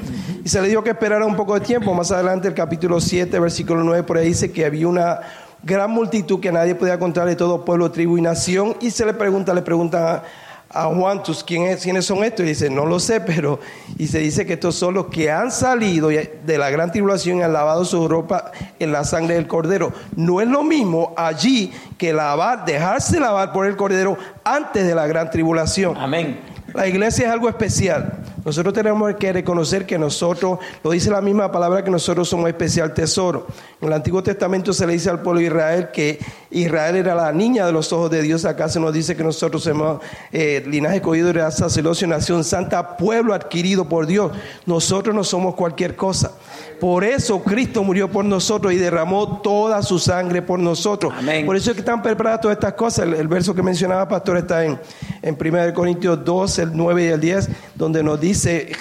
Y 0.42 0.48
se 0.48 0.62
le 0.62 0.68
dio 0.68 0.82
que 0.82 0.88
esperar 0.88 1.22
un 1.22 1.36
poco 1.36 1.52
de 1.52 1.60
tiempo. 1.60 1.92
Más 1.92 2.10
adelante, 2.12 2.48
el 2.48 2.54
capítulo 2.54 2.98
7, 2.98 3.38
versículo 3.38 3.84
9, 3.84 4.04
por 4.04 4.16
ahí 4.16 4.28
dice 4.28 4.50
que 4.50 4.64
había 4.64 4.88
una 4.88 5.20
gran 5.62 5.90
multitud 5.90 6.40
que 6.40 6.50
nadie 6.50 6.76
podía 6.76 6.98
contar 6.98 7.28
de 7.28 7.36
todo 7.36 7.62
pueblo, 7.62 7.90
tribu 7.90 8.16
y 8.16 8.22
nación. 8.22 8.74
Y 8.80 8.90
se 8.90 9.04
le 9.04 9.12
pregunta, 9.12 9.52
le 9.52 9.60
preguntan 9.60 10.02
a 10.02 10.22
a 10.70 10.84
Juan, 10.84 11.22
quiénes 11.46 12.04
son 12.04 12.24
estos? 12.24 12.44
Y 12.44 12.50
dice, 12.50 12.70
no 12.70 12.84
lo 12.84 13.00
sé, 13.00 13.20
pero... 13.20 13.58
Y 13.96 14.06
se 14.06 14.18
dice 14.18 14.44
que 14.44 14.54
estos 14.54 14.74
son 14.74 14.94
los 14.94 15.06
que 15.06 15.30
han 15.30 15.50
salido 15.50 16.08
de 16.08 16.58
la 16.58 16.70
gran 16.70 16.92
tribulación 16.92 17.38
y 17.38 17.42
han 17.42 17.52
lavado 17.52 17.84
su 17.84 18.06
ropa 18.06 18.52
en 18.78 18.92
la 18.92 19.04
sangre 19.04 19.34
del 19.34 19.46
cordero. 19.46 19.92
No 20.14 20.40
es 20.40 20.48
lo 20.48 20.62
mismo 20.62 21.14
allí 21.16 21.72
que 21.96 22.12
lavar, 22.12 22.64
dejarse 22.64 23.18
lavar 23.18 23.52
por 23.52 23.66
el 23.66 23.76
cordero 23.76 24.18
antes 24.44 24.86
de 24.86 24.94
la 24.94 25.06
gran 25.06 25.30
tribulación. 25.30 25.96
Amén. 25.96 26.38
La 26.74 26.86
iglesia 26.86 27.26
es 27.26 27.32
algo 27.32 27.48
especial. 27.48 28.12
Nosotros 28.44 28.72
tenemos 28.72 29.14
que 29.16 29.32
reconocer 29.32 29.84
que 29.84 29.98
nosotros, 29.98 30.58
lo 30.82 30.90
dice 30.90 31.10
la 31.10 31.20
misma 31.20 31.50
palabra, 31.50 31.82
que 31.82 31.90
nosotros 31.90 32.28
somos 32.28 32.48
especial 32.48 32.94
tesoro. 32.94 33.46
En 33.80 33.88
el 33.88 33.94
Antiguo 33.94 34.22
Testamento 34.22 34.72
se 34.72 34.86
le 34.86 34.92
dice 34.92 35.10
al 35.10 35.22
pueblo 35.22 35.40
de 35.40 35.46
Israel 35.46 35.88
que 35.92 36.18
Israel 36.50 36.96
era 36.96 37.14
la 37.14 37.32
niña 37.32 37.66
de 37.66 37.72
los 37.72 37.92
ojos 37.92 38.10
de 38.10 38.22
Dios. 38.22 38.44
Acá 38.44 38.68
se 38.68 38.80
nos 38.80 38.92
dice 38.92 39.16
que 39.16 39.24
nosotros 39.24 39.62
somos 39.62 40.00
eh, 40.32 40.64
linaje 40.66 40.96
escogido 40.96 41.32
de 41.32 41.50
sacerdocio, 41.50 42.06
nación 42.06 42.44
santa, 42.44 42.96
pueblo 42.96 43.34
adquirido 43.34 43.88
por 43.88 44.06
Dios. 44.06 44.32
Nosotros 44.66 45.14
no 45.14 45.24
somos 45.24 45.54
cualquier 45.54 45.96
cosa. 45.96 46.32
Por 46.80 47.02
eso 47.02 47.42
Cristo 47.42 47.82
murió 47.82 48.10
por 48.10 48.24
nosotros 48.24 48.72
y 48.72 48.76
derramó 48.76 49.40
toda 49.40 49.82
su 49.82 49.98
sangre 49.98 50.42
por 50.42 50.58
nosotros. 50.58 51.12
Por 51.44 51.56
eso 51.56 51.70
es 51.70 51.74
que 51.74 51.80
están 51.80 52.02
preparadas 52.02 52.40
todas 52.40 52.56
estas 52.56 52.74
cosas. 52.74 53.06
El, 53.06 53.28
verso 53.28 53.54
que 53.54 53.62
mencionaba 53.62 54.08
Pastor 54.08 54.36
está 54.38 54.64
en, 54.64 54.78
en 55.22 55.36
1 55.38 55.74
Corintios 55.74 56.24
2, 56.24 56.58
el 56.60 56.76
9 56.76 57.04
y 57.04 57.06
el 57.08 57.20
10, 57.20 57.48
donde 57.74 58.02
nos 58.02 58.20
dice, 58.20 58.28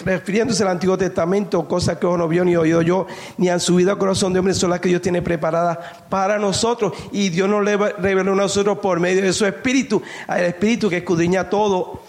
refiriéndose 0.05 0.63
al 0.63 0.69
Antiguo 0.69 0.97
Testamento, 0.97 1.67
cosas 1.67 1.97
que 1.97 2.07
no 2.07 2.27
vio 2.27 2.45
ni 2.45 2.55
oído 2.55 2.81
yo, 2.81 3.07
ni 3.37 3.49
han 3.49 3.59
subido 3.59 3.91
al 3.91 3.97
corazón 3.97 4.33
de 4.33 4.39
hombre, 4.39 4.53
son 4.53 4.69
las 4.69 4.79
que 4.79 4.89
Dios 4.89 5.01
tiene 5.01 5.21
preparadas 5.21 5.77
para 6.09 6.37
nosotros. 6.37 6.93
Y 7.11 7.29
Dios 7.29 7.49
nos 7.49 7.65
reveló 7.65 8.31
a 8.31 8.35
nosotros 8.35 8.79
por 8.79 8.99
medio 8.99 9.21
de 9.21 9.33
su 9.33 9.45
Espíritu, 9.45 10.01
al 10.27 10.43
Espíritu 10.43 10.89
que 10.89 10.97
escudriña 10.97 11.49
todo 11.49 12.01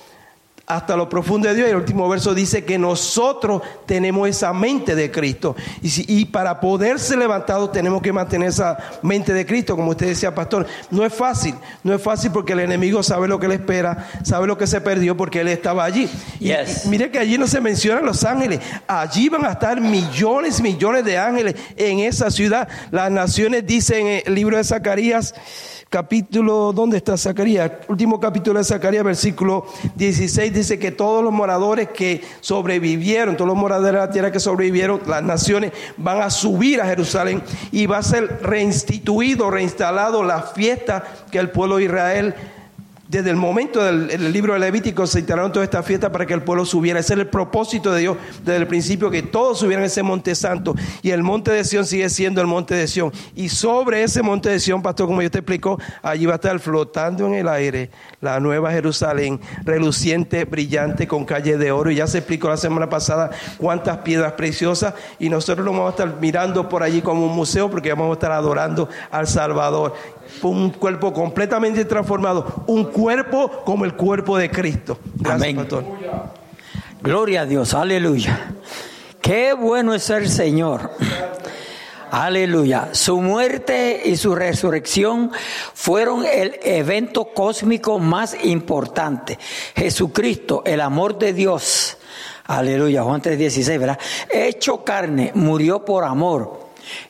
hasta 0.68 0.96
lo 0.96 1.08
profundo 1.08 1.48
de 1.48 1.54
Dios. 1.54 1.68
Y 1.68 1.70
el 1.70 1.76
último 1.76 2.08
verso 2.08 2.34
dice 2.34 2.64
que 2.64 2.78
nosotros 2.78 3.62
tenemos 3.86 4.28
esa 4.28 4.52
mente 4.52 4.94
de 4.94 5.10
Cristo. 5.10 5.56
Y, 5.82 6.26
para 6.26 6.60
poder 6.60 7.00
ser 7.00 7.18
levantados 7.18 7.72
tenemos 7.72 8.02
que 8.02 8.12
mantener 8.12 8.50
esa 8.50 8.76
mente 9.02 9.32
de 9.32 9.46
Cristo, 9.46 9.74
como 9.74 9.90
usted 9.90 10.06
decía, 10.06 10.34
pastor. 10.34 10.66
No 10.90 11.04
es 11.04 11.12
fácil, 11.12 11.54
no 11.82 11.94
es 11.94 12.02
fácil 12.02 12.30
porque 12.30 12.52
el 12.52 12.60
enemigo 12.60 13.02
sabe 13.02 13.26
lo 13.26 13.40
que 13.40 13.48
le 13.48 13.54
espera, 13.54 14.08
sabe 14.22 14.46
lo 14.46 14.58
que 14.58 14.66
se 14.66 14.80
perdió 14.80 15.16
porque 15.16 15.40
él 15.40 15.48
estaba 15.48 15.84
allí. 15.84 16.08
Y, 16.38 16.52
mire 16.88 17.10
que 17.10 17.18
allí 17.18 17.38
no 17.38 17.46
se 17.46 17.60
mencionan 17.60 18.04
los 18.04 18.24
ángeles, 18.24 18.60
allí 18.86 19.28
van 19.28 19.46
a 19.46 19.52
estar 19.52 19.80
millones, 19.80 20.60
millones 20.60 21.04
de 21.04 21.16
ángeles 21.18 21.54
en 21.76 22.00
esa 22.00 22.30
ciudad. 22.30 22.68
Las 22.90 23.10
naciones 23.10 23.66
dicen 23.66 24.06
en 24.06 24.22
el 24.26 24.34
libro 24.34 24.56
de 24.56 24.64
Zacarías 24.64 25.34
capítulo, 25.88 26.72
¿dónde 26.74 26.98
está 26.98 27.16
Zacarías? 27.16 27.70
Último 27.88 28.20
capítulo 28.20 28.58
de 28.58 28.64
Zacarías, 28.64 29.04
versículo 29.04 29.66
16, 29.96 30.52
dice 30.58 30.78
que 30.78 30.90
todos 30.90 31.22
los 31.24 31.32
moradores 31.32 31.88
que 31.88 32.22
sobrevivieron, 32.40 33.36
todos 33.36 33.48
los 33.48 33.56
moradores 33.56 33.92
de 33.92 33.98
la 33.98 34.10
tierra 34.10 34.32
que 34.32 34.40
sobrevivieron, 34.40 35.00
las 35.06 35.22
naciones 35.22 35.72
van 35.96 36.20
a 36.20 36.30
subir 36.30 36.80
a 36.80 36.86
Jerusalén 36.86 37.42
y 37.72 37.86
va 37.86 37.98
a 37.98 38.02
ser 38.02 38.40
reinstituido, 38.42 39.50
reinstalado 39.50 40.22
la 40.22 40.42
fiesta 40.42 41.04
que 41.30 41.38
el 41.38 41.50
pueblo 41.50 41.76
de 41.76 41.84
Israel 41.84 42.34
desde 43.08 43.30
el 43.30 43.36
momento 43.36 43.82
del 43.82 44.32
libro 44.32 44.52
de 44.52 44.58
Levítico 44.58 45.06
se 45.06 45.20
instalaron 45.20 45.50
toda 45.50 45.64
esta 45.64 45.82
fiesta 45.82 46.12
para 46.12 46.26
que 46.26 46.34
el 46.34 46.42
pueblo 46.42 46.66
subiera. 46.66 47.00
Ese 47.00 47.14
era 47.14 47.22
el 47.22 47.28
propósito 47.28 47.90
de 47.90 48.00
Dios 48.00 48.18
desde 48.44 48.58
el 48.58 48.66
principio, 48.66 49.10
que 49.10 49.22
todos 49.22 49.58
subieran 49.58 49.84
ese 49.84 50.02
monte 50.02 50.34
santo. 50.34 50.74
Y 51.00 51.10
el 51.10 51.22
monte 51.22 51.50
de 51.50 51.64
Sión 51.64 51.86
sigue 51.86 52.10
siendo 52.10 52.42
el 52.42 52.46
monte 52.46 52.74
de 52.74 52.86
Sión. 52.86 53.10
Y 53.34 53.48
sobre 53.48 54.02
ese 54.02 54.22
monte 54.22 54.50
de 54.50 54.60
Sión, 54.60 54.82
pastor, 54.82 55.06
como 55.06 55.22
yo 55.22 55.30
te 55.30 55.38
explico, 55.38 55.80
allí 56.02 56.26
va 56.26 56.32
a 56.32 56.36
estar 56.36 56.60
flotando 56.60 57.26
en 57.26 57.34
el 57.34 57.48
aire 57.48 57.90
la 58.20 58.40
nueva 58.40 58.72
Jerusalén, 58.72 59.40
reluciente, 59.64 60.44
brillante, 60.44 61.08
con 61.08 61.24
calle 61.24 61.56
de 61.56 61.72
oro. 61.72 61.90
Y 61.90 61.96
ya 61.96 62.06
se 62.06 62.18
explicó 62.18 62.50
la 62.50 62.58
semana 62.58 62.90
pasada 62.90 63.30
cuántas 63.56 63.98
piedras 63.98 64.32
preciosas. 64.32 64.92
Y 65.18 65.30
nosotros 65.30 65.64
lo 65.64 65.72
vamos 65.72 65.86
a 65.86 65.90
estar 65.90 66.20
mirando 66.20 66.68
por 66.68 66.82
allí 66.82 67.00
como 67.00 67.24
un 67.24 67.34
museo 67.34 67.70
porque 67.70 67.90
vamos 67.90 68.10
a 68.10 68.12
estar 68.12 68.32
adorando 68.32 68.86
al 69.10 69.26
Salvador 69.26 69.94
un 70.42 70.70
cuerpo 70.70 71.12
completamente 71.12 71.84
transformado, 71.84 72.64
un 72.66 72.84
cuerpo 72.84 73.62
como 73.64 73.84
el 73.84 73.94
cuerpo 73.94 74.38
de 74.38 74.50
Cristo. 74.50 74.98
Amén. 75.24 75.66
Gloria 77.00 77.42
a 77.42 77.46
Dios, 77.46 77.74
aleluya. 77.74 78.54
Qué 79.20 79.52
bueno 79.52 79.94
es 79.94 80.08
el 80.10 80.28
Señor. 80.28 80.90
Aleluya. 82.10 82.88
Su 82.92 83.20
muerte 83.20 84.02
y 84.04 84.16
su 84.16 84.34
resurrección 84.34 85.30
fueron 85.74 86.24
el 86.24 86.58
evento 86.62 87.26
cósmico 87.34 87.98
más 87.98 88.36
importante. 88.44 89.38
Jesucristo, 89.76 90.62
el 90.64 90.80
amor 90.80 91.18
de 91.18 91.34
Dios. 91.34 91.98
Aleluya. 92.46 93.02
Juan 93.02 93.20
3:16, 93.20 93.78
¿verdad? 93.78 93.98
Hecho 94.30 94.82
carne, 94.84 95.32
murió 95.34 95.84
por 95.84 96.04
amor 96.04 96.67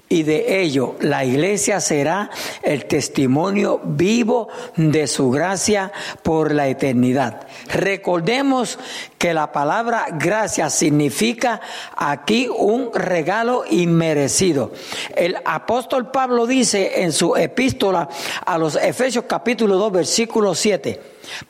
y 0.09 0.23
de 0.23 0.63
ello 0.63 0.97
la 1.01 1.25
iglesia 1.25 1.81
será 1.81 2.31
el 2.63 2.87
testimonio 2.87 3.81
vivo 3.85 4.49
de 4.77 5.07
su 5.07 5.31
gracia 5.31 5.93
por 6.23 6.55
la 6.55 6.69
eternidad. 6.69 7.47
Recordemos 7.69 8.79
que 9.19 9.35
la 9.35 9.53
palabra 9.53 10.07
gracia 10.13 10.71
significa 10.71 11.61
aquí 11.97 12.49
un 12.49 12.91
regalo 12.95 13.65
inmerecido. 13.69 14.73
El 15.15 15.37
apóstol 15.45 16.11
Pablo 16.11 16.47
dice 16.47 17.03
en 17.03 17.13
su 17.13 17.37
epístola 17.37 18.09
a 18.47 18.59
los 18.59 18.77
Efesios 18.77 19.25
capítulo 19.29 19.77
2 19.77 19.93
versículo 19.93 20.55
7, 20.55 21.01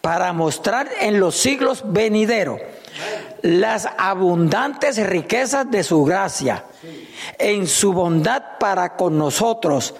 para 0.00 0.32
mostrar 0.32 0.88
en 1.00 1.20
los 1.20 1.36
siglos 1.36 1.84
venideros 1.86 2.60
las 3.42 3.88
abundantes 3.98 5.04
riquezas 5.06 5.70
de 5.70 5.82
su 5.82 6.04
gracia 6.04 6.64
en 7.38 7.66
su 7.66 7.92
bondad 7.92 8.58
para 8.58 8.96
con 8.96 9.18
nosotros 9.18 9.94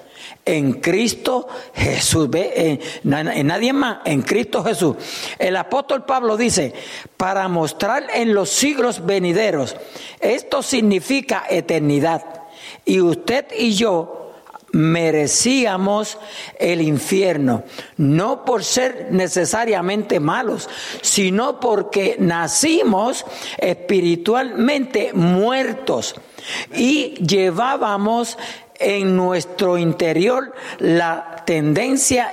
en 0.45 0.74
Cristo 0.74 1.47
Jesús. 1.74 2.28
Ve, 2.30 2.80
en, 3.05 3.47
nadie 3.47 3.72
más, 3.72 3.99
en 4.05 4.22
Cristo 4.22 4.64
Jesús. 4.64 4.97
El 5.39 5.57
apóstol 5.57 6.05
Pablo 6.05 6.36
dice, 6.36 6.72
para 7.16 7.49
mostrar 7.49 8.07
en 8.14 8.34
los 8.34 8.51
siglos 8.51 9.05
venideros, 9.05 9.76
esto 10.20 10.62
significa 10.62 11.45
eternidad. 11.49 12.24
Y 12.84 13.01
usted 13.01 13.47
y 13.57 13.74
yo 13.74 14.28
merecíamos 14.73 16.19
el 16.59 16.83
infierno, 16.83 17.64
no 17.97 18.45
por 18.45 18.64
ser 18.64 19.09
necesariamente 19.11 20.21
malos, 20.21 20.69
sino 21.01 21.61
porque 21.61 22.16
nacimos 22.19 23.25
espiritualmente 23.59 25.12
muertos 25.12 26.14
y 26.75 27.14
llevábamos 27.14 28.37
en 28.79 29.16
nuestro 29.16 29.79
interior 29.79 30.55
la 30.79 31.43
tendencia 31.45 32.33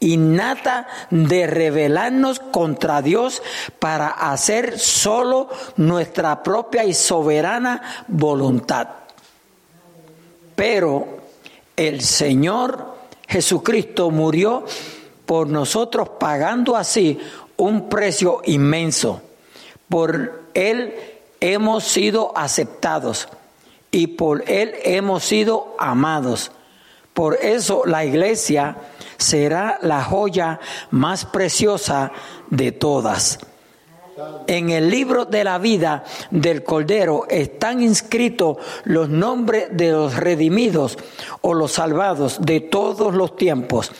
innata 0.00 0.86
de 1.10 1.46
rebelarnos 1.46 2.38
contra 2.38 3.02
Dios 3.02 3.42
para 3.78 4.08
hacer 4.08 4.78
solo 4.78 5.48
nuestra 5.76 6.42
propia 6.42 6.84
y 6.84 6.92
soberana 6.92 8.04
voluntad. 8.08 8.88
Pero 10.54 11.25
el 11.76 12.00
Señor 12.00 12.94
Jesucristo 13.28 14.10
murió 14.10 14.64
por 15.26 15.48
nosotros 15.48 16.10
pagando 16.20 16.76
así 16.76 17.18
un 17.56 17.88
precio 17.88 18.40
inmenso. 18.44 19.22
Por 19.88 20.44
Él 20.54 20.94
hemos 21.40 21.84
sido 21.84 22.36
aceptados 22.36 23.28
y 23.90 24.08
por 24.08 24.48
Él 24.50 24.74
hemos 24.84 25.24
sido 25.24 25.74
amados. 25.78 26.50
Por 27.12 27.36
eso 27.36 27.84
la 27.86 28.04
iglesia 28.04 28.76
será 29.16 29.78
la 29.82 30.04
joya 30.04 30.60
más 30.90 31.24
preciosa 31.24 32.12
de 32.50 32.72
todas. 32.72 33.38
En 34.46 34.70
el 34.70 34.90
libro 34.90 35.26
de 35.26 35.44
la 35.44 35.58
vida 35.58 36.04
del 36.30 36.62
Cordero 36.62 37.26
están 37.28 37.82
inscritos 37.82 38.56
los 38.84 39.08
nombres 39.08 39.68
de 39.70 39.92
los 39.92 40.16
redimidos 40.16 40.96
o 41.42 41.52
los 41.52 41.72
salvados 41.72 42.38
de 42.40 42.60
todos 42.60 43.14
los 43.14 43.36
tiempos. 43.36 43.92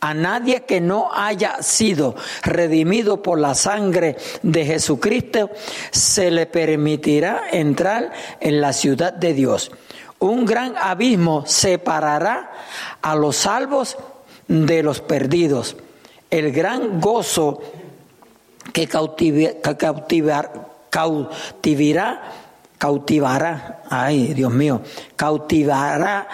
A 0.00 0.14
nadie 0.14 0.64
que 0.64 0.80
no 0.80 1.08
haya 1.12 1.62
sido 1.62 2.14
redimido 2.42 3.22
por 3.22 3.40
la 3.40 3.54
sangre 3.54 4.16
de 4.42 4.64
Jesucristo 4.64 5.50
se 5.90 6.30
le 6.30 6.46
permitirá 6.46 7.44
entrar 7.50 8.12
en 8.40 8.60
la 8.60 8.72
ciudad 8.72 9.12
de 9.12 9.32
Dios. 9.32 9.72
Un 10.18 10.44
gran 10.44 10.76
abismo 10.76 11.44
separará 11.46 12.52
a 13.02 13.16
los 13.16 13.36
salvos 13.36 13.96
de 14.46 14.82
los 14.82 15.00
perdidos. 15.00 15.76
El 16.30 16.52
gran 16.52 17.00
gozo 17.00 17.62
que, 18.74 18.88
cautivar, 18.88 19.62
cautivará, 20.90 22.22
cautivará, 22.76 23.82
ay 23.88 24.34
Dios 24.34 24.52
mío, 24.52 24.82
cautivará 25.16 26.28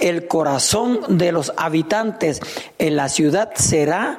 el 0.00 0.28
corazón 0.28 1.18
de 1.18 1.32
los 1.32 1.52
habitantes 1.56 2.40
en 2.78 2.96
la 2.96 3.08
ciudad 3.08 3.50
será 3.56 4.18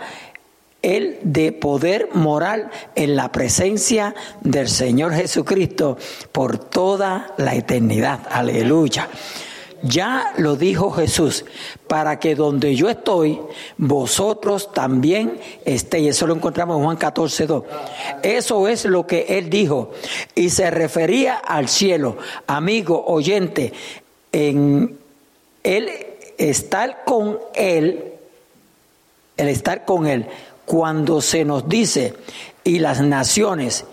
el 0.82 1.18
de 1.24 1.54
poder 1.54 2.10
moral 2.14 2.70
en 2.96 3.16
la 3.16 3.32
presencia 3.32 4.14
del 4.42 4.68
Señor 4.68 5.14
Jesucristo 5.14 5.98
por 6.34 6.58
toda 6.58 7.34
la 7.38 7.56
eternidad. 7.56 8.20
Aleluya. 8.30 9.08
Ya 9.82 10.34
lo 10.38 10.58
dijo 10.58 10.92
Jesús, 10.92 11.46
para 11.94 12.18
que 12.18 12.34
donde 12.34 12.76
yo 12.76 12.90
estoy, 12.90 13.40
vosotros 13.78 14.74
también 14.74 15.40
estéis. 15.64 16.08
Eso 16.08 16.26
lo 16.26 16.34
encontramos 16.34 16.78
en 16.78 16.86
Juan 16.86 16.98
14, 16.98 17.46
2. 17.46 17.64
Eso 18.24 18.68
es 18.68 18.86
lo 18.86 19.06
que 19.06 19.38
él 19.38 19.48
dijo. 19.52 19.92
Y 20.34 20.50
se 20.50 20.72
refería 20.72 21.36
al 21.36 21.70
cielo. 21.70 22.18
Amigo, 22.48 23.06
oyente, 23.06 23.74
en 24.32 24.98
estar 25.64 27.04
con 27.06 27.38
él, 27.54 28.14
el 29.38 29.48
estar 29.50 29.86
con 29.86 30.08
él, 30.08 30.26
cuando 30.66 31.22
se 31.22 31.46
nos 31.46 31.70
dice, 31.70 32.16
y 32.64 32.80
las 32.80 33.02
naciones 33.02 33.86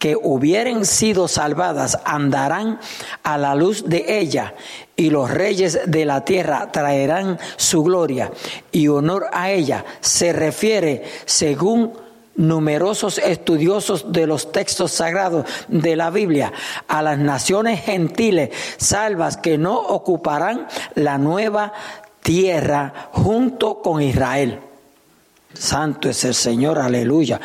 que 0.00 0.16
hubieren 0.16 0.84
sido 0.84 1.28
salvadas 1.28 2.00
andarán 2.04 2.80
a 3.22 3.38
la 3.38 3.54
luz 3.54 3.84
de 3.86 4.18
ella, 4.18 4.54
y 4.96 5.10
los 5.10 5.30
reyes 5.30 5.80
de 5.86 6.04
la 6.04 6.24
tierra 6.24 6.70
traerán 6.70 7.38
su 7.56 7.82
gloria 7.82 8.30
y 8.70 8.88
honor 8.88 9.26
a 9.32 9.50
ella. 9.50 9.84
Se 10.00 10.32
refiere, 10.32 11.04
según 11.24 11.92
numerosos 12.36 13.18
estudiosos 13.18 14.12
de 14.12 14.26
los 14.26 14.52
textos 14.52 14.92
sagrados 14.92 15.46
de 15.68 15.96
la 15.96 16.10
Biblia, 16.10 16.52
a 16.88 17.02
las 17.02 17.18
naciones 17.18 17.80
gentiles 17.82 18.50
salvas 18.76 19.36
que 19.36 19.58
no 19.58 19.78
ocuparán 19.78 20.66
la 20.94 21.18
nueva 21.18 21.72
tierra 22.22 23.08
junto 23.12 23.80
con 23.82 24.02
Israel. 24.02 24.60
Santo 25.52 26.08
es 26.08 26.24
el 26.24 26.34
Señor, 26.34 26.78
aleluya, 26.78 27.40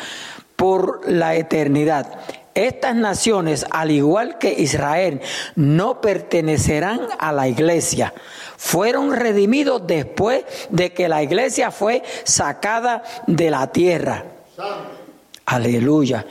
por 0.56 1.08
la 1.10 1.34
eternidad. 1.34 2.18
Estas 2.66 2.94
naciones, 2.94 3.64
al 3.70 3.90
igual 3.90 4.36
que 4.36 4.52
Israel, 4.52 5.22
no 5.56 6.02
pertenecerán 6.02 7.00
a 7.18 7.32
la 7.32 7.48
iglesia. 7.48 8.12
Fueron 8.58 9.16
redimidos 9.16 9.86
después 9.86 10.44
de 10.68 10.92
que 10.92 11.08
la 11.08 11.22
iglesia 11.22 11.70
fue 11.70 12.02
sacada 12.24 13.02
de 13.26 13.50
la 13.50 13.72
tierra. 13.72 14.24
Aleluya. 15.46 16.26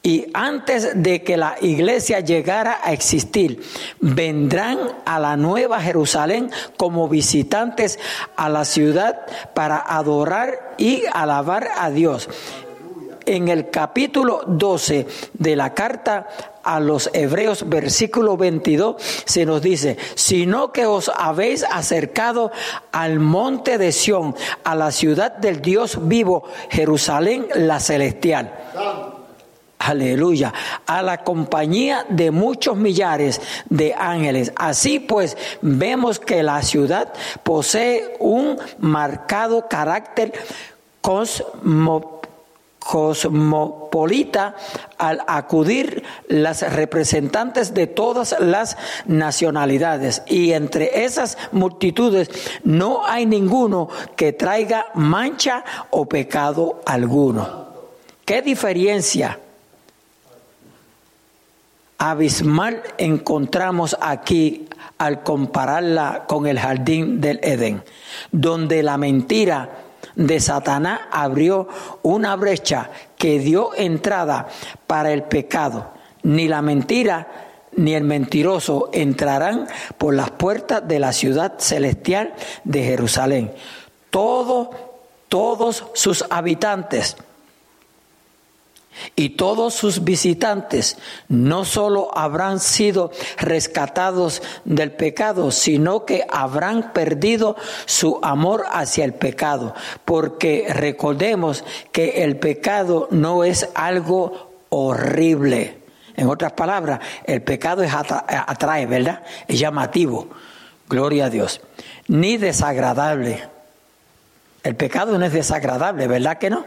Y 0.00 0.26
antes 0.32 1.02
de 1.02 1.24
que 1.24 1.36
la 1.36 1.56
iglesia 1.60 2.20
llegara 2.20 2.78
a 2.84 2.92
existir, 2.92 3.60
vendrán 4.00 4.78
a 5.04 5.18
la 5.18 5.36
nueva 5.36 5.80
Jerusalén 5.80 6.52
como 6.76 7.08
visitantes 7.08 7.98
a 8.36 8.48
la 8.48 8.64
ciudad 8.64 9.22
para 9.54 9.78
adorar 9.78 10.74
y 10.78 11.02
alabar 11.12 11.68
a 11.76 11.90
Dios 11.90 12.28
en 13.26 13.48
el 13.48 13.70
capítulo 13.70 14.42
12 14.46 15.06
de 15.32 15.56
la 15.56 15.74
carta 15.74 16.26
a 16.62 16.80
los 16.80 17.10
Hebreos, 17.12 17.68
versículo 17.68 18.36
22, 18.36 18.96
se 19.24 19.44
nos 19.44 19.60
dice, 19.62 19.96
sino 20.14 20.72
que 20.72 20.86
os 20.86 21.10
habéis 21.14 21.64
acercado 21.64 22.50
al 22.90 23.20
monte 23.20 23.78
de 23.78 23.92
Sión, 23.92 24.34
a 24.64 24.74
la 24.74 24.90
ciudad 24.90 25.36
del 25.36 25.60
Dios 25.60 26.08
vivo, 26.08 26.44
Jerusalén 26.70 27.46
la 27.54 27.80
celestial. 27.80 28.52
Aleluya, 29.78 30.54
a 30.86 31.02
la 31.02 31.24
compañía 31.24 32.06
de 32.08 32.30
muchos 32.30 32.74
millares 32.76 33.42
de 33.68 33.92
ángeles. 33.92 34.50
Así 34.56 34.98
pues, 34.98 35.36
vemos 35.60 36.18
que 36.18 36.42
la 36.42 36.62
ciudad 36.62 37.12
posee 37.42 38.16
un 38.18 38.56
marcado 38.78 39.68
carácter 39.68 40.32
cosmopolita 41.02 42.13
cosmopolita 42.84 44.54
al 44.98 45.20
acudir 45.26 46.04
las 46.28 46.60
representantes 46.74 47.72
de 47.72 47.86
todas 47.86 48.36
las 48.38 48.76
nacionalidades 49.06 50.22
y 50.26 50.52
entre 50.52 51.04
esas 51.04 51.38
multitudes 51.52 52.30
no 52.62 53.04
hay 53.06 53.26
ninguno 53.26 53.88
que 54.16 54.32
traiga 54.32 54.86
mancha 54.94 55.64
o 55.90 56.06
pecado 56.06 56.82
alguno. 56.84 57.64
¿Qué 58.24 58.42
diferencia 58.42 59.38
abismal 61.98 62.82
encontramos 62.98 63.96
aquí 64.00 64.68
al 64.98 65.22
compararla 65.22 66.24
con 66.26 66.46
el 66.46 66.58
jardín 66.58 67.20
del 67.20 67.40
Edén, 67.42 67.82
donde 68.30 68.82
la 68.82 68.98
mentira 68.98 69.83
de 70.14 70.40
Satanás 70.40 71.00
abrió 71.10 71.68
una 72.02 72.36
brecha 72.36 72.90
que 73.16 73.38
dio 73.38 73.74
entrada 73.74 74.48
para 74.86 75.12
el 75.12 75.24
pecado. 75.24 75.92
Ni 76.22 76.48
la 76.48 76.62
mentira 76.62 77.28
ni 77.76 77.94
el 77.94 78.04
mentiroso 78.04 78.90
entrarán 78.92 79.66
por 79.98 80.14
las 80.14 80.30
puertas 80.30 80.86
de 80.86 80.98
la 80.98 81.12
ciudad 81.12 81.54
celestial 81.58 82.34
de 82.64 82.84
Jerusalén. 82.84 83.52
Todos, 84.10 84.68
todos 85.28 85.84
sus 85.94 86.24
habitantes 86.30 87.16
y 89.16 89.30
todos 89.30 89.74
sus 89.74 90.04
visitantes 90.04 90.96
no 91.28 91.64
solo 91.64 92.16
habrán 92.16 92.60
sido 92.60 93.10
rescatados 93.38 94.42
del 94.64 94.92
pecado, 94.92 95.50
sino 95.50 96.04
que 96.04 96.26
habrán 96.30 96.92
perdido 96.92 97.56
su 97.86 98.18
amor 98.22 98.64
hacia 98.70 99.04
el 99.04 99.14
pecado, 99.14 99.74
porque 100.04 100.66
recordemos 100.68 101.64
que 101.92 102.24
el 102.24 102.38
pecado 102.38 103.08
no 103.10 103.44
es 103.44 103.68
algo 103.74 104.50
horrible. 104.70 105.78
En 106.16 106.28
otras 106.28 106.52
palabras, 106.52 107.00
el 107.24 107.42
pecado 107.42 107.82
es 107.82 107.92
atrae, 107.92 108.86
¿verdad? 108.86 109.22
Es 109.48 109.58
llamativo. 109.58 110.28
Gloria 110.88 111.26
a 111.26 111.30
Dios. 111.30 111.60
Ni 112.06 112.36
desagradable. 112.36 113.48
El 114.62 114.76
pecado 114.76 115.18
no 115.18 115.24
es 115.26 115.32
desagradable, 115.32 116.06
¿verdad 116.06 116.38
que 116.38 116.50
no? 116.50 116.64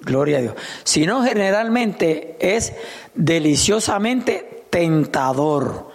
Gloria 0.00 0.38
a 0.38 0.40
Dios. 0.42 0.54
Sino 0.84 1.22
generalmente 1.22 2.36
es 2.40 2.72
deliciosamente 3.14 4.64
tentador. 4.70 5.90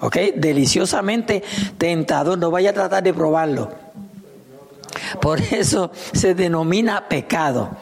¿Ok? 0.00 0.16
Deliciosamente 0.36 1.42
tentador. 1.78 2.38
No 2.38 2.50
vaya 2.50 2.70
a 2.70 2.74
tratar 2.74 3.02
de 3.02 3.14
probarlo. 3.14 3.86
Por 5.20 5.40
eso 5.40 5.90
se 6.12 6.34
denomina 6.34 7.08
pecado. 7.08 7.76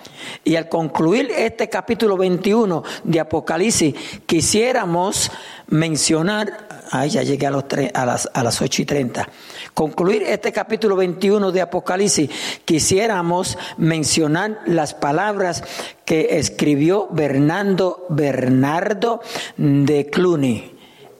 Y 0.44 0.56
al 0.56 0.68
concluir 0.68 1.30
este 1.30 1.68
capítulo 1.68 2.16
21 2.16 2.82
de 3.04 3.20
Apocalipsis, 3.20 3.94
quisiéramos 4.26 5.30
mencionar, 5.68 6.73
ay, 6.94 7.10
ya 7.10 7.22
llegué 7.24 7.46
a, 7.46 7.50
los 7.50 7.64
a, 7.92 8.06
las, 8.06 8.30
a 8.32 8.44
las 8.44 8.62
8 8.62 8.82
y 8.82 8.84
30, 8.84 9.28
concluir 9.74 10.22
este 10.22 10.52
capítulo 10.52 10.94
21 10.94 11.50
de 11.50 11.60
Apocalipsis, 11.60 12.30
quisiéramos 12.64 13.58
mencionar 13.78 14.60
las 14.66 14.94
palabras 14.94 15.64
que 16.04 16.38
escribió 16.38 17.08
Bernardo, 17.10 18.06
Bernardo 18.10 19.20
de 19.56 20.06
Cluny 20.06 20.72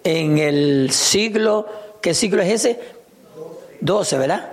en 0.05 0.39
el 0.39 0.91
siglo, 0.93 1.67
¿qué 2.01 2.15
siglo 2.15 2.41
es 2.43 2.53
ese? 2.53 2.79
12, 3.81 4.19
¿verdad? 4.19 4.53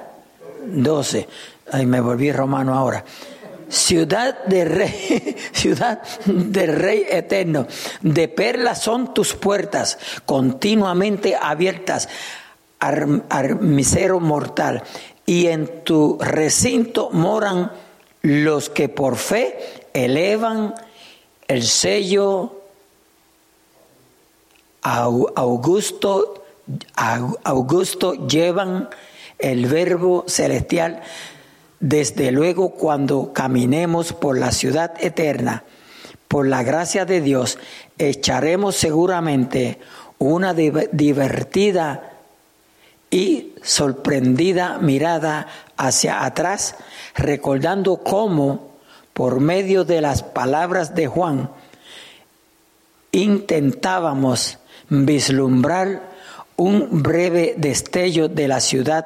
12. 0.66 1.28
Ay, 1.72 1.86
me 1.86 2.02
volví 2.02 2.32
romano 2.32 2.74
ahora. 2.74 3.06
Ciudad 3.72 4.44
de 4.46 4.66
rey, 4.66 5.38
ciudad 5.54 6.02
del 6.26 6.76
rey 6.76 7.06
eterno. 7.10 7.66
De 8.02 8.28
perlas 8.28 8.82
son 8.82 9.14
tus 9.14 9.34
puertas, 9.34 9.98
continuamente 10.26 11.36
abiertas, 11.36 12.10
armicero 12.80 14.20
mortal. 14.20 14.84
Y 15.26 15.48
en 15.48 15.84
tu 15.84 16.18
recinto 16.20 17.10
moran 17.12 17.72
los 18.22 18.70
que 18.70 18.90
por 18.90 19.16
fe 19.16 19.58
elevan 19.94 20.76
el 21.48 21.64
sello 21.64 22.62
Augusto, 24.84 26.44
Augusto 27.44 28.28
llevan 28.28 28.90
el 29.38 29.66
verbo 29.68 30.26
celestial, 30.28 31.02
desde 31.82 32.32
luego 32.32 32.70
cuando 32.70 33.34
caminemos 33.34 34.14
por 34.14 34.38
la 34.38 34.52
ciudad 34.52 34.94
eterna, 35.00 35.64
por 36.28 36.48
la 36.48 36.64
gracia 36.64 37.04
de 37.06 37.20
Dios, 37.20 37.58
echaremos 37.98 38.76
seguramente 38.76 39.80
una 40.18 40.54
divertida 40.54 42.14
y 43.10 43.54
sorprendida 43.64 44.78
mirada 44.78 45.48
hacia 45.76 46.24
atrás, 46.24 46.76
recordando 47.16 47.98
cómo, 47.98 48.72
por 49.14 49.40
medio 49.40 49.84
de 49.84 50.00
las 50.02 50.24
palabras 50.24 50.96
de 50.96 51.08
Juan, 51.08 51.50
intentábamos 53.12 54.60
vislumbrar 54.88 56.11
un 56.62 57.02
breve 57.02 57.56
destello 57.58 58.30
de 58.30 58.48
la 58.48 58.60
ciudad 58.60 59.06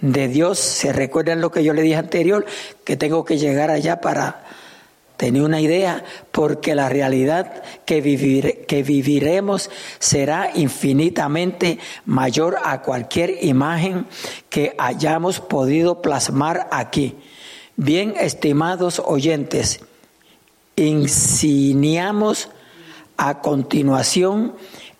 de 0.00 0.28
Dios. 0.28 0.58
¿Se 0.58 0.92
recuerdan 0.92 1.42
lo 1.42 1.50
que 1.50 1.62
yo 1.62 1.74
le 1.74 1.82
dije 1.82 1.96
anterior? 1.96 2.46
Que 2.82 2.96
tengo 2.96 3.24
que 3.24 3.36
llegar 3.36 3.70
allá 3.70 4.00
para 4.00 4.44
Tenía 5.16 5.44
una 5.44 5.60
idea 5.60 6.04
porque 6.32 6.74
la 6.74 6.88
realidad 6.88 7.62
que, 7.84 8.00
vivir, 8.00 8.64
que 8.66 8.82
viviremos 8.82 9.70
será 10.00 10.50
infinitamente 10.54 11.78
mayor 12.04 12.56
a 12.64 12.82
cualquier 12.82 13.44
imagen 13.44 14.06
que 14.50 14.74
hayamos 14.76 15.38
podido 15.38 16.02
plasmar 16.02 16.66
aquí. 16.72 17.14
Bien, 17.76 18.14
estimados 18.18 19.00
oyentes, 19.04 19.82
insinuamos 20.74 22.48
a 23.16 23.40
continuación 23.40 24.54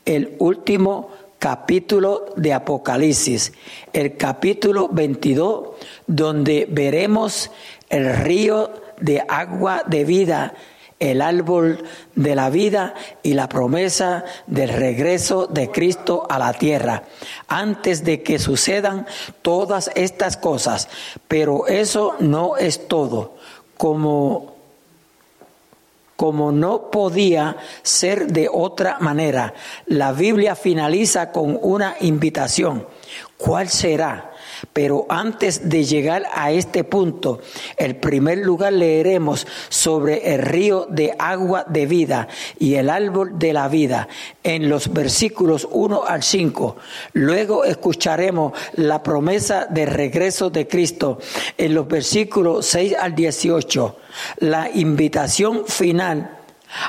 el 0.04 0.36
último 0.38 1.10
capítulo 1.44 2.32
de 2.36 2.54
Apocalipsis, 2.54 3.52
el 3.92 4.16
capítulo 4.16 4.88
22, 4.90 5.72
donde 6.06 6.66
veremos 6.70 7.50
el 7.90 8.16
río 8.16 8.70
de 8.98 9.22
agua 9.28 9.82
de 9.86 10.06
vida, 10.06 10.54
el 10.98 11.20
árbol 11.20 11.84
de 12.14 12.34
la 12.34 12.48
vida 12.48 12.94
y 13.22 13.34
la 13.34 13.50
promesa 13.50 14.24
del 14.46 14.70
regreso 14.70 15.46
de 15.46 15.70
Cristo 15.70 16.26
a 16.30 16.38
la 16.38 16.54
tierra, 16.54 17.02
antes 17.46 18.04
de 18.04 18.22
que 18.22 18.38
sucedan 18.38 19.06
todas 19.42 19.90
estas 19.96 20.38
cosas. 20.38 20.88
Pero 21.28 21.66
eso 21.66 22.14
no 22.20 22.56
es 22.56 22.88
todo. 22.88 23.34
Como 23.76 24.53
como 26.16 26.52
no 26.52 26.90
podía 26.90 27.56
ser 27.82 28.28
de 28.28 28.48
otra 28.52 28.98
manera, 29.00 29.54
la 29.86 30.12
Biblia 30.12 30.54
finaliza 30.54 31.32
con 31.32 31.58
una 31.60 31.96
invitación. 32.00 32.86
¿Cuál 33.36 33.68
será? 33.68 34.33
Pero 34.72 35.06
antes 35.08 35.68
de 35.68 35.84
llegar 35.84 36.24
a 36.34 36.50
este 36.50 36.84
punto, 36.84 37.40
en 37.76 38.00
primer 38.00 38.38
lugar 38.38 38.72
leeremos 38.72 39.46
sobre 39.68 40.34
el 40.34 40.42
río 40.42 40.86
de 40.88 41.14
agua 41.18 41.64
de 41.68 41.86
vida 41.86 42.28
y 42.58 42.74
el 42.74 42.90
árbol 42.90 43.38
de 43.38 43.52
la 43.52 43.68
vida 43.68 44.08
en 44.42 44.68
los 44.68 44.92
versículos 44.92 45.68
1 45.70 46.04
al 46.06 46.22
5. 46.22 46.76
Luego 47.12 47.64
escucharemos 47.64 48.52
la 48.74 49.02
promesa 49.02 49.66
de 49.66 49.86
regreso 49.86 50.50
de 50.50 50.66
Cristo 50.66 51.18
en 51.56 51.74
los 51.74 51.86
versículos 51.86 52.66
6 52.66 52.94
al 52.98 53.14
18. 53.14 53.96
La 54.38 54.70
invitación 54.70 55.66
final 55.66 56.43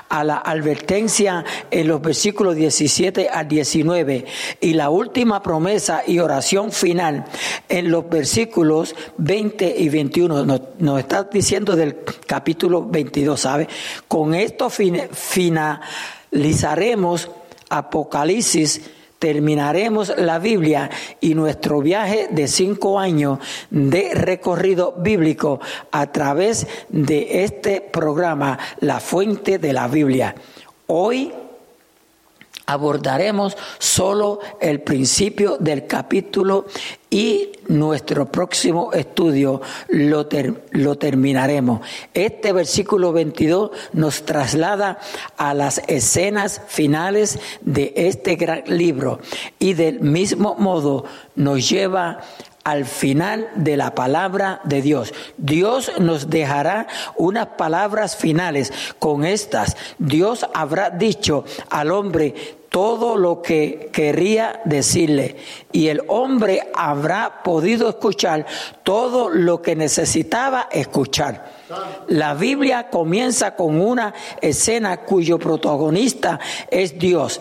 a 0.10 0.24
la 0.24 0.38
advertencia 0.38 1.44
en 1.72 1.88
los 1.88 2.00
versículos 2.02 2.56
17 2.56 3.30
al 3.30 3.48
19 3.48 4.26
y 4.62 4.74
la 4.74 4.90
última 4.90 5.42
promesa 5.42 6.04
y 6.06 6.20
oración 6.20 6.72
final 6.72 7.26
en 7.70 7.90
los 7.92 8.10
versículos 8.10 8.96
20 9.18 9.76
y 9.78 9.90
21. 9.90 10.46
Nos, 10.46 11.00
está 11.00 11.24
diciendo 11.24 11.76
del 11.76 11.98
capítulo 12.26 12.86
22, 12.86 13.40
¿sabe? 13.40 13.68
Con 14.08 14.34
esto 14.34 14.70
finalizaremos 14.70 17.30
Apocalipsis 17.70 18.82
terminaremos 19.20 20.13
la 20.18 20.39
Biblia 20.39 20.89
y 21.22 21.34
nuestro 21.36 21.82
viaje 21.82 22.28
de 22.32 22.47
cinco 22.47 22.99
años 22.99 23.39
de 23.70 24.13
recorrido 24.13 24.93
bíblico 24.97 25.59
a 25.91 26.11
través 26.11 26.68
de 26.89 27.43
este 27.43 27.82
programa, 27.82 28.57
La 28.80 28.99
Fuente 28.99 29.57
de 29.57 29.74
la 29.74 29.88
Biblia. 29.88 30.36
Hoy 30.88 31.32
abordaremos 32.66 33.57
solo 33.80 34.39
el 34.59 34.82
principio 34.82 35.57
del 35.59 35.88
capítulo 35.88 36.66
y 37.09 37.51
nuestro 37.68 38.32
próximo 38.32 38.91
estudio 38.93 39.61
lo, 39.89 40.28
lo, 40.72 40.97
terminaremos. 40.97 41.82
Este 42.13 42.51
versículo 42.51 43.13
22 43.13 43.72
nos 43.93 44.24
traslada 44.24 44.99
a 45.38 45.53
las 45.53 45.82
escenas 45.88 46.61
finales 46.68 47.39
de 47.61 47.93
este 47.95 48.36
gran 48.36 48.63
libro 48.68 49.20
y 49.59 49.74
del 49.74 50.01
mismo 50.01 50.55
modo 50.55 51.05
nos 51.36 51.70
lleva 51.70 52.20
al 52.66 52.86
final 52.86 53.47
de 53.55 53.78
la 53.78 53.93
palabra 53.93 54.59
de 54.63 54.82
Dios. 54.82 55.13
Dios 55.38 55.91
nos 55.99 56.30
dejará 56.30 56.88
unas 57.16 57.45
palabras 57.45 58.18
finales. 58.18 58.74
Con 58.97 59.24
estas, 59.24 59.78
Dios 59.99 60.47
habrá 60.53 60.89
dicho 60.89 61.45
al 61.70 61.91
hombre 61.91 62.34
todo 62.70 63.16
lo 63.16 63.41
que 63.41 63.89
quería 63.93 64.61
decirle 64.66 65.38
y 65.72 65.88
el 65.88 66.01
hombre 66.07 66.68
habrá 66.74 67.43
podido 67.43 67.88
escuchar 67.88 68.45
todo 68.84 69.30
lo 69.30 69.61
que 69.61 69.78
necesitaba 69.78 70.68
escuchar. 70.72 71.53
La 72.07 72.34
Biblia 72.34 72.89
comienza 72.89 73.55
con 73.55 73.80
una 73.80 74.13
escena 74.41 75.05
cuyo 75.05 75.39
protagonista 75.39 76.39
es 76.70 76.99
Dios. 76.99 77.39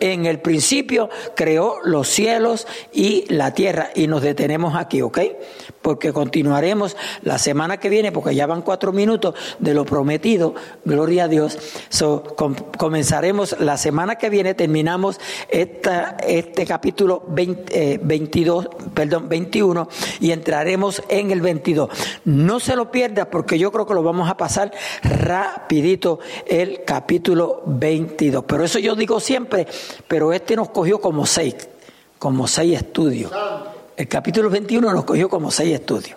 En 0.00 0.26
el 0.26 0.40
principio 0.40 1.08
creó 1.34 1.76
los 1.84 2.08
cielos 2.08 2.66
y 2.92 3.24
la 3.32 3.54
tierra 3.54 3.90
y 3.94 4.06
nos 4.06 4.22
detenemos 4.22 4.74
aquí, 4.74 5.02
¿ok? 5.02 5.18
Porque 5.82 6.12
continuaremos 6.12 6.96
la 7.22 7.38
semana 7.38 7.78
que 7.78 7.88
viene, 7.88 8.12
porque 8.12 8.34
ya 8.34 8.46
van 8.46 8.62
cuatro 8.62 8.92
minutos 8.92 9.34
de 9.58 9.74
lo 9.74 9.84
prometido, 9.84 10.54
gloria 10.84 11.24
a 11.24 11.28
Dios. 11.28 11.58
comenzaremos 12.76 13.56
la 13.60 13.76
semana 13.76 14.16
que 14.16 14.30
viene, 14.30 14.54
terminamos 14.54 15.20
esta, 15.48 16.16
este 16.26 16.66
capítulo 16.66 17.24
22, 17.28 18.64
eh, 18.64 18.68
perdón, 18.94 19.28
21 19.28 19.88
y 20.20 20.32
entraremos 20.32 21.02
en 21.08 21.30
el 21.30 21.40
22. 21.40 21.90
No 22.24 22.60
se 22.60 22.76
lo 22.76 22.90
pierda 22.90 23.30
porque 23.30 23.58
yo 23.58 23.72
creo 23.72 23.86
que 23.86 23.94
lo 23.94 24.02
vamos 24.02 24.28
a 24.28 24.36
pasar 24.36 24.72
rapidito 25.02 26.18
el 26.46 26.84
capítulo 26.84 27.62
22. 27.66 28.44
Pero 28.46 28.64
eso 28.64 28.78
yo 28.78 28.94
digo 28.94 29.20
siempre, 29.20 29.66
pero 30.06 30.32
este 30.32 30.56
nos 30.56 30.70
cogió 30.70 31.00
como 31.00 31.26
seis, 31.26 31.56
como 32.18 32.46
seis 32.46 32.76
estudios. 32.76 33.32
El 33.96 34.06
capítulo 34.06 34.48
21 34.48 34.92
nos 34.92 35.04
cogió 35.04 35.28
como 35.28 35.50
seis 35.50 35.74
estudios. 35.74 36.16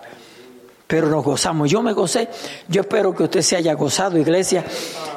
Pero 0.92 1.08
nos 1.08 1.24
gozamos. 1.24 1.70
Yo 1.70 1.80
me 1.80 1.94
gocé. 1.94 2.28
Yo 2.68 2.82
espero 2.82 3.14
que 3.14 3.22
usted 3.22 3.40
se 3.40 3.56
haya 3.56 3.72
gozado, 3.72 4.18
iglesia. 4.18 4.62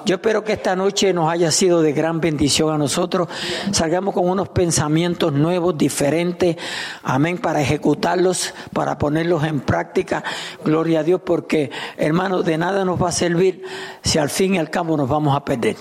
Yo 0.05 0.15
espero 0.15 0.41
que 0.41 0.53
esta 0.53 0.73
noche 0.73 1.11
nos 1.11 1.29
haya 1.29 1.51
sido 1.51 1.81
de 1.81 1.91
gran 1.91 2.21
bendición 2.21 2.73
a 2.73 2.77
nosotros. 2.77 3.27
Salgamos 3.71 4.13
con 4.13 4.29
unos 4.29 4.47
pensamientos 4.47 5.33
nuevos, 5.33 5.77
diferentes. 5.77 6.55
Amén. 7.03 7.39
Para 7.39 7.61
ejecutarlos, 7.61 8.53
para 8.71 8.97
ponerlos 8.97 9.43
en 9.43 9.59
práctica. 9.59 10.23
Gloria 10.63 11.01
a 11.01 11.03
Dios, 11.03 11.19
porque, 11.25 11.71
hermano, 11.97 12.41
de 12.41 12.57
nada 12.57 12.85
nos 12.85 13.01
va 13.01 13.09
a 13.09 13.11
servir 13.11 13.63
si 14.01 14.17
al 14.17 14.29
fin 14.29 14.55
y 14.55 14.59
al 14.59 14.69
cabo 14.69 14.95
nos 14.95 15.09
vamos 15.09 15.35
a 15.35 15.43
perder. 15.43 15.75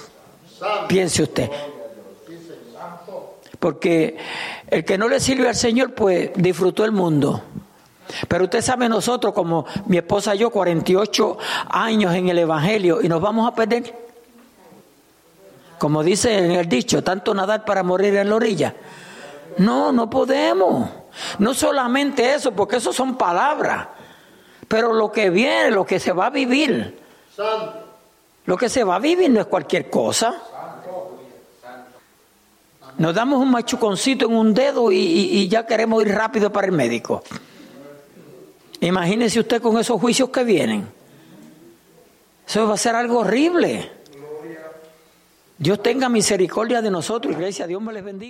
Piense 0.89 1.23
usted. 1.23 1.49
Porque 3.65 4.19
el 4.69 4.85
que 4.85 4.99
no 4.99 5.09
le 5.09 5.19
sirve 5.19 5.49
al 5.49 5.55
Señor, 5.55 5.95
pues 5.95 6.33
disfrutó 6.37 6.85
el 6.85 6.93
mundo. 6.93 7.43
Pero 8.29 8.45
usted 8.45 8.61
sabe 8.61 8.91
nosotros, 8.91 9.33
como 9.33 9.65
mi 9.87 9.97
esposa 9.97 10.35
y 10.35 10.41
yo, 10.41 10.51
48 10.51 11.39
años 11.71 12.15
en 12.15 12.29
el 12.29 12.41
Evangelio, 12.41 13.01
y 13.01 13.09
nos 13.09 13.23
vamos 13.23 13.51
a 13.51 13.55
perder. 13.55 13.95
Como 15.79 16.03
dice 16.03 16.37
en 16.37 16.51
el 16.51 16.69
dicho, 16.69 17.03
tanto 17.03 17.33
nadar 17.33 17.65
para 17.65 17.83
morir 17.83 18.15
en 18.17 18.29
la 18.29 18.37
orilla. 18.37 18.75
No, 19.57 19.93
no 19.93 20.11
podemos. 20.11 20.91
No 21.39 21.55
solamente 21.55 22.35
eso, 22.35 22.53
porque 22.53 22.77
eso 22.77 22.93
son 22.93 23.17
palabras. 23.17 23.89
Pero 24.69 24.93
lo 24.93 25.11
que 25.11 25.31
viene, 25.31 25.71
lo 25.71 25.87
que 25.87 25.99
se 25.99 26.13
va 26.13 26.27
a 26.27 26.31
vivir. 26.31 27.01
Lo 28.45 28.59
que 28.59 28.69
se 28.69 28.85
va 28.85 28.97
a 28.97 28.99
vivir 28.99 29.31
no 29.31 29.41
es 29.41 29.47
cualquier 29.47 29.89
cosa. 29.89 30.35
Nos 32.99 33.15
damos 33.15 33.41
un 33.41 33.51
machuconcito 33.51 34.27
en 34.27 34.33
un 34.33 34.55
dedo 34.55 34.93
y, 34.93 35.49
ya 35.49 35.67
queremos 35.67 36.05
ir 36.05 36.15
rápido 36.15 36.53
para 36.53 36.67
el 36.67 36.73
médico. 36.73 37.23
Imagínese 38.81 39.41
usted 39.41 39.61
con 39.61 39.79
esos 39.79 40.01
juicios 40.01 40.29
que 40.29 40.45
vienen. 40.45 40.87
Eso 42.47 42.69
va 42.69 42.75
a 42.75 42.79
ser 42.79 42.95
algo 42.95 43.21
horrible. 43.21 43.91
Dios 45.59 45.83
tenga 45.83 46.09
misericordia 46.09 46.83
de 46.83 46.91
nosotros, 46.91 47.33
iglesia. 47.33 47.67
Dios 47.67 47.81
me 47.81 47.93
les 47.93 48.05
bendiga. 48.05 48.23